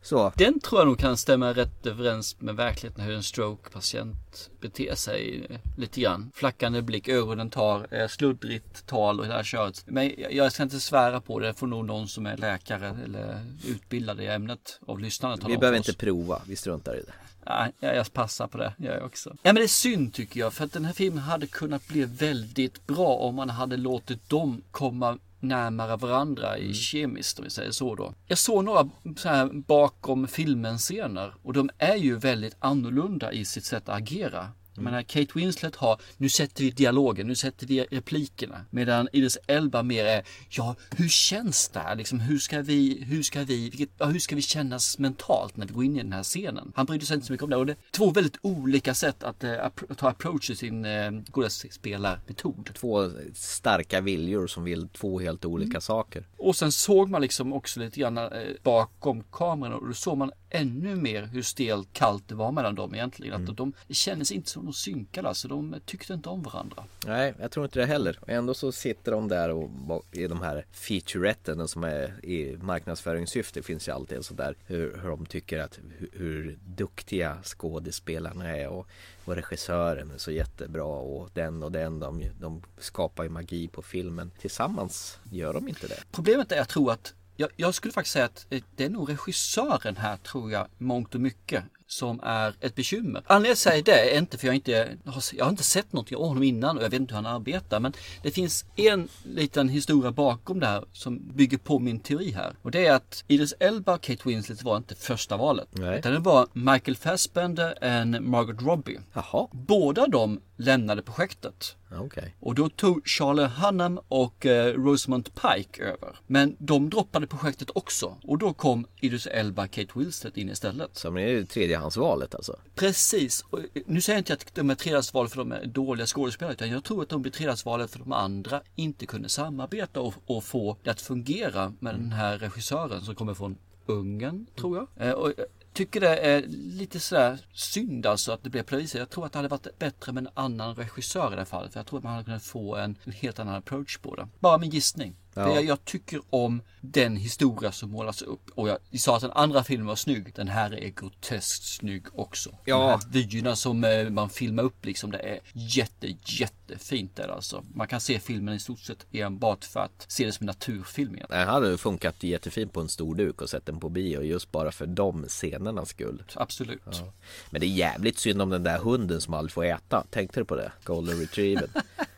så. 0.03 0.33
Den 0.37 0.61
tror 0.61 0.81
jag 0.81 0.88
nog 0.88 0.99
kan 0.99 1.16
stämma 1.16 1.53
rätt 1.53 1.87
överens 1.87 2.40
med 2.40 2.57
verkligheten 2.57 3.05
hur 3.05 3.14
en 3.14 3.23
stroke-patient 3.23 4.51
beter 4.61 4.95
sig 4.95 5.47
eh, 5.51 5.57
lite 5.77 6.01
grann. 6.01 6.31
Flackande 6.35 6.83
blick, 6.83 7.09
ögonen 7.09 7.51
tar, 7.51 7.87
eh, 7.95 8.09
sluddrigt 8.09 8.87
tal 8.87 9.21
och 9.21 9.27
hela 9.27 9.45
köret. 9.45 9.83
Men 9.87 10.12
jag- 10.31 10.53
ska 10.53 10.62
inte 10.62 10.81
svära 10.81 11.21
på 11.21 11.38
det, 11.38 11.47
det 11.47 11.55
får 11.55 11.66
nog 11.66 11.85
någon 11.85 12.09
som 12.09 12.27
är 12.27 12.37
läkare 12.37 12.97
eller 13.05 13.40
utbildad 13.68 14.21
i 14.21 14.27
ämnet 14.27 14.81
av 14.87 14.99
lyssnarna 15.01 15.37
tala 15.37 15.49
Vi 15.49 15.55
om 15.55 15.61
behöver 15.61 15.79
för 15.83 15.90
inte 15.90 16.01
prova, 16.01 16.42
vi 16.47 16.57
struntar 16.57 16.95
i 16.95 17.01
det. 17.01 17.12
Nej, 17.47 17.73
jag, 17.81 17.97
jag 17.97 18.12
passar 18.12 18.47
på 18.47 18.59
det, 18.59 18.73
jag 18.79 19.03
också. 19.05 19.31
Ja 19.31 19.37
men 19.53 19.55
det 19.55 19.62
är 19.62 19.66
synd 19.66 20.14
tycker 20.14 20.40
jag, 20.40 20.53
för 20.53 20.64
att 20.64 20.73
den 20.73 20.85
här 20.85 20.92
filmen 20.92 21.23
hade 21.23 21.47
kunnat 21.47 21.88
bli 21.88 22.05
väldigt 22.05 22.87
bra 22.87 23.14
om 23.16 23.35
man 23.35 23.51
hade 23.51 23.77
låtit 23.77 24.29
dem 24.29 24.62
komma 24.71 25.18
närmare 25.42 25.96
varandra 25.96 26.59
i 26.59 26.74
kemiskt 26.74 27.38
om 27.38 27.44
vi 27.44 27.50
säger 27.50 27.70
så 27.70 27.94
då. 27.94 28.14
Jag 28.26 28.38
såg 28.38 28.64
några 28.64 28.88
så 29.16 29.28
här 29.28 29.50
bakom 29.52 30.28
filmen 30.28 30.78
scener 30.78 31.35
och 31.42 31.52
de 31.52 31.70
är 31.78 31.96
ju 31.96 32.16
väldigt 32.16 32.57
annorlunda 32.59 33.33
i 33.33 33.44
sitt 33.44 33.64
sätt 33.64 33.88
att 33.88 33.96
agera. 33.96 34.48
Jag 34.74 34.85
menar 34.85 35.02
Kate 35.02 35.32
Winslet 35.35 35.76
har, 35.76 36.00
nu 36.16 36.28
sätter 36.28 36.64
vi 36.64 36.70
dialogen, 36.70 37.26
nu 37.26 37.35
sätter 37.35 37.66
vi 37.66 37.80
replikerna. 37.90 38.64
Medan 38.70 39.08
Idris 39.12 39.38
Elba 39.46 39.82
mer 39.82 40.04
är, 40.04 40.22
ja 40.48 40.76
hur 40.96 41.08
känns 41.08 41.68
det 41.68 41.78
här? 41.80 41.96
Liksom, 41.96 42.20
hur 42.20 42.38
ska 42.38 42.62
vi, 42.62 43.04
hur 43.04 43.22
ska 43.22 43.44
vi, 43.44 43.62
vilket, 43.70 43.90
ja, 43.98 44.06
hur 44.06 44.18
ska 44.18 44.37
vi 44.37 44.42
kännas 44.42 44.98
mentalt 44.98 45.56
när 45.56 45.66
vi 45.66 45.74
går 45.74 45.85
in 45.85 45.96
i 45.96 46.02
den 46.02 46.12
här 46.12 46.22
scenen? 46.22 46.72
Han 46.74 46.87
brydde 46.87 47.06
sig 47.06 47.14
inte 47.14 47.26
så 47.26 47.32
mycket 47.32 47.44
om 47.44 47.50
det. 47.50 47.56
Och 47.56 47.66
det 47.66 47.72
är 47.72 47.76
två 47.90 48.11
väldigt 48.11 48.37
olika 48.42 48.94
sätt 48.94 49.22
att, 49.22 49.44
eh, 49.44 49.68
ta 49.96 50.08
approach 50.08 50.46
till 50.46 50.56
sin 50.56 50.85
eh, 50.85 51.11
skådespelarmetod. 51.32 52.70
Två 52.74 53.11
starka 53.35 54.00
viljor 54.00 54.46
som 54.46 54.64
vill 54.64 54.88
två 54.88 55.20
helt 55.20 55.44
olika 55.44 55.70
Mm. 55.70 55.80
saker. 55.80 56.26
Och 56.37 56.56
sen 56.56 56.72
såg 56.72 57.11
man 57.11 57.22
liksom 57.22 57.52
också 57.52 57.80
lite 57.80 58.00
grann 58.00 58.18
eh, 58.18 58.28
bakom 58.62 59.22
kameran 59.32 59.72
och 59.72 59.88
då 59.88 59.94
såg 59.94 60.18
man 60.18 60.32
ännu 60.54 60.96
mer 60.96 61.22
hur 61.22 61.42
stelt 61.42 61.92
kallt 61.92 62.28
det 62.28 62.34
var 62.34 62.52
mellan 62.52 62.74
dem 62.74 62.94
egentligen. 62.94 63.48
Att 63.48 63.56
de 63.56 63.72
det 63.88 63.94
kändes 63.94 64.32
inte 64.32 64.50
som 64.50 64.64
de 64.64 64.72
synkade, 64.72 65.28
alltså 65.28 65.48
de 65.48 65.76
tyckte 65.84 66.14
inte 66.14 66.28
om 66.28 66.42
varandra. 66.42 66.84
Nej, 67.06 67.34
jag 67.40 67.50
tror 67.50 67.66
inte 67.66 67.78
det 67.78 67.86
heller. 67.86 68.18
Och 68.20 68.28
ändå 68.28 68.54
så 68.54 68.72
sitter 68.72 69.12
de 69.12 69.28
där 69.28 69.48
och 69.50 69.70
och 69.88 70.16
i 70.16 70.26
de 70.26 70.42
här 70.42 70.64
featuretten 70.72 71.68
som 71.68 71.84
är 71.84 72.24
i 72.24 72.56
marknadsföringssyfte 72.60 73.62
finns 73.62 73.88
ju 73.88 73.92
alltid 73.92 74.16
en 74.16 74.22
sån 74.22 74.36
där 74.36 74.56
hur, 74.66 74.98
hur 75.02 75.08
de 75.08 75.26
tycker 75.26 75.58
att 75.58 75.78
hur, 75.98 76.08
hur 76.12 76.58
duktiga 76.66 77.38
skådespelarna 77.42 78.56
är 78.56 78.68
och, 78.68 78.86
och 79.24 79.34
regissören 79.34 80.10
är 80.10 80.18
så 80.18 80.30
jättebra 80.30 80.84
och 80.84 81.30
den 81.34 81.62
och 81.62 81.72
den 81.72 82.00
de, 82.00 82.24
de 82.40 82.62
skapar 82.78 83.22
ju 83.22 83.28
magi 83.28 83.68
på 83.68 83.82
filmen. 83.82 84.30
Tillsammans 84.40 85.18
gör 85.30 85.52
de 85.52 85.68
inte 85.68 85.86
det. 85.86 85.98
Problemet 86.12 86.52
är 86.52 86.56
jag 86.56 86.68
tror 86.68 86.92
att 86.92 87.14
jag, 87.37 87.49
jag 87.57 87.75
skulle 87.75 87.92
faktiskt 87.92 88.12
säga 88.12 88.25
att 88.25 88.47
eh, 88.51 88.62
det 88.77 88.85
är 88.85 88.90
nog 88.90 89.11
regissören 89.11 89.97
här 89.97 90.16
tror 90.16 90.53
jag 90.53 90.66
mångt 90.79 91.14
och 91.14 91.21
mycket 91.21 91.64
som 91.87 92.21
är 92.23 92.55
ett 92.61 92.75
bekymmer. 92.75 93.23
Anledningen 93.27 93.57
till 93.57 93.68
att 93.71 93.77
jag 93.77 93.85
säger 93.85 94.07
det 94.07 94.14
är 94.14 94.18
inte 94.18 94.38
för 94.38 94.47
jag 94.47 94.55
inte 94.55 94.97
jag 95.33 95.45
har 95.45 95.51
inte 95.51 95.62
sett 95.62 95.92
någonting 95.92 96.16
av 96.16 96.27
honom 96.27 96.42
innan 96.42 96.79
och 96.79 96.85
jag 96.85 96.90
vet 96.90 97.01
inte 97.01 97.14
hur 97.14 97.23
han 97.23 97.35
arbetar 97.35 97.81
men 97.81 97.92
det 98.23 98.31
finns 98.31 98.64
en 98.77 99.09
liten 99.25 99.68
historia 99.68 100.11
bakom 100.12 100.61
det 100.61 100.66
här 100.66 100.85
som 100.92 101.18
bygger 101.35 101.59
på 101.59 101.79
min 101.79 102.01
teori 102.01 102.31
här 102.31 102.55
och 102.62 102.71
det 102.71 102.87
är 102.87 102.92
att 102.92 103.25
Idris 103.29 103.55
Elba 103.59 103.95
och 103.95 104.01
Kate 104.01 104.29
Winslet 104.29 104.62
var 104.62 104.77
inte 104.77 104.95
första 104.95 105.37
valet 105.37 105.68
Nej. 105.71 105.99
utan 105.99 106.12
det 106.12 106.18
var 106.18 106.47
Michael 106.53 106.97
Fassbender 106.97 107.75
och 107.81 108.23
Margaret 108.23 108.62
Robbie. 108.62 109.01
Jaha, 109.12 109.49
Båda 109.53 110.07
de 110.07 110.40
lämnade 110.62 111.03
projektet 111.03 111.77
okej. 111.90 112.35
och 112.40 112.55
då 112.55 112.68
tog 112.68 113.09
Charlie 113.09 113.46
Hunnam 113.46 114.01
och 114.09 114.46
eh, 114.46 114.75
Rosamund 114.75 115.31
Pike 115.35 115.83
över. 115.83 116.16
Men 116.27 116.57
de 116.59 116.90
droppade 116.90 117.27
projektet 117.27 117.70
också. 117.75 118.16
Och 118.22 118.38
då 118.38 118.53
kom 118.53 118.87
Idris 119.01 119.27
Elba 119.27 119.66
Kate 119.66 119.92
Winslet 119.94 120.37
in 120.37 120.51
istället. 120.51 120.90
Så 120.96 121.11
det 121.11 121.22
är 121.22 121.29
ju 121.29 121.46
tredjehandsvalet 121.46 122.35
alltså. 122.35 122.57
Precis. 122.75 123.44
Och, 123.51 123.59
eh, 123.59 123.83
nu 123.87 124.01
säger 124.01 124.16
jag 124.16 124.20
inte 124.20 124.33
att 124.33 124.55
de 124.55 124.70
är 124.70 124.75
tredjehandsval 124.75 125.29
för 125.29 125.37
de 125.37 125.53
är 125.53 125.66
dåliga 125.66 126.07
skådespelare. 126.07 126.53
Utan 126.55 126.70
jag 126.70 126.85
tror 126.85 127.03
att 127.03 127.09
de 127.09 127.22
blir 127.22 127.33
tredjehandsvalet 127.33 127.90
för 127.90 127.98
de 127.98 128.12
andra 128.12 128.62
inte 128.75 129.07
kunde 129.07 129.29
samarbeta 129.29 130.01
och, 130.01 130.14
och 130.27 130.44
få 130.44 130.77
det 130.83 130.90
att 130.90 131.01
fungera 131.01 131.72
med 131.79 131.94
den 131.94 132.12
här 132.12 132.38
regissören 132.38 133.01
som 133.01 133.14
kommer 133.14 133.35
från 133.35 133.57
Ungern, 133.87 134.46
tror 134.57 134.77
jag. 134.77 135.09
Eh, 135.09 135.12
och 135.12 135.33
jag 135.37 135.46
tycker 135.72 136.00
det 136.00 136.16
är 136.16 136.42
lite 136.48 137.00
sådär 137.00 137.38
synd 137.52 138.06
alltså 138.06 138.32
att 138.32 138.42
det 138.42 138.50
blev 138.50 138.62
på 138.62 138.74
det 138.74 138.80
viset. 138.80 138.98
Jag 138.98 139.11
tror 139.11 139.26
att 139.26 139.32
det 139.32 139.38
hade 139.38 139.48
varit 139.48 139.78
bättre 139.78 140.12
med 140.12 140.26
en 140.26 140.32
annan 140.35 140.74
regissör 140.74 141.26
i 141.26 141.30
det 141.30 141.37
här 141.37 141.44
fallet. 141.44 141.72
För 141.72 141.80
jag 141.80 141.87
tror 141.87 141.98
att 141.98 142.04
man 142.04 142.12
hade 142.12 142.24
kunnat 142.24 142.42
få 142.42 142.76
en, 142.76 142.98
en 143.04 143.12
helt 143.12 143.38
annan 143.38 143.54
approach 143.54 143.98
på 143.98 144.14
det. 144.14 144.28
Bara 144.40 144.58
min 144.58 144.70
gissning. 144.70 145.16
Ja. 145.35 145.45
För 145.45 145.55
jag, 145.55 145.64
jag 145.64 145.85
tycker 145.85 146.21
om 146.31 146.62
den 146.81 147.16
historia 147.16 147.73
som 147.73 147.90
målas 147.90 148.23
upp. 148.23 148.51
Och 148.55 148.68
jag, 148.68 148.79
jag 148.90 149.01
sa 149.01 149.16
att 149.16 149.23
den 149.23 149.31
andra 149.31 149.64
filmen 149.64 149.87
var 149.87 149.97
snygg. 149.97 150.33
Den 150.35 150.49
här 150.49 150.75
är 150.75 150.88
groteskt 150.88 151.64
snygg 151.64 152.07
också. 152.14 152.51
Ja. 152.64 152.79
De 152.79 153.21
här 153.21 153.29
vyerna 153.29 153.57
som 153.57 153.85
eh, 153.85 154.11
man 154.11 154.31
filmar 154.31 154.62
upp 154.62 154.85
liksom. 154.85 155.11
Det 155.11 155.18
är 155.18 155.40
jätte, 155.53 156.14
jättefint 156.25 157.16
där 157.16 157.29
alltså. 157.29 157.64
Man 157.75 157.88
kan 157.88 158.01
se 158.01 158.21
filmen 158.21 158.55
i 158.55 158.61
stort 158.61 158.81
sett 158.81 159.07
enbart 159.12 159.64
för 159.64 159.81
att 159.81 160.05
se 160.09 160.27
det 160.27 160.33
som 160.33 160.45
en 160.45 160.47
naturfilm 160.47 161.14
igen. 161.14 161.27
Den 161.31 161.49
hade 161.49 161.79
funkat 161.79 162.23
jättefint 162.23 162.73
på 162.73 162.81
en 162.81 162.88
stor 162.88 163.14
duk 163.14 163.42
och 163.42 163.51
sett 163.51 163.66
den 163.66 163.81
på 163.81 163.88
bio 163.88 164.23
just 164.23 164.53
bara 164.53 164.73
för 164.73 164.87
de 164.87 165.25
scenernas 165.29 165.88
skull. 165.88 166.23
Absolut. 166.35 166.83
Ja. 166.85 167.12
Men 167.51 167.61
det 167.61 167.66
är 167.66 167.68
jävligt 167.68 168.18
synd 168.18 168.42
om 168.42 168.51
den 168.51 168.62
där 168.62 168.79
hunden 168.79 169.21
som 169.21 169.35
aldrig 169.35 169.53
får 169.53 169.64
äta. 169.64 170.05
Tänkte 170.11 170.40
du 170.40 170.45
på 170.45 170.57
det? 170.57 170.73
Golden 170.85 171.21
retriever. 171.21 171.68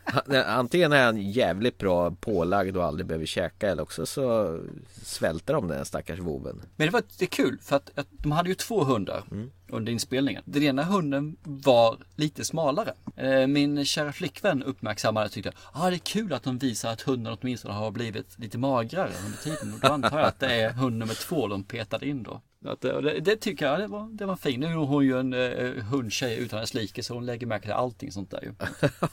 Antingen 0.45 0.91
är 0.93 1.05
han 1.05 1.21
jävligt 1.31 1.77
bra 1.77 2.11
pålagd 2.11 2.77
och 2.77 2.83
aldrig 2.83 3.07
behöver 3.07 3.25
käka 3.25 3.69
eller 3.69 3.83
också 3.83 4.05
så 4.05 4.59
svälter 5.03 5.53
de 5.53 5.67
den 5.67 5.85
stackars 5.85 6.19
voven. 6.19 6.61
Men 6.75 6.87
det 6.87 6.93
var 6.93 7.03
det 7.19 7.25
är 7.25 7.29
kul 7.29 7.57
för 7.61 7.75
att, 7.75 7.91
att 7.99 8.07
de 8.11 8.31
hade 8.31 8.49
ju 8.49 8.55
två 8.55 8.83
hundar 8.83 9.23
Mm. 9.31 9.51
under 9.69 9.91
inspelningen. 9.91 10.43
Den 10.45 10.63
ena 10.63 10.83
hunden 10.83 11.35
var 11.43 11.97
lite 12.15 12.45
smalare. 12.45 12.93
Eh, 13.15 13.47
Min 13.47 13.85
kära 13.85 14.11
flickvän 14.13 14.63
uppmärksammade 14.63 15.25
och 15.25 15.31
tyckte 15.31 15.49
att 15.49 15.55
ah, 15.73 15.89
det 15.89 15.95
är 15.95 15.97
kul 15.97 16.33
att 16.33 16.43
de 16.43 16.57
visar 16.57 16.91
att 16.91 17.01
hunden 17.01 17.37
åtminstone 17.41 17.73
har 17.73 17.91
blivit 17.91 18.39
lite 18.39 18.57
magrare 18.57 19.11
under 19.25 19.37
tiden. 19.37 19.73
Och 19.73 19.79
då 19.79 19.87
antar 19.87 20.19
jag 20.19 20.27
att 20.27 20.39
det 20.39 20.53
är 20.61 20.69
hund 20.73 20.97
nummer 20.97 21.13
två 21.13 21.47
de 21.47 21.63
petade 21.63 22.07
in 22.07 22.23
då. 22.23 22.41
Att, 22.67 22.81
det, 22.81 23.19
det 23.19 23.35
tycker 23.35 23.65
jag 23.65 23.79
det 23.79 23.87
var, 23.87 24.09
det 24.17 24.25
var 24.25 24.35
fint. 24.35 24.59
Nu 24.59 24.65
är 24.65 24.73
hon 24.73 25.05
ju 25.05 25.19
en 25.19 25.33
uh, 25.33 25.83
hundtjej 25.83 26.37
utan 26.37 26.59
dess 26.59 26.73
like 26.73 27.03
så 27.03 27.13
hon 27.13 27.25
lägger 27.25 27.47
märke 27.47 27.63
till 27.63 27.73
allting 27.73 28.11
sånt 28.11 28.31
där 28.31 28.41
ju. 28.41 28.53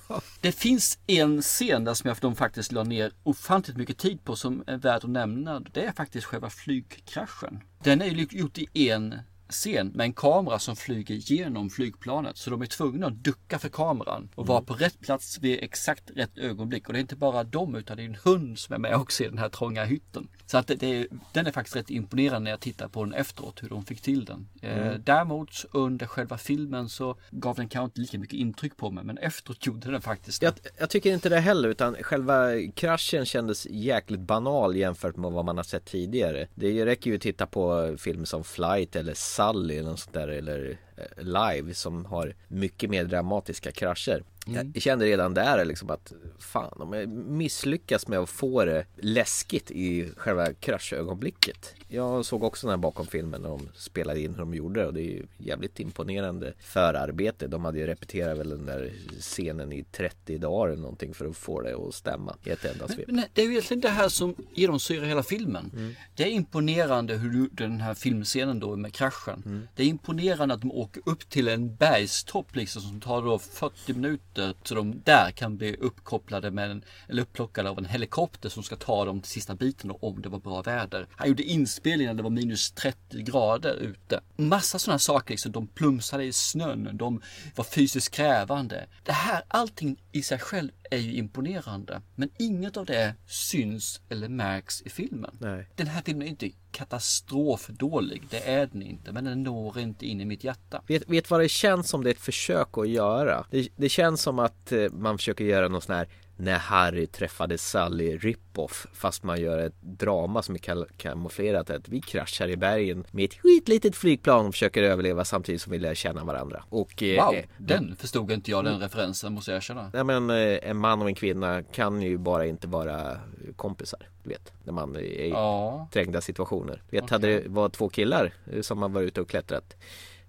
det 0.41 0.53
finns 0.53 0.99
en 1.07 1.43
scen 1.43 1.85
där 1.85 1.95
som 1.95 2.09
jag 2.09 2.17
de 2.21 2.37
faktiskt 2.37 2.73
la 2.73 2.85
ner 2.85 3.13
ofantligt 3.23 3.79
mycket 3.79 3.99
tid 3.99 4.25
på 4.25 4.37
som 4.37 4.65
är 4.67 4.77
värd 4.77 4.97
att 4.97 5.11
nämna. 5.11 5.61
Det 5.61 5.85
är 5.85 5.93
faktiskt 5.93 6.27
själva 6.27 6.51
flygkraschen. 6.51 7.61
Den 7.85 8.03
är 8.03 8.07
ju 8.07 8.27
gjort 8.31 8.59
i 8.59 8.91
en 8.91 9.15
scen 9.53 9.89
med 9.95 10.05
en 10.05 10.13
kamera 10.13 10.59
som 10.59 10.77
flyger 10.77 11.15
genom 11.15 11.71
flygplanet. 11.71 12.37
Så 12.37 12.51
de 12.51 12.63
är 12.63 12.67
tvungna 12.67 13.07
att 13.07 13.25
ducka 13.25 13.59
för 13.59 13.69
kameran 13.69 14.29
och 14.35 14.47
vara 14.47 14.63
på 14.63 14.75
rätt 14.75 15.01
plats 15.01 15.39
vid 15.39 15.59
exakt 15.63 16.11
rätt 16.15 16.39
ögonblick. 16.39 16.87
Och 16.87 16.93
det 16.93 16.99
är 16.99 17.01
inte 17.01 17.17
bara 17.17 17.45
dem 17.45 17.75
utan 17.75 17.97
det 17.97 18.03
är 18.03 18.07
en 18.07 18.19
hund 18.25 18.59
som 18.59 18.75
är 18.75 18.79
med 18.79 18.95
också 18.95 19.25
i 19.25 19.29
den 19.29 19.39
här 19.39 19.49
trånga 19.49 19.85
hytten. 19.85 20.29
Så 20.47 20.59
att 20.59 20.67
det, 20.67 20.75
det 20.75 20.87
är, 20.87 21.07
den 21.33 21.47
är 21.47 21.51
faktiskt 21.53 21.77
rätt 21.77 21.91
imponerande 21.91 22.45
när 22.45 22.51
jag 22.51 22.61
tittar 22.61 22.89
på 22.89 23.05
den 23.05 23.15
efteråt 23.15 23.63
hur 23.63 23.69
de 23.69 23.85
fick 23.85 24.01
till 24.01 24.25
den. 24.25 24.49
Eh, 24.63 24.73
Mm. 24.73 24.89
Eh, 24.89 24.99
däremot 25.05 25.65
under 25.73 26.07
själva 26.07 26.39
filmen 26.39 26.89
så 26.89 27.17
gav 27.31 27.57
den 27.57 27.69
kanske 27.69 27.85
inte 27.85 28.01
lika 28.01 28.19
mycket 28.19 28.39
intryck 28.39 28.77
på 28.77 28.91
mig 28.91 29.05
men 29.05 29.19
efteråt 29.19 29.67
gjorde 29.67 29.91
den 29.91 30.01
faktiskt. 30.01 30.43
Jag, 30.43 30.55
jag 30.79 30.91
tycker 30.91 31.13
inte 31.13 31.29
det 31.29 31.41
heller 31.41 31.69
utan 31.69 31.95
själva 31.95 32.49
kraschen 32.75 33.27
kändes 33.27 33.67
jäkligt 33.71 34.21
banal 34.21 34.77
jämfört 34.77 35.17
med 35.17 35.33
vad 35.33 35.45
man 35.45 35.57
har 35.57 35.65
sett 35.65 35.85
tidigare. 35.85 36.47
Det 36.55 36.87
räcker 36.87 37.11
ju 37.11 37.17
att 37.17 37.23
titta 37.23 37.47
på 37.47 37.95
filmer 37.99 38.25
som 38.25 38.45
Flight 38.45 38.97
eller 38.97 39.15
Sally 39.43 39.79
eller 39.79 39.91
något 39.91 40.01
sånt 40.01 40.15
där 40.15 40.29
eller 40.29 40.79
eh, 40.97 41.25
Live 41.25 41.75
som 41.75 42.05
har 42.05 42.35
mycket 42.49 42.91
mer 42.91 43.05
dramatiska 43.05 43.73
krascher. 43.73 44.23
Mm. 44.47 44.71
Jag 44.75 44.83
kände 44.83 45.07
redan 45.07 45.35
där 45.35 45.65
liksom 45.65 45.91
att 45.91 46.13
fan, 46.39 46.75
de 46.79 46.93
har 46.93 47.07
misslyckats 47.07 48.09
med 48.09 48.19
att 48.19 48.31
få 48.31 48.65
det 48.65 48.85
läskigt 48.97 49.71
i 49.71 50.11
själva 50.17 50.53
kraschögonblicket. 50.53 51.75
Jag 51.89 52.25
såg 52.25 52.45
också 52.45 52.67
den 52.67 52.73
här 52.73 52.79
bakom 52.79 53.07
filmen 53.07 53.43
när 53.43 53.49
de 53.49 53.69
spelade 53.75 54.21
in 54.21 54.31
hur 54.31 54.39
de 54.39 54.55
gjorde 54.55 54.81
det 54.81 54.87
och 54.87 54.95
det 54.95 55.01
är 55.01 55.11
ju 55.11 55.27
jävligt 55.39 55.81
imponerande 55.81 56.53
förarbete. 56.61 57.47
De 57.47 57.65
hade 57.65 57.79
ju 57.79 57.87
repeterat 57.87 58.39
väl 58.39 58.49
den 58.49 58.67
där 58.67 58.93
scenen 59.21 59.73
i 59.73 59.85
30 59.93 60.39
dagar 60.39 60.73
eller 60.73 60.83
någonting 60.83 61.15
för 61.15 61.27
att 61.27 61.37
få 61.37 61.61
det 61.61 61.75
att 61.75 61.95
stämma 61.95 62.37
i 62.45 62.51
ett 62.51 62.65
enda 62.65 62.89
svep. 62.89 63.09
Det 63.33 63.43
är 63.43 63.47
ju 63.47 63.51
egentligen 63.51 63.81
det 63.81 63.89
här 63.89 64.09
som 64.09 64.35
genomsyrar 64.55 65.05
hela 65.05 65.23
filmen. 65.23 65.71
Mm. 65.75 65.95
Det 66.15 66.23
är 66.23 66.29
imponerande 66.29 67.15
hur 67.15 67.31
du, 67.31 67.49
den 67.53 67.81
här 67.81 67.95
filmscenen 67.95 68.61
då 68.61 68.77
med 68.77 68.93
kraschen. 68.93 69.43
Mm. 69.47 69.69
Det 69.75 69.83
är 69.83 69.87
imponerande 69.87 70.55
att 70.55 70.61
de 70.61 70.73
åker 70.73 71.03
upp 71.07 71.29
till 71.29 71.49
en 71.49 71.75
bergstopp 71.75 72.57
liksom 72.57 72.83
som 72.83 73.01
tar 73.01 73.23
då 73.23 73.39
40 73.39 73.95
minuter 73.95 74.32
så 74.63 74.75
de 74.75 75.03
där 75.05 75.31
kan 75.31 75.57
bli 75.57 75.77
uppkopplade 75.77 76.51
med 76.51 76.71
en, 76.71 76.85
eller 77.09 77.23
upplockade 77.23 77.71
av 77.71 77.79
en 77.79 77.85
helikopter 77.85 78.49
som 78.49 78.63
ska 78.63 78.77
ta 78.77 79.05
dem 79.05 79.21
till 79.21 79.31
sista 79.31 79.55
biten 79.55 79.89
då, 79.89 79.99
om 80.03 80.23
det 80.23 80.29
var 80.29 80.39
bra 80.39 80.63
väder. 80.63 81.07
Han 81.17 81.29
gjorde 81.29 81.43
inspelningar 81.43 82.13
när 82.13 82.17
det 82.17 82.23
var 82.23 82.31
minus 82.31 82.73
30 82.73 83.23
grader 83.23 83.75
ute. 83.75 84.21
Massa 84.37 84.79
sådana 84.79 84.99
saker 84.99 85.31
liksom. 85.31 85.53
De 85.53 85.67
plumsade 85.67 86.25
i 86.25 86.33
snön. 86.33 86.91
De 86.93 87.23
var 87.57 87.65
fysiskt 87.65 88.15
krävande. 88.15 88.87
Det 89.05 89.13
här, 89.13 89.43
allting 89.49 90.03
i 90.13 90.23
sig 90.23 90.39
själv 90.39 90.71
är 90.93 90.99
ju 90.99 91.13
imponerande. 91.13 92.03
Men 92.15 92.31
inget 92.39 92.77
av 92.77 92.87
det 92.87 93.15
syns 93.27 94.01
eller 94.09 94.29
märks 94.29 94.83
i 94.83 94.91
filmen. 94.91 95.37
Nej. 95.41 95.69
Den 95.77 95.87
här 95.87 96.03
filmen 96.03 96.27
är 96.27 96.31
inte 96.31 96.51
katastrofdålig. 96.71 98.23
Det 98.31 98.49
är 98.49 98.67
den 98.67 98.83
inte. 98.83 99.13
Men 99.13 99.25
den 99.25 99.43
når 99.43 99.79
inte 99.79 100.07
in 100.07 100.21
i 100.21 100.25
mitt 100.25 100.45
hjärta. 100.45 100.83
Vet, 100.87 101.09
vet 101.09 101.31
vad 101.31 101.41
det 101.41 101.49
känns 101.49 101.89
som 101.89 102.05
det 102.05 102.11
är 102.11 102.15
ett 102.15 102.21
försök 102.21 102.79
att 102.79 102.89
göra? 102.89 103.47
Det, 103.51 103.69
det 103.77 103.89
känns 103.89 104.23
som 104.23 104.39
att 104.39 104.73
eh, 104.73 104.91
man 104.93 105.19
försöker 105.19 105.45
göra 105.45 105.69
någon 105.69 105.83
sån 105.83 105.95
här 105.95 106.09
när 106.43 106.59
Harry 106.59 107.07
träffade 107.07 107.59
Sally 107.59 108.17
rip-off 108.19 108.87
fast 108.93 109.23
man 109.23 109.41
gör 109.41 109.59
ett 109.59 109.83
drama 109.83 110.43
som 110.43 110.55
är 110.55 110.87
kamouflerat 110.97 111.71
att 111.71 111.89
vi 111.89 112.01
kraschar 112.01 112.49
i 112.49 112.57
bergen 112.57 113.05
med 113.11 113.25
ett 113.25 113.35
skitlitet 113.35 113.97
flygplan 113.97 114.47
och 114.47 114.55
försöker 114.55 114.83
överleva 114.83 115.25
samtidigt 115.25 115.63
som 115.63 115.73
vi 115.73 115.79
lär 115.79 115.95
känna 115.95 116.25
varandra. 116.25 116.65
Och, 116.69 117.03
eh, 117.03 117.27
Wow, 117.27 117.35
eh, 117.35 117.45
den 117.59 117.97
förstod 117.97 118.31
inte 118.31 118.51
jag 118.51 118.65
den 118.65 118.81
referensen 118.81 119.33
måste 119.33 119.51
jag 119.51 119.57
erkänna. 119.57 119.91
Ja 119.95 120.05
men 120.05 120.31
eh, 120.31 120.59
en 120.63 120.77
man 120.77 121.03
och 121.03 121.09
en 121.09 121.15
kvinna 121.15 121.63
kan 121.63 122.03
ju 122.03 122.19
bara 122.19 122.47
inte 122.47 122.67
vara 122.69 123.17
kompisar. 123.57 124.01
Du 124.23 124.29
vet, 124.29 124.53
när 124.65 124.73
man 124.73 124.97
är 124.97 125.01
i 125.01 125.29
Ja. 125.31 125.89
trängda 125.93 126.21
situationer. 126.21 126.83
Du 126.91 127.01
vet, 127.01 127.11
hade 127.11 127.27
det 127.27 127.49
varit 127.49 127.73
två 127.73 127.89
killar 127.89 128.33
som 128.63 128.83
har 128.83 128.89
varit 128.89 129.07
ute 129.07 129.21
och 129.21 129.29
klättrat 129.29 129.77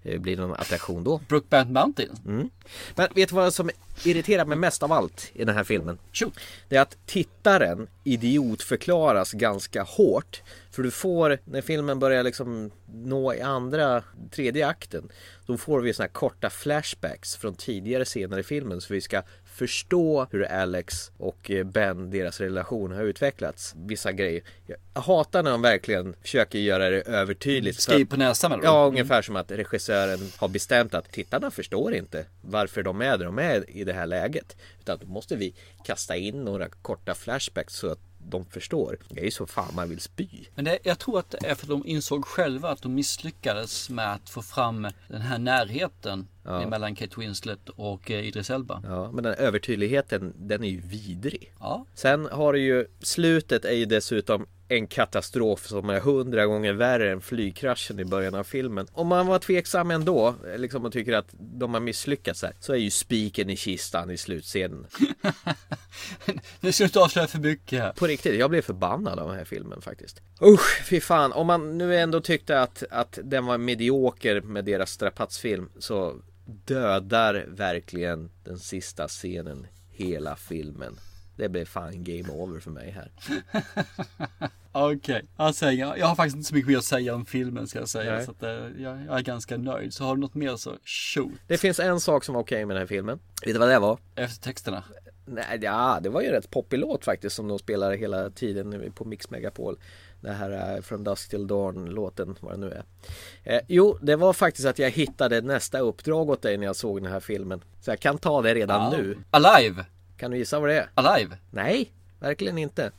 blir 0.04 0.36
det 0.36 0.42
någon 0.42 0.56
attraktion 0.56 1.04
då? 1.04 1.20
Brookband 1.28 1.70
Mountain. 1.70 2.10
Mm. 2.26 2.50
Men 2.94 3.08
vet 3.14 3.28
du 3.28 3.34
vad 3.34 3.54
som 3.54 3.70
irriterar 4.04 4.44
mig 4.44 4.58
mest 4.58 4.82
av 4.82 4.92
allt 4.92 5.30
i 5.34 5.44
den 5.44 5.54
här 5.54 5.64
filmen? 5.64 5.98
Shoot. 6.12 6.34
Det 6.68 6.76
är 6.76 6.80
att 6.80 6.96
tittaren 7.06 7.86
idiotförklaras 8.04 9.32
ganska 9.32 9.82
hårt. 9.82 10.42
För 10.70 10.82
du 10.82 10.90
får, 10.90 11.38
när 11.44 11.60
filmen 11.60 11.98
börjar 11.98 12.22
liksom 12.22 12.70
nå 12.86 13.34
i 13.34 13.40
andra, 13.40 14.02
tredje 14.30 14.66
akten. 14.66 15.08
Då 15.46 15.56
får 15.56 15.80
vi 15.80 15.92
såna 15.92 16.04
här 16.04 16.12
korta 16.12 16.50
flashbacks 16.50 17.36
från 17.36 17.54
tidigare 17.54 18.04
scener 18.04 18.38
i 18.38 18.42
filmen. 18.42 18.80
Så 18.80 18.94
vi 18.94 19.00
ska 19.00 19.22
förstå 19.54 20.26
hur 20.30 20.44
Alex 20.44 21.12
och 21.18 21.50
eh, 21.50 21.64
Ben, 21.64 22.10
deras 22.10 22.40
relation 22.40 22.92
har 22.92 23.02
utvecklats. 23.02 23.74
Vissa 23.76 24.12
grejer. 24.12 24.42
Jag 24.66 25.02
hatar 25.02 25.42
när 25.42 25.50
de 25.50 25.62
verkligen 25.62 26.14
försöker 26.22 26.58
göra 26.58 26.90
det 26.90 27.00
övertydligt. 27.00 27.80
Skriv 27.80 28.04
på 28.04 28.16
näsan 28.16 28.52
eller? 28.52 28.64
Ja, 28.64 28.80
Mm. 28.84 28.88
ungefär 28.88 29.22
som 29.22 29.36
att 29.36 29.50
regissören 29.50 30.18
har 30.36 30.48
bestämt 30.48 30.94
att 30.94 31.12
tittarna 31.12 31.50
förstår 31.50 31.94
inte 31.94 32.26
varför 32.42 32.82
de 32.82 33.00
är 33.00 33.18
där 33.18 33.24
de 33.24 33.38
är 33.38 33.70
i 33.70 33.84
det 33.84 33.92
här 33.92 34.06
läget. 34.06 34.56
Utan 34.80 34.98
då 34.98 35.06
måste 35.06 35.36
vi 35.36 35.54
kasta 35.84 36.16
in 36.16 36.44
några 36.44 36.68
korta 36.68 37.14
flashbacks 37.14 37.74
så 37.74 37.90
att 37.92 37.98
de 38.28 38.44
förstår. 38.44 38.98
Det 39.08 39.20
är 39.20 39.24
ju 39.24 39.30
så 39.30 39.46
fan 39.46 39.74
man 39.74 39.88
vill 39.88 40.00
spy. 40.00 40.28
Men 40.54 40.64
det, 40.64 40.78
jag 40.82 40.98
tror 40.98 41.18
att 41.18 41.30
det 41.30 41.46
är 41.46 41.54
för 41.54 41.64
att 41.64 41.68
de 41.68 41.86
insåg 41.86 42.24
själva 42.24 42.70
att 42.70 42.82
de 42.82 42.94
misslyckades 42.94 43.90
med 43.90 44.12
att 44.12 44.30
få 44.30 44.42
fram 44.42 44.88
den 45.08 45.20
här 45.20 45.38
närheten 45.38 46.28
Ja. 46.46 46.68
mellan 46.68 46.94
Kate 46.94 47.20
Winslet 47.20 47.68
och 47.68 48.10
eh, 48.10 48.26
Idris 48.26 48.50
Elba. 48.50 48.82
Ja, 48.84 49.10
men 49.12 49.24
den 49.24 49.34
övertydligheten, 49.34 50.32
den 50.36 50.64
är 50.64 50.68
ju 50.68 50.80
vidrig. 50.80 51.52
Ja. 51.60 51.86
Sen 51.94 52.28
har 52.32 52.52
du 52.52 52.60
ju, 52.60 52.86
slutet 53.00 53.64
är 53.64 53.72
ju 53.72 53.84
dessutom 53.84 54.46
en 54.68 54.86
katastrof 54.86 55.66
som 55.66 55.90
är 55.90 56.00
hundra 56.00 56.46
gånger 56.46 56.72
värre 56.72 57.12
än 57.12 57.20
flygkraschen 57.20 58.00
i 58.00 58.04
början 58.04 58.34
av 58.34 58.44
filmen. 58.44 58.86
Om 58.92 59.06
man 59.06 59.26
var 59.26 59.38
tveksam 59.38 59.90
ändå, 59.90 60.34
liksom 60.56 60.84
och 60.84 60.92
tycker 60.92 61.12
att 61.12 61.28
de 61.30 61.74
har 61.74 61.80
misslyckats 61.80 62.42
här, 62.42 62.52
så 62.60 62.72
är 62.72 62.76
ju 62.76 62.90
spiken 62.90 63.50
i 63.50 63.56
kistan 63.56 64.10
i 64.10 64.16
slutscenen. 64.16 64.86
Nu 66.60 66.72
ska 66.72 66.84
du 66.84 66.86
inte 66.86 67.00
avslöja 67.00 67.28
för 67.28 67.38
mycket 67.38 67.80
här. 67.80 67.92
På 67.92 68.06
riktigt, 68.06 68.38
jag 68.38 68.50
blev 68.50 68.62
förbannad 68.62 69.18
av 69.18 69.28
den 69.28 69.38
här 69.38 69.44
filmen 69.44 69.82
faktiskt. 69.82 70.20
Usch, 70.42 70.82
fy 70.84 71.00
fan. 71.00 71.32
Om 71.32 71.46
man 71.46 71.78
nu 71.78 71.96
ändå 71.96 72.20
tyckte 72.20 72.60
att, 72.60 72.82
att 72.90 73.18
den 73.22 73.46
var 73.46 73.58
medioker 73.58 74.40
med 74.40 74.64
deras 74.64 74.90
strapatsfilm 74.90 75.70
så 75.78 76.14
dödar 76.46 77.44
verkligen 77.48 78.30
den 78.44 78.58
sista 78.58 79.08
scenen 79.08 79.66
hela 79.90 80.36
filmen. 80.36 80.98
Det 81.36 81.48
blev 81.48 81.64
fan 81.64 82.04
game 82.04 82.28
over 82.28 82.60
för 82.60 82.70
mig 82.70 82.90
här. 82.90 83.10
Okej, 84.72 85.22
alltså, 85.36 85.70
jag, 85.70 85.98
jag 85.98 86.06
har 86.06 86.14
faktiskt 86.14 86.36
inte 86.36 86.48
så 86.48 86.54
mycket 86.54 86.68
mer 86.70 86.78
att 86.78 86.84
säga 86.84 87.14
om 87.14 87.26
filmen 87.26 87.66
ska 87.66 87.78
jag 87.78 87.88
säga. 87.88 88.14
Nej. 88.14 88.24
Så 88.24 88.30
att, 88.30 88.42
eh, 88.42 88.50
jag, 88.50 89.04
jag 89.06 89.18
är 89.18 89.22
ganska 89.22 89.56
nöjd. 89.56 89.94
Så 89.94 90.04
har 90.04 90.14
du 90.14 90.20
något 90.20 90.34
mer 90.34 90.56
så 90.56 90.76
shoot. 90.84 91.32
Det 91.46 91.58
finns 91.58 91.80
en 91.80 92.00
sak 92.00 92.24
som 92.24 92.34
var 92.34 92.42
okej 92.42 92.66
med 92.66 92.76
den 92.76 92.80
här 92.80 92.86
filmen. 92.86 93.18
Vet 93.44 93.54
du 93.54 93.58
vad 93.58 93.68
det 93.68 93.78
var? 93.78 93.98
Eftertexterna. 94.14 94.84
Nej, 95.26 95.58
ja, 95.62 95.98
det 96.02 96.08
var 96.08 96.20
ju 96.20 96.26
en 96.26 96.32
rätt 96.32 96.50
poppig 96.50 96.78
låt 96.78 97.04
faktiskt 97.04 97.36
som 97.36 97.48
de 97.48 97.58
spelar 97.58 97.92
hela 97.92 98.30
tiden 98.30 98.92
på 98.94 99.04
Mix 99.04 99.30
Megapol. 99.30 99.78
Det 100.20 100.32
här 100.32 100.76
uh, 100.76 100.82
From 100.82 101.04
Dusk 101.04 101.30
Till 101.30 101.46
Dawn 101.46 101.84
låten, 101.84 102.36
vad 102.40 102.52
det 102.52 102.56
nu 102.56 102.70
är. 102.70 102.84
Eh, 103.44 103.60
jo, 103.68 103.98
det 104.02 104.16
var 104.16 104.32
faktiskt 104.32 104.66
att 104.68 104.78
jag 104.78 104.90
hittade 104.90 105.40
nästa 105.40 105.78
uppdrag 105.78 106.30
åt 106.30 106.42
dig 106.42 106.56
när 106.56 106.66
jag 106.66 106.76
såg 106.76 107.02
den 107.02 107.12
här 107.12 107.20
filmen. 107.20 107.64
Så 107.80 107.90
jag 107.90 108.00
kan 108.00 108.18
ta 108.18 108.42
det 108.42 108.54
redan 108.54 108.92
Ja. 108.92 108.98
nu. 108.98 109.18
Alive! 109.30 109.84
Kan 110.16 110.30
du 110.30 110.36
gissa 110.36 110.60
vad 110.60 110.68
det 110.68 110.78
är? 110.78 110.88
Alive? 110.94 111.36
Nej, 111.50 111.92
verkligen 112.20 112.58
inte. 112.58 112.90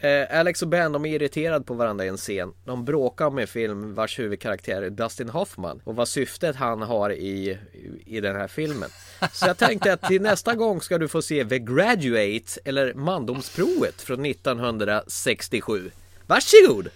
Eh, 0.00 0.38
Alex 0.38 0.62
och 0.62 0.68
Ben 0.68 0.92
de 0.92 1.04
är 1.06 1.14
irriterade 1.14 1.64
på 1.64 1.74
varandra 1.74 2.04
i 2.04 2.08
en 2.08 2.16
scen. 2.16 2.52
De 2.64 2.84
bråkar 2.84 3.26
om 3.26 3.38
en 3.38 3.46
film 3.46 3.94
vars 3.94 4.18
huvudkaraktär 4.18 4.82
är 4.82 4.90
Dustin 4.90 5.28
Hoffman 5.28 5.80
och 5.84 5.96
vad 5.96 6.08
syftet 6.08 6.56
han 6.56 6.82
har 6.82 7.10
i, 7.12 7.58
i 8.06 8.20
den 8.20 8.36
här 8.36 8.48
filmen. 8.48 8.88
Så 9.32 9.46
jag 9.46 9.58
tänkte 9.58 9.92
att 9.92 10.02
till 10.02 10.22
nästa 10.22 10.54
gång 10.54 10.80
ska 10.80 10.98
du 10.98 11.08
få 11.08 11.22
se 11.22 11.44
The 11.44 11.58
Graduate 11.58 12.60
eller 12.64 12.94
Mandomsprovet 12.94 14.02
från 14.02 14.26
1967. 14.26 15.90
Varsågod! 16.26 16.88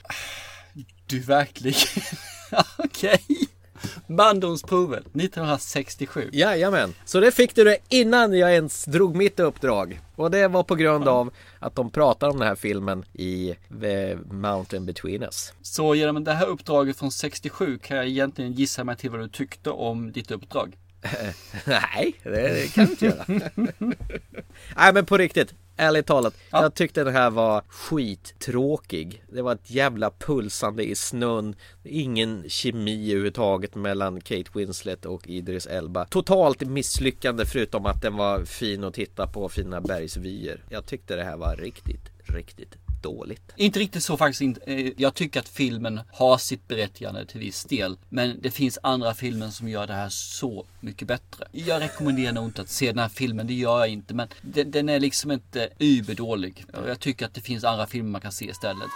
Du 1.06 1.20
verkligen. 1.20 1.80
Okej. 2.78 3.20
Mandomsprovet 4.06 5.06
1967. 5.06 6.28
Jajamän, 6.32 6.94
så 7.04 7.20
det 7.20 7.30
fick 7.30 7.54
du 7.54 7.64
det 7.64 7.76
innan 7.88 8.38
jag 8.38 8.54
ens 8.54 8.84
drog 8.84 9.16
mitt 9.16 9.40
uppdrag. 9.40 10.00
Och 10.16 10.30
det 10.30 10.48
var 10.48 10.62
på 10.62 10.74
grund 10.74 11.08
av 11.08 11.30
att 11.58 11.74
de 11.74 11.90
pratar 11.90 12.28
om 12.28 12.38
den 12.38 12.48
här 12.48 12.54
filmen 12.54 13.04
i 13.12 13.54
The 13.80 14.16
Mountain 14.30 14.86
Between 14.86 15.22
Us. 15.22 15.52
Så 15.62 15.94
genom 15.94 16.24
det 16.24 16.32
här 16.32 16.46
uppdraget 16.46 16.98
från 16.98 17.10
67 17.10 17.78
kan 17.78 17.96
jag 17.96 18.06
egentligen 18.06 18.52
gissa 18.52 18.84
mig 18.84 18.96
till 18.96 19.10
vad 19.10 19.20
du 19.20 19.28
tyckte 19.28 19.70
om 19.70 20.12
ditt 20.12 20.30
uppdrag. 20.30 20.76
Nej, 21.66 22.14
det 22.22 22.74
kan 22.74 22.84
du 22.86 22.90
inte 22.90 23.06
göra. 23.06 23.24
Nej 24.76 24.92
men 24.94 25.06
på 25.06 25.16
riktigt. 25.16 25.54
ärligt 25.76 26.06
talat, 26.06 26.34
jag 26.50 26.74
tyckte 26.74 27.04
den 27.04 27.14
här 27.14 27.30
var 27.30 27.62
skittråkig. 27.68 29.24
Det 29.28 29.42
var 29.42 29.52
ett 29.52 29.70
jävla 29.70 30.10
pulsande 30.10 30.84
i 30.84 30.94
snön. 30.94 31.54
Ingen 31.84 32.44
kemi 32.48 33.10
överhuvudtaget 33.10 33.74
mellan 33.74 34.20
Kate 34.20 34.50
Winslet 34.54 35.06
och 35.06 35.28
Idris 35.28 35.66
Elba. 35.66 36.04
Totalt 36.04 36.60
misslyckande 36.60 37.46
förutom 37.46 37.86
att 37.86 38.02
den 38.02 38.16
var 38.16 38.44
fin 38.44 38.84
att 38.84 38.94
titta 38.94 39.26
på, 39.26 39.48
fina 39.48 39.80
bergsvyer. 39.80 40.64
Jag 40.68 40.86
tyckte 40.86 41.16
det 41.16 41.24
här 41.24 41.36
var 41.36 41.56
riktigt, 41.56 42.10
riktigt 42.28 42.76
dåligt. 43.02 43.52
Inte 43.56 43.78
riktigt 43.78 44.02
så 44.04 44.16
faktiskt. 44.16 44.40
inte. 44.40 44.60
Eh, 44.72 44.92
Jag 44.96 45.14
tycker 45.14 45.40
att 45.40 45.48
filmen 45.48 46.00
har 46.12 46.38
sitt 46.38 46.68
berättigande 46.68 47.26
till 47.26 47.40
viss 47.40 47.64
del. 47.64 47.96
Men 48.08 48.40
det 48.40 48.50
finns 48.50 48.78
andra 48.82 49.14
filmer 49.14 49.48
som 49.50 49.68
gör 49.68 49.86
det 49.86 49.92
här 49.94 50.08
så 50.08 50.66
mycket 50.80 51.08
bättre. 51.08 51.46
Jag 51.52 51.82
rekommenderar 51.82 52.32
nog 52.32 52.44
inte 52.44 52.62
att 52.62 52.68
se 52.68 52.86
den 52.86 52.98
här 52.98 53.08
filmen, 53.08 53.46
det 53.46 53.54
gör 53.54 53.78
jag 53.78 53.88
inte. 53.88 54.14
Men 54.14 54.28
den, 54.42 54.70
den 54.70 54.88
är 54.88 55.00
liksom 55.00 55.30
inte 55.30 55.68
überdålig. 55.78 56.64
Och 56.72 56.88
Jag 56.88 57.00
tycker 57.00 57.26
att 57.26 57.34
det 57.34 57.40
finns 57.40 57.64
andra 57.64 57.86
filmer 57.86 58.10
man 58.10 58.20
kan 58.20 58.32
se 58.32 58.44
istället. 58.44 58.88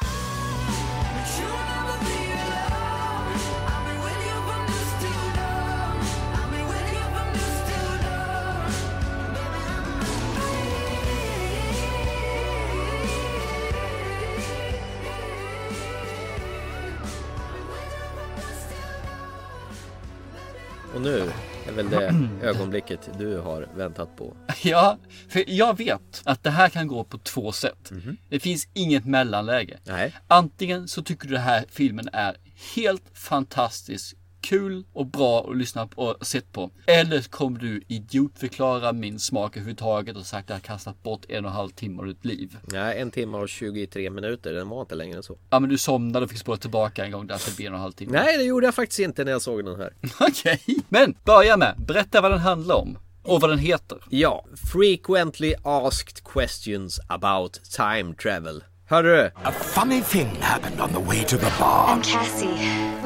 Och 20.94 21.00
nu 21.00 21.30
är 21.68 21.72
väl 21.72 21.90
det 21.90 22.14
ögonblicket 22.42 23.10
du 23.18 23.38
har 23.38 23.68
väntat 23.76 24.16
på. 24.16 24.36
Ja, 24.62 24.98
för 25.28 25.44
jag 25.46 25.78
vet 25.78 26.22
att 26.24 26.42
det 26.42 26.50
här 26.50 26.68
kan 26.68 26.86
gå 26.88 27.04
på 27.04 27.18
två 27.18 27.52
sätt. 27.52 27.92
Det 28.28 28.40
finns 28.40 28.68
inget 28.72 29.04
mellanläge. 29.04 29.78
Nej. 29.84 30.14
Antingen 30.28 30.88
så 30.88 31.02
tycker 31.02 31.28
du 31.28 31.34
den 31.34 31.42
här 31.42 31.64
filmen 31.70 32.08
är 32.12 32.36
helt 32.74 33.02
fantastisk, 33.14 34.16
kul 34.44 34.84
och 34.92 35.06
bra 35.06 35.50
att 35.50 35.56
lyssna 35.56 35.86
på 35.86 36.02
och 36.02 36.26
sett 36.26 36.52
på. 36.52 36.70
Eller 36.86 37.22
kommer 37.22 37.58
du 37.58 37.82
idiotförklara 37.88 38.92
min 38.92 39.18
smak 39.18 39.56
överhuvudtaget 39.56 40.16
och 40.16 40.26
sagt 40.26 40.44
att 40.44 40.48
jag 40.48 40.56
har 40.56 40.60
kastat 40.60 41.02
bort 41.02 41.24
en 41.28 41.44
och 41.44 41.50
en 41.50 41.56
halv 41.56 41.70
timme 41.70 42.02
av 42.02 42.06
ditt 42.06 42.24
liv. 42.24 42.56
Nej, 42.62 43.00
en 43.00 43.10
timme 43.10 43.38
och 43.38 43.48
23 43.48 44.10
minuter. 44.10 44.52
Den 44.52 44.68
var 44.68 44.80
inte 44.80 44.94
längre 44.94 45.16
än 45.16 45.22
så. 45.22 45.38
Ja 45.50 45.60
men 45.60 45.70
du 45.70 45.78
somnade 45.78 46.24
och 46.24 46.30
fick 46.30 46.40
spola 46.40 46.56
tillbaka 46.56 47.04
en 47.04 47.12
gång 47.12 47.26
där 47.26 47.56
blir 47.56 47.66
en 47.66 47.72
och 47.72 47.76
en 47.76 47.82
halv 47.82 47.92
timme. 47.92 48.12
Nej, 48.12 48.38
det 48.38 48.44
gjorde 48.44 48.66
jag 48.66 48.74
faktiskt 48.74 49.00
inte 49.00 49.24
när 49.24 49.32
jag 49.32 49.42
såg 49.42 49.64
den 49.64 49.80
här. 49.80 49.92
Okej. 50.20 50.60
Men 50.88 51.14
börja 51.24 51.56
med, 51.56 51.74
berätta 51.86 52.20
vad 52.20 52.30
den 52.30 52.40
handlar 52.40 52.74
om. 52.74 52.98
Och 53.22 53.40
vad 53.40 53.50
den 53.50 53.58
heter. 53.58 53.98
Ja, 54.10 54.46
Frequently 54.72 55.54
Asked 55.64 56.24
Questions 56.24 57.00
About 57.08 57.60
Time 57.70 58.14
Travel. 58.14 58.62
Hörru! 58.90 59.30
A 59.46 59.50
funny 59.50 60.02
thing 60.02 60.26
happened 60.42 60.78
on 60.78 60.92
the 60.92 61.00
way 61.00 61.24
to 61.24 61.38
the 61.38 61.48
bar. 61.58 61.88
I'm 61.88 62.02
Cassie. 62.02 62.58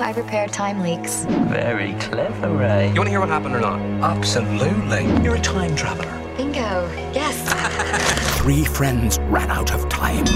I 0.03 0.13
repair 0.17 0.49
time 0.49 0.81
leaks. 0.83 1.25
Very 1.49 1.95
clever, 2.01 2.51
Ray. 2.51 2.89
You 2.89 2.97
want 2.97 3.07
to 3.07 3.11
hear 3.11 3.21
what 3.21 3.29
happened 3.29 3.55
or 3.55 3.61
not? 3.61 3.79
Absolutely. 4.03 5.05
You're 5.23 5.37
a 5.37 5.41
time 5.41 5.77
traveler. 5.77 6.13
Bingo. 6.37 6.91
Yes. 7.15 7.37
Three 8.43 8.65
friends 8.65 9.21
ran 9.29 9.53
out 9.53 9.73
of 9.73 9.89
time 9.89 10.27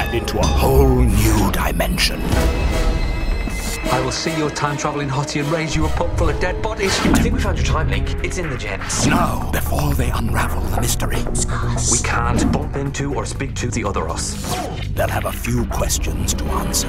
and 0.00 0.12
into 0.12 0.40
a 0.40 0.46
whole 0.46 0.96
new 0.96 1.52
dimension. 1.52 2.20
I 3.84 4.00
will 4.00 4.12
see 4.12 4.36
your 4.36 4.50
time 4.50 4.76
traveling 4.76 5.08
hottie 5.08 5.40
and 5.40 5.50
raise 5.50 5.74
you 5.74 5.86
a 5.86 5.88
pub 5.90 6.16
full 6.16 6.28
of 6.28 6.38
dead 6.40 6.62
bodies. 6.62 6.96
I 7.00 7.12
think 7.20 7.34
we 7.34 7.40
found 7.40 7.58
your 7.58 7.66
time 7.66 7.88
link. 7.90 8.08
It's 8.24 8.38
in 8.38 8.48
the 8.50 8.56
gents. 8.56 9.06
Now, 9.06 9.50
before 9.50 9.94
they 9.94 10.10
unravel 10.10 10.60
the 10.62 10.80
mystery, 10.80 11.18
We 11.90 11.98
can't 11.98 12.52
bump 12.52 12.76
into 12.76 13.14
or 13.14 13.24
speak 13.26 13.54
to 13.56 13.68
the 13.68 13.84
other 13.84 14.08
us. 14.08 14.34
they'll 14.94 15.08
have 15.08 15.24
a 15.24 15.32
few 15.32 15.64
questions 15.66 16.34
to 16.34 16.44
answer. 16.44 16.88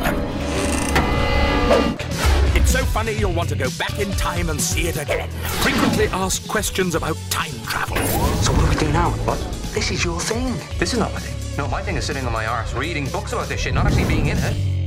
It's 2.54 2.72
so 2.72 2.84
funny 2.86 3.14
you'll 3.14 3.34
want 3.34 3.50
to 3.50 3.56
go 3.56 3.70
back 3.80 3.98
in 4.00 4.12
time 4.12 4.50
and 4.50 4.60
see 4.60 4.88
it 4.88 4.98
again. 5.02 5.30
Frequently 5.64 6.08
asked 6.08 6.48
questions 6.48 6.96
about 6.96 7.16
time 7.30 7.54
travel. 7.66 7.98
So 8.44 8.52
what 8.54 8.64
do 8.66 8.70
we 8.70 8.76
do 8.76 8.92
now? 8.92 9.12
What? 9.26 9.40
This 9.74 9.90
is 9.92 10.04
your 10.04 10.20
thing. 10.20 10.54
This 10.78 10.94
is 10.94 11.00
not 11.00 11.14
my 11.14 11.20
thing. 11.20 11.58
No, 11.58 11.68
my 11.68 11.82
thing 11.82 11.96
is 11.96 12.06
sitting 12.06 12.26
on 12.26 12.34
my 12.34 12.46
arse 12.46 12.74
reading 12.74 13.08
books 13.10 13.34
about 13.34 13.48
this 13.48 13.62
shit, 13.62 13.74
not 13.74 13.86
actually 13.86 14.06
being 14.06 14.28
in 14.28 14.38
it. 14.38 14.81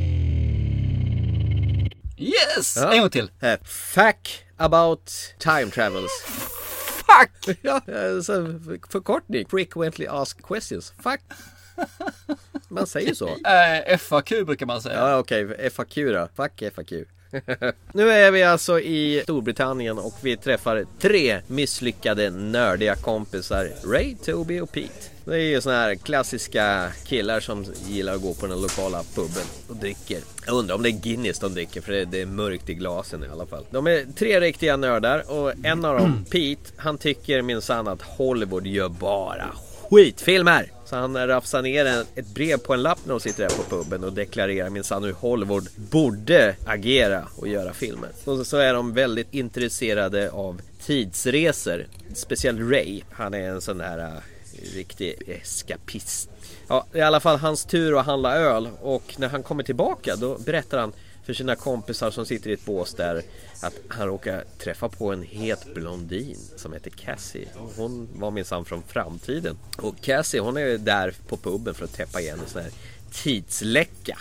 Yes! 2.24 2.76
Ja. 2.76 2.92
En 2.92 3.00
gång 3.00 3.10
till. 3.10 3.30
Eh, 3.40 3.58
Fact 3.64 4.28
about 4.56 5.10
time 5.38 5.66
travels. 5.70 6.10
Fuck! 6.86 7.58
Ja, 7.62 7.80
eh, 7.88 8.20
så 8.20 8.60
förkortning. 8.90 9.46
Frequently 9.48 10.06
asked 10.06 10.44
questions. 10.44 10.92
Fuck. 11.02 11.20
Man 12.68 12.86
säger 12.86 13.14
så. 13.14 13.28
Eh, 13.28 13.98
FAQ 13.98 14.28
brukar 14.28 14.66
man 14.66 14.82
säga. 14.82 14.94
Ja 14.94 15.18
okej, 15.18 15.70
FAQ 15.70 15.94
då. 15.94 16.28
Fuck 16.36 16.62
FAQ. 16.74 16.92
nu 17.92 18.10
är 18.10 18.30
vi 18.30 18.42
alltså 18.42 18.80
i 18.80 19.20
Storbritannien 19.22 19.98
och 19.98 20.14
vi 20.22 20.36
träffar 20.36 20.84
tre 21.00 21.40
misslyckade 21.46 22.30
nördiga 22.30 22.96
kompisar. 22.96 23.70
Ray, 23.92 24.14
Toby 24.16 24.60
och 24.60 24.72
Pete. 24.72 25.13
Det 25.24 25.34
är 25.34 25.38
ju 25.38 25.60
såna 25.60 25.76
här 25.76 25.94
klassiska 25.94 26.92
killar 27.04 27.40
som 27.40 27.64
gillar 27.86 28.14
att 28.14 28.22
gå 28.22 28.34
på 28.34 28.46
den 28.46 28.60
lokala 28.60 29.02
puben 29.14 29.44
och 29.68 29.76
dricker. 29.76 30.18
Jag 30.46 30.54
undrar 30.54 30.74
om 30.74 30.82
det 30.82 30.88
är 30.88 31.00
Guinness 31.02 31.38
de 31.38 31.54
dricker 31.54 31.80
för 31.80 31.92
det 31.92 32.20
är 32.20 32.26
mörkt 32.26 32.70
i 32.70 32.74
glasen 32.74 33.24
i 33.24 33.28
alla 33.32 33.46
fall. 33.46 33.66
De 33.70 33.86
är 33.86 34.06
tre 34.16 34.40
riktiga 34.40 34.76
nördar 34.76 35.30
och 35.30 35.52
en 35.62 35.84
av 35.84 35.98
dem, 35.98 36.24
Pete, 36.30 36.72
han 36.76 36.98
tycker 36.98 37.42
minsann 37.42 37.88
att 37.88 38.02
Hollywood 38.02 38.66
gör 38.66 38.88
bara 38.88 39.50
skitfilmer. 39.90 40.70
Så 40.84 40.96
han 40.96 41.26
rafsar 41.26 41.62
ner 41.62 41.86
en, 41.86 42.06
ett 42.14 42.34
brev 42.34 42.58
på 42.58 42.74
en 42.74 42.82
lapp 42.82 42.98
när 43.04 43.10
de 43.10 43.20
sitter 43.20 43.42
där 43.42 43.56
på 43.56 43.62
puben 43.62 44.04
och 44.04 44.12
deklarerar 44.12 44.70
minsann 44.70 45.04
hur 45.04 45.12
Hollywood 45.12 45.68
borde 45.76 46.56
agera 46.66 47.28
och 47.36 47.48
göra 47.48 47.72
filmer. 47.72 48.08
Och 48.24 48.46
så 48.46 48.56
är 48.56 48.74
de 48.74 48.92
väldigt 48.92 49.34
intresserade 49.34 50.30
av 50.30 50.60
tidsresor. 50.86 51.86
Speciellt 52.14 52.60
Ray. 52.60 53.00
Han 53.10 53.34
är 53.34 53.48
en 53.48 53.60
sån 53.60 53.78
där 53.78 54.20
riktig 54.74 55.14
eskapist. 55.26 56.30
Ja, 56.68 56.86
i 56.92 57.00
alla 57.00 57.20
fall 57.20 57.38
hans 57.38 57.64
tur 57.64 58.00
att 58.00 58.06
handla 58.06 58.36
öl 58.36 58.68
och 58.80 59.14
när 59.18 59.28
han 59.28 59.42
kommer 59.42 59.62
tillbaka 59.62 60.16
då 60.16 60.38
berättar 60.38 60.78
han 60.78 60.92
för 61.24 61.32
sina 61.32 61.56
kompisar 61.56 62.10
som 62.10 62.26
sitter 62.26 62.50
i 62.50 62.52
ett 62.52 62.64
bås 62.64 62.94
där 62.94 63.22
att 63.62 63.74
han 63.88 64.06
råkar 64.06 64.44
träffa 64.58 64.88
på 64.88 65.12
en 65.12 65.22
het 65.22 65.74
blondin 65.74 66.38
som 66.56 66.72
heter 66.72 66.90
Cassie. 66.90 67.48
Hon 67.76 68.08
var 68.14 68.30
minsann 68.30 68.64
från 68.64 68.82
framtiden. 68.82 69.58
Och 69.78 70.00
Cassie 70.00 70.40
hon 70.40 70.56
är 70.56 70.78
där 70.78 71.14
på 71.28 71.36
puben 71.36 71.74
för 71.74 71.84
att 71.84 71.92
täppa 71.92 72.20
igen 72.20 72.40
en 72.40 72.48
sån 72.48 72.62
här 72.62 72.70
tidsläcka. 73.12 74.18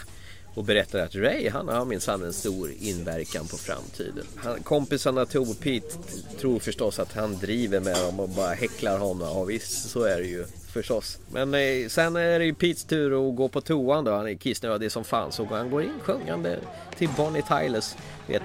Och 0.56 0.64
berättar 0.64 1.00
att 1.00 1.16
Ray 1.16 1.50
han 1.50 1.68
har 1.68 1.86
minsann 1.86 2.24
en 2.24 2.34
stor 2.34 2.72
inverkan 2.80 3.48
på 3.48 3.58
framtiden. 3.58 4.26
Han, 4.36 4.64
kompisarna 4.64 5.26
Tobe 5.26 5.52
och 5.52 5.60
Pete 5.60 5.98
tror 6.40 6.60
förstås 6.60 7.00
att 7.00 7.14
han 7.14 7.38
driver 7.38 7.80
med 7.80 7.96
dem 7.96 8.20
och 8.20 8.30
bara 8.30 8.54
häcklar 8.54 8.98
honom. 8.98 9.28
Ja 9.28 9.44
visst 9.44 9.90
så 9.90 10.04
är 10.04 10.18
det 10.18 10.28
ju 10.28 10.46
förstås. 10.74 11.18
Men 11.32 11.54
eh, 11.54 11.88
sen 11.88 12.16
är 12.16 12.40
det 12.40 12.46
ju 12.46 12.54
Petes 12.54 12.84
tur 12.84 13.30
att 13.30 13.36
gå 13.36 13.48
på 13.48 13.62
toan 13.62 14.04
då. 14.04 14.12
Han 14.12 14.28
är 14.28 14.34
kissnödig 14.34 14.92
som 14.92 15.04
fan. 15.04 15.32
Så 15.32 15.46
han 15.46 15.70
går 15.70 15.84
in 15.84 16.00
sjungande 16.02 16.60
till 16.98 17.10
Bonnie 17.18 17.42
Tylers. 17.42 17.96
Vet, 18.28 18.42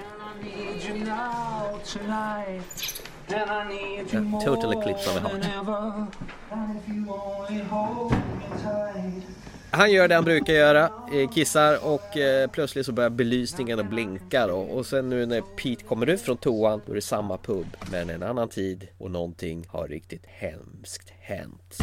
Total 4.45 4.73
Eclipse 4.73 5.09
of 5.09 5.15
the 5.15 5.19
Heart. 5.19 5.45
Han 9.71 9.91
gör 9.91 10.07
det 10.07 10.15
han 10.15 10.23
brukar 10.23 10.53
göra, 10.53 10.91
eh, 11.13 11.29
kissar 11.29 11.85
och 11.85 12.17
eh, 12.17 12.49
plötsligt 12.49 12.85
så 12.85 12.91
börjar 12.91 13.09
belysningen 13.09 13.79
att 13.79 13.89
blinka 13.89 14.47
då. 14.47 14.57
Och 14.57 14.85
sen 14.85 15.09
nu 15.09 15.25
när 15.25 15.41
Pete 15.41 15.83
kommer 15.83 16.09
ut 16.09 16.21
från 16.21 16.37
toan 16.37 16.81
då 16.85 16.91
är 16.91 16.95
det 16.95 17.01
samma 17.01 17.37
pub 17.37 17.65
men 17.91 18.09
en 18.09 18.23
annan 18.23 18.49
tid 18.49 18.87
och 18.97 19.11
någonting 19.11 19.65
har 19.69 19.87
riktigt 19.87 20.25
hemskt 20.25 21.09
hänt. 21.19 21.77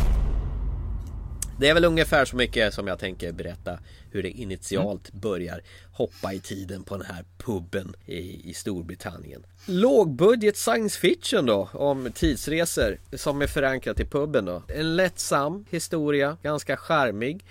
Det 1.58 1.68
är 1.68 1.74
väl 1.74 1.84
ungefär 1.84 2.24
så 2.24 2.36
mycket 2.36 2.74
som 2.74 2.86
jag 2.86 2.98
tänker 2.98 3.32
berätta 3.32 3.78
hur 4.10 4.22
det 4.22 4.30
initialt 4.30 5.12
börjar 5.12 5.60
hoppa 5.92 6.32
i 6.32 6.40
tiden 6.40 6.82
på 6.82 6.96
den 6.96 7.06
här 7.06 7.24
puben 7.38 7.94
i, 8.06 8.50
i 8.50 8.54
Storbritannien. 8.54 9.46
Lågbudget 9.66 10.56
science 10.56 11.00
fiction 11.00 11.46
då 11.46 11.68
om 11.72 12.12
tidsresor 12.14 12.98
som 13.12 13.42
är 13.42 13.46
förankrat 13.46 14.00
i 14.00 14.04
puben 14.04 14.44
då. 14.44 14.62
En 14.68 14.96
lättsam 14.96 15.64
historia, 15.70 16.36
ganska 16.42 16.76
charmig. 16.76 17.44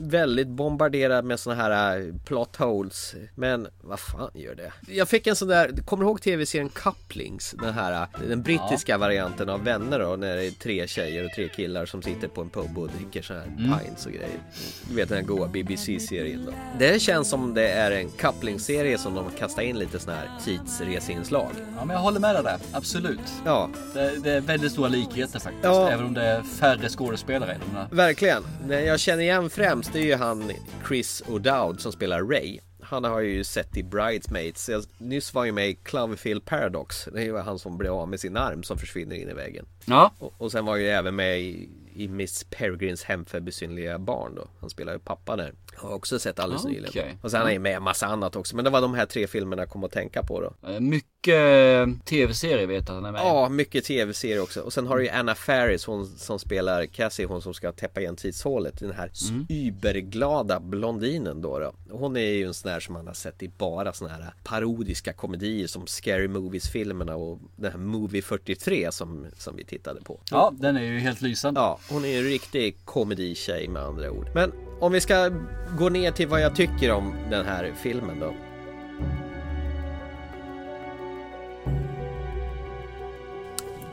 Väldigt 0.00 0.48
bombarderad 0.48 1.24
med 1.24 1.40
såna 1.40 1.56
här 1.56 1.98
eh, 2.00 2.14
plot 2.24 2.56
holes. 2.56 3.14
Men 3.34 3.68
vad 3.80 4.00
fan 4.00 4.30
gör 4.34 4.54
det? 4.54 4.72
Jag 4.86 5.08
fick 5.08 5.26
en 5.26 5.36
sån 5.36 5.48
där, 5.48 5.72
kommer 5.84 6.04
du 6.04 6.08
ihåg 6.08 6.22
tv-serien 6.22 6.68
Couplings? 6.68 7.54
Den 7.62 7.74
här, 7.74 7.92
eh, 8.02 8.28
den 8.28 8.42
brittiska 8.42 8.98
varianten 8.98 9.48
av 9.48 9.64
Vänner 9.64 9.98
då, 9.98 10.16
när 10.16 10.36
det 10.36 10.44
är 10.46 10.50
tre 10.50 10.86
tjejer 10.86 11.24
och 11.24 11.30
tre 11.30 11.48
killar 11.48 11.86
som 11.86 12.02
sitter 12.02 12.28
på 12.28 12.40
en 12.40 12.50
pub 12.50 12.78
och 12.78 12.88
dricker 12.98 13.22
så 13.22 13.34
här 13.34 13.44
Mm. 13.58 13.78
pints 13.78 14.06
och 14.06 14.12
grejer. 14.12 14.40
Du 14.88 14.94
vet 14.96 15.08
den 15.08 15.18
här 15.18 15.24
goa 15.24 15.48
BBC-serien 15.48 16.44
då. 16.46 16.52
Det 16.78 17.02
känns 17.02 17.30
som 17.30 17.54
det 17.54 17.68
är 17.68 17.90
en 17.90 18.08
couplingserie 18.10 18.98
som 18.98 19.14
de 19.14 19.30
kastar 19.38 19.62
in 19.62 19.78
lite 19.78 19.98
såna 19.98 20.16
här 20.16 20.30
tidsreseinslag. 20.44 21.50
Ja, 21.76 21.84
men 21.84 21.96
jag 21.96 22.02
håller 22.02 22.20
med 22.20 22.34
dig 22.34 22.42
där. 22.44 22.58
Absolut. 22.72 23.20
Ja. 23.44 23.70
Det, 23.94 24.16
det 24.22 24.30
är 24.30 24.40
väldigt 24.40 24.72
stora 24.72 24.88
likheter 24.88 25.38
faktiskt. 25.38 25.64
Ja. 25.64 25.90
Även 25.90 26.06
om 26.06 26.14
det 26.14 26.22
är 26.22 26.42
färre 26.42 26.88
skådespelare 26.88 27.52
i 27.54 27.58
de 27.70 27.76
här. 27.76 27.86
Verkligen. 27.90 28.42
Jag 28.68 29.00
känner 29.00 29.22
igen 29.22 29.50
främst 29.58 29.94
är 29.94 30.00
ju 30.00 30.14
han 30.14 30.52
Chris 30.88 31.22
O'Dowd 31.26 31.78
som 31.78 31.92
spelar 31.92 32.22
Ray. 32.22 32.58
Han 32.80 33.04
har 33.04 33.20
ju 33.20 33.44
sett 33.44 33.76
i 33.76 33.82
Bridesmaids. 33.82 34.68
Jag, 34.68 34.84
nyss 34.98 35.34
var 35.34 35.44
ju 35.44 35.52
med 35.52 35.68
i 35.68 35.74
Cloverfield 35.74 36.44
Paradox. 36.44 37.08
Det 37.12 37.20
är 37.20 37.24
ju 37.24 37.36
han 37.36 37.58
som 37.58 37.78
blev 37.78 37.92
av 37.92 38.08
med 38.08 38.20
sin 38.20 38.36
arm 38.36 38.62
som 38.62 38.78
försvinner 38.78 39.16
in 39.16 39.28
i 39.28 39.32
väggen. 39.32 39.66
Ja. 39.84 40.12
Och, 40.18 40.34
och 40.38 40.52
sen 40.52 40.64
var 40.64 40.76
ju 40.76 40.88
även 40.88 41.16
med 41.16 41.40
i, 41.40 41.68
i 41.98 42.08
Miss 42.08 42.44
Peregrines 42.50 43.04
hem 43.04 43.24
för 43.24 43.40
besynliga 43.40 43.98
barn 43.98 44.34
då. 44.34 44.48
Han 44.60 44.70
spelar 44.70 44.92
ju 44.92 44.98
pappa 44.98 45.36
där. 45.36 45.52
Har 45.76 45.94
också 45.94 46.18
sett 46.18 46.38
alldeles 46.38 46.64
Ah, 46.64 46.68
nyligen. 46.68 47.18
Och 47.22 47.30
sen 47.30 47.42
är 47.46 47.52
han 47.52 47.62
med 47.62 47.76
en 47.76 47.82
massa 47.82 48.06
annat 48.06 48.36
också. 48.36 48.56
Men 48.56 48.64
det 48.64 48.70
var 48.70 48.80
de 48.80 48.94
här 48.94 49.06
tre 49.06 49.26
filmerna 49.26 49.62
jag 49.62 49.70
kom 49.70 49.84
att 49.84 49.92
tänka 49.92 50.22
på 50.22 50.40
då. 50.40 50.68
Eh, 50.68 50.80
Mycket 50.80 51.08
eh, 51.34 52.02
tv-serier 52.04 52.66
vet 52.66 52.74
jag 52.76 52.80
att 52.82 52.88
han 52.88 53.04
är 53.04 53.12
med. 53.12 53.20
Ja, 53.20 53.48
mycket 53.48 53.84
tv-serier 53.84 54.40
också. 54.42 54.60
Och 54.60 54.72
sen 54.72 54.86
har 54.86 54.96
du 54.96 55.02
ju 55.04 55.10
Anna 55.10 55.34
Faris, 55.34 55.84
hon 55.86 56.06
som 56.06 56.38
spelar 56.38 56.86
Cassie, 56.86 57.26
hon 57.26 57.42
som 57.42 57.54
ska 57.54 57.72
täppa 57.72 58.00
igen 58.00 58.16
tidshålet. 58.16 58.78
Den 58.80 58.92
här 58.92 59.10
Mm. 59.28 59.46
überglada 59.50 60.60
blondinen 60.60 61.42
då, 61.42 61.58
då. 61.58 61.72
Hon 61.90 62.16
är 62.16 62.20
ju 62.20 62.44
en 62.46 62.54
sån 62.54 62.70
här 62.70 62.80
som 62.80 62.94
man 62.94 63.06
har 63.06 63.14
sett 63.14 63.42
i 63.42 63.48
bara 63.48 63.92
såna 63.92 64.10
här 64.10 64.34
parodiska 64.44 65.12
komedier 65.12 65.66
som 65.66 65.86
Scary 65.86 66.28
Movies-filmerna 66.28 67.16
och 67.16 67.38
den 67.56 67.72
här 67.72 67.78
Movie 67.78 68.22
43 68.22 68.92
som, 68.92 69.26
som 69.38 69.56
vi 69.56 69.64
tittade 69.64 70.00
på. 70.00 70.20
Ja, 70.30 70.52
den 70.58 70.76
är 70.76 70.82
ju 70.82 70.98
helt 70.98 71.20
lysande. 71.20 71.60
Ja, 71.60 71.78
hon 71.88 72.04
är 72.04 72.08
ju 72.08 72.18
en 72.18 72.24
riktig 72.24 72.76
komeditjej 72.84 73.68
med 73.68 73.82
andra 73.82 74.10
ord. 74.10 74.30
Men 74.34 74.52
om 74.80 74.92
vi 74.92 75.00
ska 75.00 75.30
gå 75.78 75.88
ner 75.88 76.10
till 76.10 76.28
vad 76.28 76.40
jag 76.40 76.56
tycker 76.56 76.92
om 76.92 77.14
den 77.30 77.46
här 77.46 77.72
filmen 77.82 78.20
då. 78.20 78.34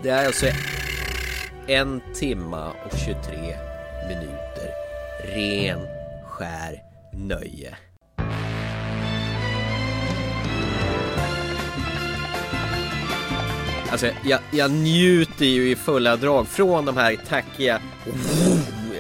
Det 0.03 0.09
är 0.09 0.25
alltså 0.25 0.45
en 1.67 2.01
timma 2.13 2.71
och 2.71 2.97
23 2.97 3.15
minuter 4.07 4.69
ren 5.35 5.79
skär 6.25 6.83
nöje. 7.13 7.77
Alltså 13.91 14.07
jag, 14.23 14.39
jag 14.51 14.71
njuter 14.71 15.45
ju 15.45 15.71
i 15.71 15.75
fulla 15.75 16.15
drag 16.15 16.47
från 16.47 16.85
de 16.85 16.97
här 16.97 17.15
tackiga 17.15 17.81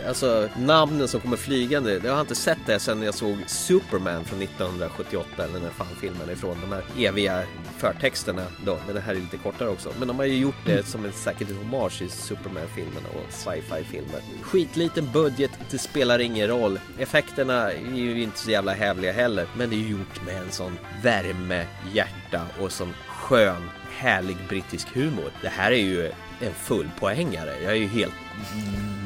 Alltså 0.07 0.49
namnen 0.57 1.07
som 1.07 1.21
kommer 1.21 1.37
flygande. 1.37 2.01
Jag 2.03 2.13
har 2.13 2.21
inte 2.21 2.35
sett 2.35 2.57
det 2.65 2.79
sedan 2.79 3.01
jag 3.01 3.13
såg 3.13 3.37
Superman 3.47 4.25
från 4.25 4.41
1978 4.41 5.43
eller 5.43 5.59
när 5.59 5.69
fan 5.69 5.87
filmen 6.01 6.29
är 6.29 6.33
ifrån. 6.33 6.57
De 6.61 6.75
här 6.75 6.83
eviga 7.07 7.43
förtexterna 7.77 8.45
då. 8.65 8.79
Men 8.85 8.95
det 8.95 9.01
här 9.01 9.15
är 9.15 9.19
lite 9.19 9.37
kortare 9.37 9.69
också. 9.69 9.93
Men 9.99 10.07
de 10.07 10.17
har 10.17 10.25
ju 10.25 10.37
gjort 10.37 10.65
det 10.65 10.87
som 10.87 11.05
en 11.05 11.11
säkert 11.11 11.57
hommage 11.57 12.01
i 12.01 12.09
Superman-filmerna 12.09 13.07
och 13.13 13.33
sci-fi 13.33 13.83
filmer. 13.83 14.21
Skitliten 14.41 15.11
budget, 15.13 15.51
det 15.71 15.77
spelar 15.77 16.19
ingen 16.19 16.47
roll. 16.47 16.79
Effekterna 16.99 17.71
är 17.71 17.95
ju 17.95 18.23
inte 18.23 18.39
så 18.39 18.51
jävla 18.51 18.73
hävliga 18.73 19.11
heller. 19.11 19.47
Men 19.57 19.69
det 19.69 19.75
är 19.75 19.89
gjort 19.89 20.25
med 20.25 20.41
en 20.41 20.51
sån 20.51 20.77
värme, 21.03 21.65
hjärta 21.93 22.41
och 22.61 22.71
sån 22.71 22.93
skön 23.07 23.69
härlig 23.95 24.37
brittisk 24.49 24.87
humor. 24.93 25.31
Det 25.41 25.49
här 25.49 25.71
är 25.71 25.81
ju 25.81 26.11
en 26.39 26.53
full 26.53 26.89
poängare. 26.99 27.53
Jag 27.63 27.71
är 27.71 27.75
ju 27.75 27.87
helt 27.87 28.13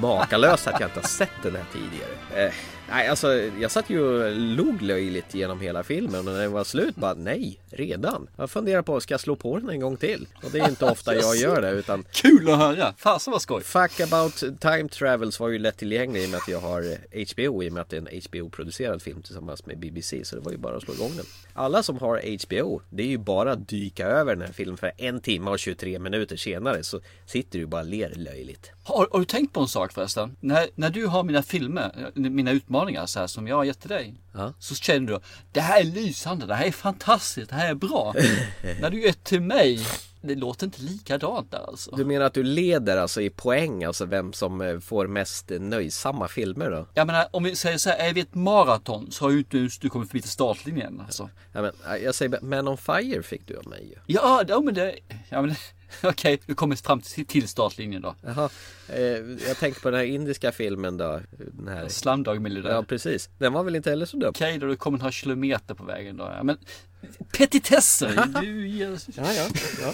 makalös 0.01 0.67
att 0.67 0.79
jag 0.79 0.87
inte 0.89 0.99
har 0.99 1.07
sett 1.07 1.43
den 1.43 1.55
här 1.55 1.65
tidigare. 1.73 2.45
Eh, 2.45 2.53
nej, 2.89 3.07
alltså 3.07 3.33
jag 3.33 3.71
satt 3.71 3.89
ju 3.89 4.01
och 4.01 4.31
log 4.35 4.81
löjligt 4.81 5.33
genom 5.33 5.59
hela 5.59 5.83
filmen 5.83 6.27
och 6.27 6.33
när 6.33 6.41
det 6.41 6.47
var 6.47 6.63
slut 6.63 6.95
bara 6.95 7.13
nej, 7.13 7.59
redan. 7.69 8.27
Jag 8.37 8.49
funderar 8.49 8.81
på, 8.81 8.99
ska 8.99 9.13
jag 9.13 9.21
slå 9.21 9.35
på 9.35 9.59
den 9.59 9.69
en 9.69 9.79
gång 9.79 9.97
till? 9.97 10.27
Och 10.43 10.51
det 10.51 10.59
är 10.59 10.69
inte 10.69 10.85
ofta 10.85 11.15
jag 11.15 11.35
gör 11.35 11.61
det 11.61 11.71
utan 11.71 12.05
Kul 12.11 12.49
att 12.49 12.57
höra! 12.57 12.93
Fasen 12.97 13.31
vad 13.31 13.41
skoj! 13.41 13.63
Fuck 13.63 13.99
about 13.99 14.43
time 14.59 14.89
travels 14.89 15.39
var 15.39 15.49
ju 15.49 15.59
lättillgänglig 15.59 16.23
i 16.23 16.25
och 16.25 16.29
med 16.29 16.37
att 16.37 16.47
jag 16.47 16.59
har 16.59 16.81
eh, 16.81 17.25
HBO 17.33 17.63
i 17.63 17.69
och 17.69 17.73
med 17.73 17.81
att 17.81 17.89
det 17.89 17.97
är 17.97 18.01
en 18.01 18.21
HBO-producerad 18.21 19.01
film 19.01 19.21
tillsammans 19.21 19.65
med 19.65 19.79
BBC 19.79 20.25
så 20.25 20.35
det 20.35 20.41
var 20.41 20.51
ju 20.51 20.57
bara 20.57 20.77
att 20.77 20.83
slå 20.83 20.93
igång 20.93 21.11
den. 21.15 21.25
Alla 21.53 21.83
som 21.83 21.97
har 21.97 22.45
HBO, 22.45 22.81
det 22.89 23.03
är 23.03 23.07
ju 23.07 23.17
bara 23.17 23.51
att 23.51 23.67
dyka 23.67 24.07
över 24.07 24.35
den 24.35 24.45
här 24.45 24.53
filmen 24.53 24.77
för 24.77 24.91
en 24.97 25.21
timme 25.21 25.51
och 25.51 25.59
23 25.59 25.99
minuter 25.99 26.37
senare 26.37 26.83
så 26.83 27.01
sitter 27.25 27.59
du 27.59 27.65
bara 27.65 27.81
och 27.81 27.87
ler 27.87 28.13
löjligt. 28.15 28.71
Har, 28.83 29.07
har 29.11 29.19
du 29.19 29.25
tänkt 29.25 29.53
på 29.53 29.59
en 29.59 29.67
sak 29.67 29.93
förresten? 29.93 30.35
När, 30.39 30.67
när 30.75 30.89
du 30.89 31.05
har 31.05 31.23
mina 31.23 31.43
filmer, 31.43 32.11
eh, 32.15 32.21
mina 32.21 32.51
utmaningar 32.51 32.78
så 33.07 33.19
här 33.19 33.27
som 33.27 33.47
jag 33.47 33.55
har 33.55 33.63
gett 33.63 33.80
till 33.80 33.89
dig. 33.89 34.13
Ja. 34.34 34.53
Så 34.59 34.75
känner 34.75 35.07
du, 35.07 35.19
det 35.51 35.61
här 35.61 35.80
är 35.80 35.84
lysande, 35.84 36.45
det 36.45 36.55
här 36.55 36.65
är 36.65 36.71
fantastiskt, 36.71 37.49
det 37.49 37.55
här 37.55 37.69
är 37.69 37.75
bra. 37.75 38.13
när 38.82 38.89
du 38.89 39.01
gett 39.01 39.23
till 39.23 39.41
mig, 39.41 39.86
det 40.21 40.36
låter 40.36 40.65
inte 40.65 40.82
likadant 40.82 41.51
där 41.51 41.65
alltså. 41.67 41.95
Du 41.95 42.05
menar 42.05 42.25
att 42.25 42.34
du 42.34 42.43
leder 42.43 42.97
alltså 42.97 43.21
i 43.21 43.30
poäng, 43.30 43.84
alltså 43.84 44.05
vem 44.05 44.34
som 44.34 44.61
eh, 44.61 44.80
får 44.80 45.07
mest 45.07 45.51
nöjsamma 45.59 46.27
filmer 46.27 46.71
då? 46.71 46.86
Jag 46.93 47.07
menar 47.07 47.27
om 47.32 47.43
vi 47.43 47.55
säger 47.55 47.77
så 47.77 47.89
här, 47.89 47.97
är 47.97 48.13
vi 48.13 48.21
ett 48.21 48.36
maraton 48.36 49.11
så 49.11 49.25
har 49.25 49.32
ju 49.32 49.38
inte 49.38 49.57
ens 49.57 49.80
du 49.80 49.89
kommit 49.89 50.09
förbi 50.09 50.21
till 50.21 50.32
startlinjen 50.32 51.01
alltså. 51.05 51.30
Ja, 51.53 51.61
men, 51.61 51.71
jag 52.03 52.15
säger 52.15 52.41
Man 52.41 52.67
on 52.67 52.77
Fire 52.77 53.23
fick 53.23 53.47
du 53.47 53.57
av 53.57 53.67
mig 53.67 53.88
ju. 53.89 54.13
Ja, 54.13 54.43
ja 54.47 54.61
men 54.61 54.73
det, 54.73 54.95
ja 55.30 55.41
men 55.41 55.55
okej, 56.03 56.41
du 56.45 56.55
kommer 56.55 56.75
fram 56.75 57.01
till, 57.01 57.47
startlinjen 57.47 58.01
då. 58.01 58.15
Jaha, 58.21 58.49
eh, 58.87 58.99
jag 59.47 59.57
tänker 59.59 59.81
på 59.81 59.89
den 59.89 59.99
här 59.99 60.05
indiska 60.07 60.51
filmen 60.51 60.97
då. 60.97 61.19
Den 61.37 61.67
här... 61.67 61.87
Slumdog 61.87 62.41
Millionaire. 62.41 62.75
Ja, 62.75 62.83
precis. 62.83 63.29
Den 63.37 63.53
var 63.53 63.63
väl 63.63 63.75
inte 63.75 63.89
heller 63.89 64.05
så 64.05 64.17
dum? 64.17 64.29
Okej 64.29 64.57
då, 64.57 64.67
du 64.67 64.75
kommer 64.75 64.97
några 64.97 65.11
kilometer 65.11 65.73
på 65.73 65.83
vägen 65.83 66.17
då. 66.17 66.23
Ja, 66.23 66.43
men 66.43 66.57
petitesser! 67.37 68.25
Du. 68.41 68.67
Ja, 68.67 68.97
ja, 69.33 69.47
ja. 69.81 69.93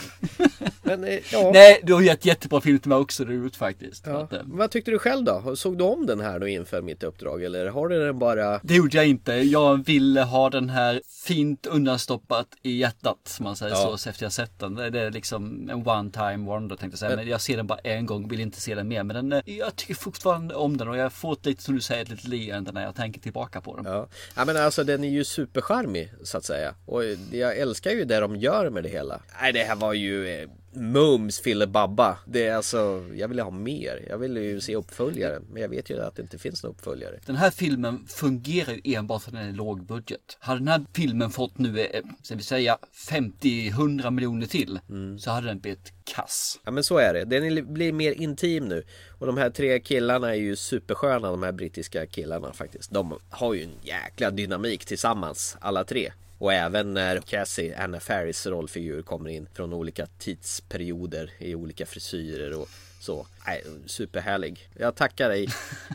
Men, 0.86 1.03
eh, 1.03 1.19
ja. 1.33 1.51
Nej, 1.53 1.79
du 1.83 1.93
har 1.93 2.01
gett 2.01 2.25
jättebra 2.25 2.61
film 2.61 2.79
till 2.79 2.89
mig 2.89 2.97
också, 2.97 3.25
det 3.25 3.33
har 3.36 3.43
gjort 3.43 3.55
faktiskt. 3.55 4.03
Ja. 4.07 4.23
Att, 4.23 4.33
eh, 4.33 4.39
Vad 4.45 4.71
tyckte 4.71 4.91
du 4.91 4.99
själv 4.99 5.23
då? 5.25 5.55
Såg 5.55 5.77
du 5.77 5.83
om 5.83 6.05
den 6.05 6.19
här 6.19 6.39
då 6.39 6.47
inför 6.47 6.81
mitt 6.81 7.03
uppdrag 7.03 7.43
eller 7.43 7.67
har 7.67 7.88
du 7.88 8.05
den 8.05 8.19
bara 8.19 8.59
Det 8.63 8.75
gjorde 8.75 8.97
jag 8.97 9.07
inte. 9.07 9.33
Jag 9.33 9.86
ville 9.86 10.21
ha 10.21 10.49
den 10.49 10.69
här 10.69 11.01
fint 11.25 11.65
undanstoppat 11.65 12.47
i 12.63 12.77
hjärtat, 12.77 13.17
som 13.23 13.43
man 13.43 13.55
säger 13.55 13.75
Ja. 13.75 13.97
så, 13.97 14.09
efter 14.09 14.25
jag 14.25 14.31
sett 14.33 14.59
den. 14.59 14.75
Det 14.75 14.99
är 14.99 15.11
liksom 15.11 15.69
en 15.69 15.88
one 15.88 16.11
time 16.11 16.38
wonder 16.38 16.75
tänkte 16.75 16.93
jag 16.93 16.99
säga. 16.99 17.09
Men- 17.09 17.15
Men 17.19 17.27
jag 17.27 17.41
ser 17.41 17.57
den 17.57 17.67
bara 17.67 17.79
en 17.79 18.05
gång, 18.05 18.27
vill 18.27 18.39
inte 18.39 18.61
se 18.61 18.75
den 18.75 18.88
mer. 18.88 19.03
Men 19.03 19.29
den, 19.29 19.33
eh, 19.45 19.55
jag 19.57 19.75
tycker 19.75 19.93
fortfarande 19.93 20.55
om 20.55 20.77
den 20.77 20.88
och 20.88 20.97
jag 20.97 21.13
får 21.13 21.33
ett 21.33 21.45
lite, 21.45 21.63
som 21.63 21.75
du 21.75 21.81
säger, 21.81 22.01
ett 22.03 22.09
litet 22.09 22.27
leende 22.27 22.71
när 22.71 22.83
jag 22.83 22.95
tänker 22.95 23.21
tillbaka 23.21 23.61
på 23.61 23.75
den. 23.75 23.86
Ja. 23.86 24.07
ja 24.36 24.45
men 24.45 24.57
alltså 24.57 24.83
den 24.83 25.03
är 25.03 25.09
ju 25.09 25.23
supercharmig 25.23 26.11
så 26.23 26.38
att 26.38 26.43
säga 26.45 26.75
Och 26.86 27.03
jag 27.31 27.57
älskar 27.57 27.91
ju 27.91 28.05
det 28.05 28.19
de 28.19 28.36
gör 28.36 28.69
med 28.69 28.83
det 28.83 28.89
hela 28.89 29.21
Nej 29.41 29.53
det 29.53 29.59
här 29.63 29.75
var 29.75 29.93
ju 29.93 30.27
eh, 30.41 30.49
Mums 30.76 31.39
filibabba 31.39 32.17
Det 32.26 32.47
är 32.47 32.55
alltså 32.55 33.05
Jag 33.15 33.28
ville 33.28 33.41
ha 33.41 33.51
mer. 33.51 34.05
Jag 34.09 34.17
ville 34.17 34.39
ju 34.39 34.61
se 34.61 34.76
uppföljare 34.76 35.39
Men 35.51 35.61
jag 35.61 35.69
vet 35.69 35.89
ju 35.89 36.01
att 36.01 36.15
det 36.15 36.21
inte 36.21 36.38
finns 36.38 36.63
några 36.63 36.73
uppföljare. 36.73 37.19
Den 37.26 37.36
här 37.36 37.51
filmen 37.51 38.05
fungerar 38.07 38.73
ju 38.73 38.95
enbart 38.95 39.23
för 39.23 39.30
att 39.30 39.36
den 39.38 39.49
är 39.49 39.53
låg 39.53 39.86
budget. 39.86 40.38
Hade 40.39 40.59
den 40.59 40.67
här 40.67 40.86
filmen 40.93 41.30
fått 41.30 41.57
nu, 41.57 41.80
eh, 41.80 42.03
ska 42.21 42.36
vi 42.36 42.43
säga 42.43 42.78
50-100 43.09 44.11
miljoner 44.11 44.45
till, 44.47 44.80
Mm. 44.89 45.19
så 45.19 45.32
hade 45.32 45.47
den 45.47 45.59
blivit 45.59 45.93
kass. 46.03 46.59
Ja 46.63 46.71
men 46.71 46.84
så 46.84 46.97
är 46.97 47.13
det, 47.13 47.26
den 47.26 47.73
blir 47.73 47.93
mer 47.93 48.11
intim 48.11 48.65
nu. 48.67 48.84
Och 49.19 49.28
de 49.28 49.38
här 49.38 49.49
tre 49.49 49.80
killarna 49.80 50.30
är 50.30 50.39
ju 50.39 50.55
supersköna 50.55 51.32
de 51.32 51.43
här 51.43 51.51
brittiska 51.51 52.05
killarna 52.05 52.53
faktiskt. 52.53 52.91
De 52.91 53.19
har 53.30 53.53
ju 53.53 53.63
en 53.63 53.76
jäkla 53.82 54.32
dynamik 54.32 54.86
tillsammans 54.86 55.57
alla 55.59 55.84
tre 55.84 56.11
och 56.38 56.53
även 56.53 56.93
när 56.93 57.19
Cassie, 57.19 57.77
Anna 57.77 57.99
Faris 57.99 58.45
rollfigur 58.45 59.01
kommer 59.01 59.29
in 59.29 59.47
från 59.53 59.73
olika 59.73 60.05
tidsperioder 60.05 61.31
i 61.38 61.55
olika 61.55 61.86
frisyrer 61.86 62.53
och 62.59 62.69
så. 62.99 63.27
Nej, 63.47 63.63
superhärlig. 63.85 64.69
Jag 64.79 64.95
tackar 64.95 65.29
dig. 65.29 65.47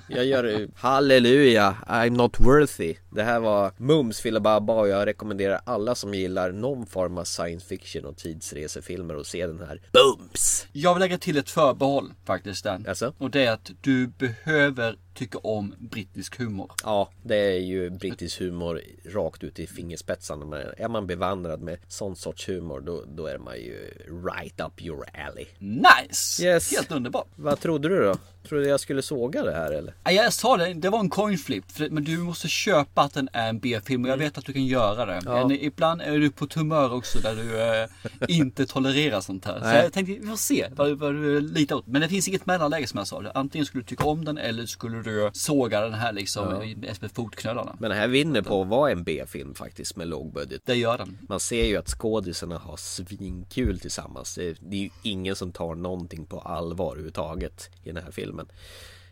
Jag 0.09 0.25
gör 0.25 0.69
halleluja, 0.77 1.77
I'm 1.87 2.11
not 2.11 2.41
worthy. 2.41 2.97
Det 3.11 3.23
här 3.23 3.41
var 3.41 3.73
Mums 3.77 4.21
filibabba 4.21 4.73
och 4.75 4.89
jag 4.89 5.07
rekommenderar 5.07 5.61
alla 5.65 5.95
som 5.95 6.15
gillar 6.15 6.53
någon 6.53 6.87
form 6.87 7.19
av 7.19 7.25
science 7.25 7.67
fiction 7.67 8.05
och 8.05 8.17
tidsresefilmer 8.17 9.15
att 9.15 9.27
se 9.27 9.47
den 9.47 9.61
här 9.61 9.81
Bums! 9.93 10.67
Jag 10.73 10.95
vill 10.95 11.01
lägga 11.01 11.19
till 11.19 11.39
ett 11.39 11.51
förbehåll 11.51 12.13
faktiskt 12.25 12.65
där. 12.65 12.89
Alltså? 12.89 13.15
Och 13.19 13.31
det 13.31 13.45
är 13.45 13.53
att 13.53 13.71
du 13.81 14.07
behöver 14.07 14.97
tycka 15.15 15.39
om 15.39 15.75
brittisk 15.79 16.39
humor. 16.39 16.73
Ja, 16.85 17.11
det 17.23 17.37
är 17.37 17.61
ju 17.61 17.91
brittisk 17.91 18.41
humor 18.41 18.81
rakt 19.07 19.45
ut 19.45 19.59
i 19.59 19.67
fingerspetsarna. 19.67 20.45
Men 20.45 20.67
är 20.77 20.89
man 20.89 21.07
bevandrad 21.07 21.63
med 21.63 21.79
sån 21.89 22.17
sorts 22.17 22.49
humor 22.49 22.81
då, 22.81 23.05
då 23.07 23.27
är 23.27 23.39
man 23.39 23.57
ju 23.57 23.91
right 24.27 24.61
up 24.61 24.83
your 24.83 25.05
alley. 25.29 25.47
Nice! 25.59 26.45
Yes. 26.45 26.73
Helt 26.73 26.93
underbart. 26.93 27.29
Vad 27.43 27.61
trodde 27.61 27.89
du 27.89 28.05
då? 28.05 28.15
Trodde 28.49 28.69
jag 28.69 28.81
skulle 28.81 29.03
såga 29.03 29.43
det 29.43 29.53
här 29.53 29.73
eller? 29.73 29.95
Ja, 30.05 30.11
Jag 30.11 30.33
sa 30.33 30.57
det, 30.57 30.75
det 30.75 30.91
var 30.91 31.01
en 31.01 31.11
coin 31.11 31.39
flip. 31.39 31.65
Men 31.91 32.05
du 32.05 32.19
måste 32.19 32.49
köpa 32.49 33.03
att 33.03 33.15
den 33.15 33.29
är 33.33 33.49
en 33.49 33.59
B-film 33.59 34.05
och 34.05 34.11
jag 34.11 34.17
vet 34.17 34.39
att 34.39 34.45
du 34.45 34.53
kan 34.53 34.67
göra 34.67 35.07
det. 35.07 35.21
Ja. 35.25 35.47
Men 35.47 35.51
ibland 35.61 36.03
är 36.03 36.19
du 36.19 36.31
på 36.31 36.45
ett 36.45 36.55
humör 36.55 36.93
också 36.95 37.19
där 37.19 37.35
du 37.37 37.61
eh, 37.63 37.89
inte 38.41 38.67
tolererar 38.67 39.21
sånt 39.21 39.45
här. 39.45 39.59
Så 39.59 39.65
Nej. 39.65 39.83
jag 39.83 39.93
tänkte, 39.93 40.13
vi 40.21 40.27
får 40.27 40.37
se 40.37 40.67
vad, 40.77 40.99
vad 40.99 41.15
du 41.15 41.41
litar 41.41 41.77
åt. 41.77 41.87
Men 41.87 42.01
det 42.01 42.09
finns 42.09 42.29
inget 42.29 42.47
mellanläge 42.47 42.87
som 42.87 42.99
jag 42.99 43.07
sa. 43.07 43.23
Antingen 43.35 43.67
skulle 43.67 43.83
du 43.83 43.87
tycka 43.87 44.05
om 44.05 44.25
den 44.25 44.39
eller 44.39 44.67
skulle 44.67 45.03
du 45.03 45.31
såga 45.33 45.81
den 45.81 45.95
här 45.95 46.13
liksom 46.13 46.41
Ja. 46.51 46.93
med 47.01 47.11
fotknölarna. 47.13 47.77
Men 47.81 47.91
den 47.91 47.99
här 47.99 48.09
vinner 48.09 48.43
på 48.43 48.63
att 48.63 48.69
vara 48.69 48.91
en 48.91 49.05
B-film 49.05 49.55
faktiskt 49.55 49.97
med 49.97 50.09
låg 50.09 50.33
budget. 50.33 50.63
Det 50.65 50.75
gör 50.75 50.99
den. 50.99 51.19
Man 51.29 51.41
ser 51.41 51.65
ju 51.67 51.77
att 51.77 51.89
skådisarna 51.89 52.59
har 52.59 52.77
svinkul 52.77 53.81
tillsammans. 53.81 54.35
Det, 54.35 54.57
det 54.61 54.77
är 54.77 54.81
ju 54.81 54.91
ingen 55.03 55.37
som 55.37 55.53
tar 55.53 55.75
någonting 55.75 56.27
på 56.27 56.41
allvar 56.41 56.91
överhuvudtaget 56.93 57.71
i 57.85 57.93
den 57.93 58.05
här 58.05 58.11
filmen. 58.11 58.30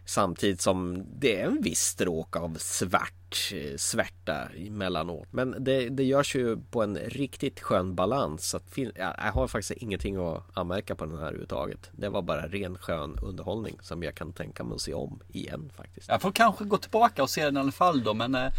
Samtidigt 0.09 0.61
som 0.61 1.05
det 1.19 1.41
är 1.41 1.47
en 1.47 1.63
viss 1.63 1.81
stråk 1.81 2.37
av 2.37 2.57
svart 2.59 3.53
eh, 3.53 3.77
svärta 3.77 4.49
emellanåt. 4.57 5.29
Men 5.31 5.65
det, 5.65 5.89
det 5.89 6.05
görs 6.05 6.35
ju 6.35 6.57
på 6.71 6.83
en 6.83 6.97
riktigt 6.97 7.61
skön 7.61 7.95
balans. 7.95 8.49
Så 8.49 8.57
att 8.57 8.79
jag 8.95 9.33
har 9.33 9.49
faktiskt 9.49 9.83
ingenting 9.83 10.17
att 10.17 10.43
anmärka 10.55 10.95
på 10.95 11.05
den 11.05 11.19
här 11.19 11.25
överhuvudtaget. 11.25 11.91
Det 11.93 12.09
var 12.09 12.23
bara 12.23 12.47
ren 12.47 12.79
skön 12.79 13.19
underhållning 13.23 13.79
som 13.83 14.03
jag 14.03 14.15
kan 14.15 14.33
tänka 14.33 14.65
mig 14.65 14.75
att 14.75 14.81
se 14.81 14.95
om 14.95 15.21
igen 15.29 15.73
faktiskt. 15.77 16.09
Jag 16.09 16.23
får 16.23 16.33
kanske 16.33 16.65
gå 16.65 16.77
tillbaka 16.77 17.23
och 17.23 17.31
se 17.31 17.45
den 17.45 17.57
i 17.57 17.61
alla 17.61 17.73
fall 17.73 18.03
då. 18.03 18.15
Men 18.15 18.35
äh, 18.35 18.51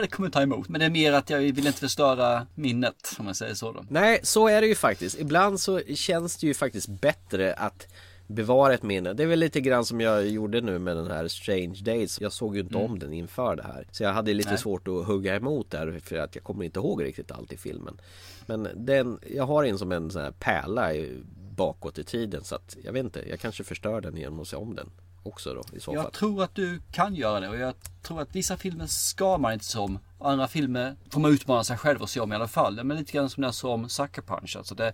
det 0.00 0.06
kommer 0.10 0.30
ta 0.30 0.42
emot. 0.42 0.68
Men 0.68 0.80
det 0.80 0.86
är 0.86 0.90
mer 0.90 1.12
att 1.12 1.30
jag 1.30 1.38
vill 1.38 1.66
inte 1.66 1.80
förstöra 1.80 2.46
minnet 2.54 3.16
om 3.18 3.26
jag 3.26 3.36
säger 3.36 3.54
så 3.54 3.72
då. 3.72 3.84
Nej, 3.88 4.20
så 4.22 4.48
är 4.48 4.60
det 4.60 4.66
ju 4.66 4.74
faktiskt. 4.74 5.18
Ibland 5.18 5.60
så 5.60 5.80
känns 5.94 6.36
det 6.36 6.46
ju 6.46 6.54
faktiskt 6.54 6.88
bättre 6.88 7.54
att 7.54 7.88
bevara 8.26 8.74
ett 8.74 8.82
minne. 8.82 9.12
Det 9.12 9.22
är 9.22 9.26
väl 9.26 9.38
lite 9.38 9.60
grann 9.60 9.84
som 9.84 10.00
jag 10.00 10.28
gjorde 10.28 10.60
nu 10.60 10.78
med 10.78 10.96
den 10.96 11.10
här 11.10 11.28
Strange 11.28 11.78
Days. 11.84 12.20
Jag 12.20 12.32
såg 12.32 12.54
ju 12.56 12.60
inte 12.62 12.74
Mm. 12.78 12.90
om 12.90 12.98
den 12.98 13.12
inför 13.12 13.56
det 13.56 13.62
här. 13.62 13.86
Så 13.90 14.02
jag 14.02 14.12
hade 14.12 14.34
lite 14.34 14.48
Nej. 14.48 14.58
svårt 14.58 14.88
att 14.88 15.06
hugga 15.06 15.36
emot 15.36 15.70
där 15.70 16.00
för 16.04 16.16
att 16.16 16.34
jag 16.34 16.44
kommer 16.44 16.64
inte 16.64 16.78
ihåg 16.80 17.04
riktigt 17.04 17.30
allt 17.32 17.52
i 17.52 17.56
filmen. 17.56 18.00
Men 18.46 18.68
den, 18.74 19.18
jag 19.34 19.44
har 19.46 19.64
en 19.64 19.78
som 19.78 19.92
en 19.92 20.10
sån 20.10 20.22
här 20.22 20.30
pärla 20.30 20.90
bakåt 21.56 21.98
i 21.98 22.04
tiden 22.04 22.44
så 22.44 22.54
att 22.54 22.76
jag 22.84 22.92
vet 22.92 23.04
inte, 23.04 23.28
jag 23.28 23.40
kanske 23.40 23.64
förstör 23.64 24.00
den 24.00 24.16
genom 24.16 24.40
att 24.40 24.48
se 24.48 24.56
om 24.56 24.74
den 24.74 24.90
också 25.22 25.54
då 25.54 25.62
i 25.76 25.80
så 25.80 25.84
fall. 25.94 25.94
Jag 26.04 26.12
tror 26.12 26.42
att 26.42 26.54
du 26.54 26.80
kan 26.92 27.14
göra 27.14 27.40
det 27.40 27.48
och 27.48 27.56
jag 27.56 27.74
tror 28.02 28.20
att 28.20 28.36
vissa 28.36 28.56
filmer 28.56 28.86
ska 28.86 29.38
man 29.38 29.52
inte 29.52 29.64
se 29.64 29.78
om. 29.78 29.98
Och 30.22 30.30
andra 30.30 30.48
filmer 30.48 30.96
får 31.10 31.20
man 31.20 31.32
utmana 31.32 31.64
sig 31.64 31.76
själv 31.76 32.02
och 32.02 32.10
se 32.10 32.20
om 32.20 32.32
i 32.32 32.34
alla 32.34 32.48
fall. 32.48 32.84
Men 32.84 32.96
lite 32.96 33.12
grann 33.12 33.30
som 33.30 33.40
när 33.40 33.48
jag 33.48 33.54
såg 33.54 33.72
om 33.72 33.88
Sucker 33.88 34.22
Punch. 34.22 34.56
Alltså 34.56 34.74
det, 34.74 34.92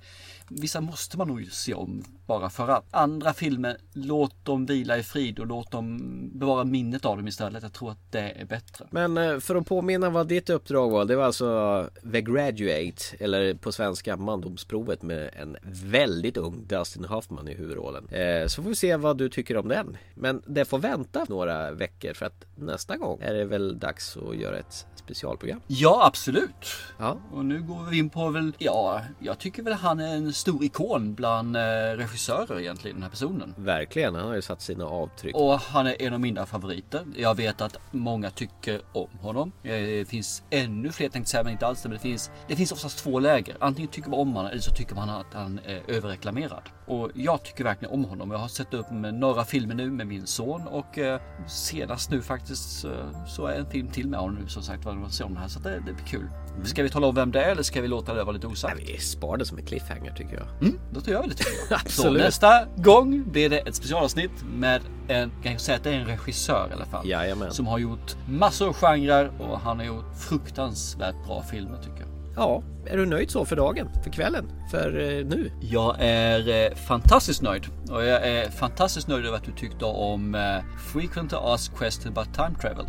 vissa 0.48 0.80
måste 0.80 1.18
man 1.18 1.28
nog 1.28 1.52
se 1.52 1.74
om 1.74 2.04
bara 2.26 2.50
för 2.50 2.68
att. 2.68 2.84
Andra 2.90 3.32
filmer, 3.32 3.76
låt 3.92 4.44
dem 4.44 4.66
vila 4.66 4.98
i 4.98 5.02
frid 5.02 5.38
och 5.38 5.46
låt 5.46 5.70
dem 5.70 5.98
bevara 6.34 6.64
minnet 6.64 7.04
av 7.04 7.16
dem 7.16 7.28
istället. 7.28 7.62
Jag 7.62 7.72
tror 7.72 7.90
att 7.90 8.12
det 8.12 8.20
är 8.20 8.44
bättre. 8.44 8.86
Men 8.90 9.18
eh, 9.18 9.38
för 9.38 9.56
att 9.56 9.66
påminna 9.66 10.10
vad 10.10 10.28
ditt 10.28 10.50
uppdrag 10.50 10.90
var 10.90 11.04
Det 11.04 11.16
var 11.16 11.24
alltså 11.24 11.90
The 12.12 12.20
Graduate 12.20 13.02
Eller 13.20 13.54
på 13.54 13.72
svenska 13.72 14.16
Mandomsprovet 14.16 15.02
med 15.02 15.30
en 15.36 15.56
väldigt 15.62 16.36
ung 16.36 16.66
Dustin 16.66 17.04
Hoffman 17.04 17.48
i 17.48 17.54
huvudrollen 17.54 18.08
eh, 18.08 18.46
Så 18.46 18.62
får 18.62 18.68
vi 18.68 18.76
se 18.76 18.96
vad 18.96 19.18
du 19.18 19.28
tycker 19.28 19.56
om 19.56 19.68
den 19.68 19.96
Men 20.14 20.42
det 20.46 20.64
får 20.64 20.78
vänta 20.78 21.26
några 21.28 21.70
veckor 21.70 22.12
för 22.12 22.26
att 22.26 22.44
nästa 22.56 22.96
gång 22.96 23.20
är 23.22 23.34
det 23.34 23.44
väl 23.44 23.78
dags 23.78 24.16
att 24.16 24.36
göra 24.36 24.58
ett 24.58 24.86
specialprogram 25.18 25.60
Ja, 25.66 26.06
absolut. 26.06 26.66
Ja. 26.98 27.16
Och 27.32 27.44
nu 27.44 27.62
går 27.62 27.90
vi 27.90 27.98
in 27.98 28.10
på 28.10 28.30
väl, 28.30 28.52
ja, 28.58 29.00
jag 29.18 29.38
tycker 29.38 29.62
väl 29.62 29.72
han 29.72 30.00
är 30.00 30.14
en 30.16 30.32
stor 30.32 30.64
ikon 30.64 31.14
bland 31.14 31.56
eh, 31.56 31.60
regissörer 31.96 32.60
egentligen, 32.60 32.96
den 32.96 33.02
här 33.02 33.10
personen. 33.10 33.54
Verkligen, 33.56 34.14
han 34.14 34.28
har 34.28 34.34
ju 34.34 34.42
satt 34.42 34.62
sina 34.62 34.84
avtryck 34.84 35.36
Och 35.36 35.60
han 35.60 35.86
är 35.86 36.02
en 36.02 36.12
av 36.12 36.20
mina 36.20 36.46
favoriter. 36.46 37.04
Jag 37.16 37.34
vet 37.36 37.60
att 37.60 37.76
många 37.90 38.30
tycker 38.30 38.80
om 38.92 39.08
honom. 39.20 39.52
Eh, 39.62 39.70
Det 39.70 40.08
finns 40.08 40.42
ännu 40.50 40.92
fler 40.92 41.08
tänkte 41.08 41.30
säga, 41.30 41.44
men 41.44 41.52
inte 41.52 41.66
alls 41.66 41.82
det. 41.82 41.88
Men 41.88 41.96
det 41.98 42.02
finns, 42.02 42.30
det 42.48 42.56
finns 42.56 42.72
oftast 42.72 42.98
två 42.98 43.18
läger. 43.18 43.56
Antingen 43.60 43.90
tycker 43.90 44.10
man 44.10 44.18
om 44.20 44.32
honom 44.32 44.50
eller 44.50 44.60
så 44.60 44.72
tycker 44.74 44.94
man 44.94 45.10
att 45.10 45.34
han 45.34 45.60
är 45.64 45.82
överreklamerad. 45.86 46.62
Och 46.86 47.10
jag 47.14 47.42
tycker 47.42 47.64
verkligen 47.64 47.94
om 47.94 48.04
honom. 48.04 48.30
Jag 48.30 48.38
har 48.38 48.48
sett 48.48 48.74
upp 48.74 48.90
med 48.90 49.14
några 49.14 49.44
filmer 49.44 49.74
nu 49.74 49.90
med 49.90 50.06
min 50.06 50.26
son 50.26 50.66
och 50.68 50.98
eh, 50.98 51.20
senast 51.46 52.10
nu 52.10 52.22
faktiskt 52.22 52.84
eh, 52.84 53.24
så 53.26 53.46
är 53.46 53.58
en 53.58 53.70
film 53.70 53.88
till 53.88 54.08
med 54.08 54.20
honom 54.20 54.34
nu 54.42 54.48
som 54.48 54.62
sagt 54.62 54.84
vad 54.84 54.94
det 55.34 55.40
här. 55.40 55.48
Så 55.48 55.58
det, 55.58 55.70
det 55.70 55.92
blir 55.92 56.04
kul. 56.06 56.28
Ska 56.64 56.82
vi 56.82 56.90
tala 56.90 57.06
om 57.06 57.14
vem 57.14 57.32
det 57.32 57.42
är 57.42 57.50
eller 57.50 57.62
ska 57.62 57.80
vi 57.80 57.88
låta 57.88 58.14
det 58.14 58.24
vara 58.24 58.32
lite 58.32 58.46
osagt? 58.46 58.76
Nej, 58.76 58.92
vi 58.92 59.00
spar 59.00 59.36
det 59.36 59.44
som 59.44 59.58
en 59.58 59.66
cliffhanger 59.66 60.12
tycker 60.16 60.34
jag 60.34 60.46
Mm, 60.60 60.78
då 60.90 61.10
gör 61.10 61.22
vi 61.22 61.28
det. 61.28 61.44
Absolut. 61.74 62.20
Så 62.20 62.24
nästa 62.24 62.66
gång 62.76 63.30
blir 63.30 63.50
det 63.50 63.58
ett 63.58 63.74
specialavsnitt 63.74 64.30
med 64.54 64.80
en, 65.08 65.30
kan 65.42 65.52
jag 65.52 65.60
säga 65.60 65.76
att 65.76 65.84
det 65.84 65.90
är 65.90 65.94
en 65.94 66.06
regissör 66.06 66.68
i 66.70 66.72
alla 66.72 66.84
fall. 66.84 67.08
Jajamän. 67.08 67.52
Som 67.52 67.66
har 67.66 67.78
gjort 67.78 68.16
massor 68.28 68.68
av 68.68 68.74
genrer 68.74 69.30
och 69.38 69.60
han 69.60 69.78
har 69.78 69.86
gjort 69.86 70.04
fruktansvärt 70.18 71.26
bra 71.26 71.42
filmer 71.42 71.78
tycker 71.82 72.00
jag. 72.00 72.07
Ja, 72.38 72.62
är 72.86 72.96
du 72.96 73.06
nöjd 73.06 73.30
så 73.30 73.44
för 73.44 73.56
dagen? 73.56 73.88
För 74.04 74.10
kvällen? 74.10 74.52
För 74.70 74.98
eh, 74.98 75.26
nu? 75.26 75.50
Jag 75.60 75.96
är 75.98 76.66
eh, 76.66 76.74
fantastiskt 76.74 77.42
nöjd 77.42 77.66
och 77.90 78.04
jag 78.04 78.26
är 78.26 78.50
fantastiskt 78.50 79.08
nöjd 79.08 79.26
över 79.26 79.36
att 79.36 79.44
du 79.44 79.52
tyckte 79.52 79.84
om 79.84 80.34
eh, 80.34 80.78
Frequent 80.92 81.32
Asked 81.32 81.78
Question 81.78 82.12
About 82.12 82.34
Time 82.34 82.54
Travel. 82.60 82.86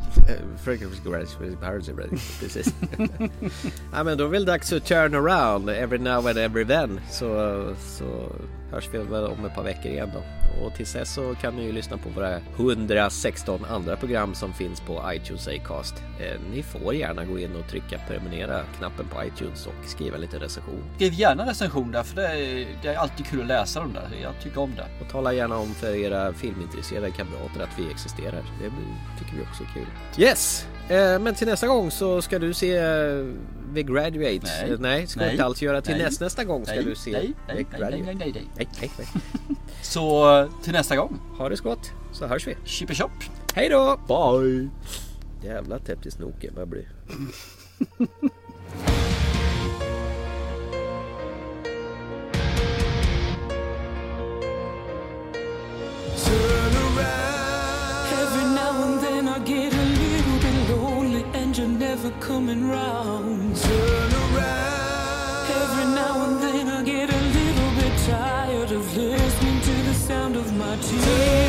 Precis. 2.40 2.74
ja, 3.94 4.04
men 4.04 4.18
då 4.18 4.24
är 4.24 4.28
det 4.28 4.32
väl 4.32 4.46
dags 4.46 4.74
att 4.74 4.86
turn 4.86 5.16
around 5.16 5.70
every 5.70 6.00
now 6.00 6.28
and 6.28 6.38
every 6.38 6.66
then. 6.66 7.00
Så, 7.10 7.28
så 7.80 8.06
hörs 8.72 8.90
vi 8.92 8.98
väl 8.98 9.26
om 9.26 9.46
ett 9.46 9.56
par 9.56 9.64
veckor 9.64 9.92
igen 9.92 10.10
då. 10.14 10.39
Och 10.62 10.74
tills 10.74 10.94
dess 10.94 11.14
så 11.14 11.36
kan 11.36 11.56
ni 11.56 11.64
ju 11.64 11.72
lyssna 11.72 11.98
på 11.98 12.10
våra 12.10 12.40
116 12.56 13.66
andra 13.66 13.96
program 13.96 14.36
som 14.36 14.54
finns 14.54 14.82
på 14.82 15.04
iTunes 15.14 15.48
Acast. 15.48 15.96
Eh, 16.20 16.40
ni 16.52 16.64
får 16.64 16.94
gärna 16.94 17.26
gå 17.26 17.40
in 17.40 17.56
och 17.56 17.68
trycka 17.70 18.00
prenumerera 18.08 18.64
knappen 18.78 19.06
på 19.08 19.24
iTunes 19.24 19.68
och 19.68 19.90
skriva 19.90 20.18
lite 20.18 20.40
recension. 20.40 20.84
Skriv 20.96 21.14
gärna 21.14 21.50
recension 21.50 21.92
där 21.92 22.04
för 22.04 22.16
det 22.16 22.28
är, 22.28 22.68
det 22.82 22.88
är 22.88 22.96
alltid 22.96 23.26
kul 23.26 23.42
att 23.42 23.48
läsa 23.48 23.80
dem 23.80 23.94
där. 23.94 24.10
Jag 24.22 24.34
tycker 24.44 24.60
om 24.60 24.76
det. 24.76 24.86
Och 25.02 25.12
tala 25.12 25.34
gärna 25.34 25.58
om 25.58 25.74
för 25.74 25.96
era 25.96 26.34
filmintresserade 26.34 27.12
kamrater 27.12 27.64
att 27.64 27.80
vi 27.80 27.92
existerar. 27.92 28.44
Det 28.62 28.70
tycker 29.20 29.38
vi 29.38 29.44
också 29.44 29.64
är 29.64 29.74
kul. 29.74 29.88
Yes! 30.18 30.68
Eh, 30.90 31.20
men 31.20 31.36
till 31.36 31.48
nästa 31.48 31.68
gång 31.68 31.92
så 31.92 32.22
ska 32.22 32.40
du 32.40 32.54
se 32.54 32.78
eh, 32.78 33.26
The 33.76 33.84
Graduate. 33.84 34.40
Nej. 34.44 34.72
Eh, 34.72 34.80
nej 34.80 35.08
ska 35.08 35.20
Nej. 35.20 35.32
inte 35.32 35.44
alls 35.44 35.62
göra. 35.62 35.82
Till 35.82 35.94
Nej. 35.96 36.04
näst, 36.04 36.22
nästa 36.22 36.44
gång 36.44 36.66
ska 36.66 36.76
Nej. 36.76 36.84
du 36.84 36.96
se 36.96 37.12
Nej. 37.12 37.22
The 37.22 37.54
Nej. 37.54 37.66
Nej. 37.72 37.80
Graduate. 37.80 38.04
Nej. 38.04 38.16
Nej. 38.16 38.34
Nej. 38.36 38.50
Nej, 38.58 38.70
nej, 38.82 38.92
nej. 38.98 39.58
Så 39.82 40.50
till 40.64 40.74
nästa 40.74 40.96
gång. 40.96 41.20
Ha 41.38 41.50
det 41.50 41.58
så 41.58 41.64
gott 41.64 41.92
så 42.12 42.28
hörs 42.28 42.48
vi. 42.48 42.56
Chip 42.66 42.94
chop. 42.94 43.12
Hej 43.56 43.70
då! 43.70 44.00
Bye! 44.08 44.70
Jävla 45.44 45.80
täppt 45.80 46.06
i 46.06 46.12
snoken 46.12 46.54
vad 46.54 46.62
jag 46.62 46.68
blir. 46.68 46.90
Never 61.90 62.12
coming 62.20 62.70
round. 62.70 63.56
Turn 63.56 64.12
around. 64.24 65.46
Every 65.62 65.88
now 66.00 66.26
and 66.26 66.36
then 66.44 66.68
I 66.68 66.84
get 66.84 67.10
a 67.10 67.22
little 67.38 67.72
bit 67.82 67.94
tired 68.06 68.72
of 68.72 68.96
listening 68.96 69.60
to 69.60 69.74
the 69.88 69.96
sound 69.96 70.36
of 70.36 70.56
my 70.56 70.76
tears. 70.76 71.49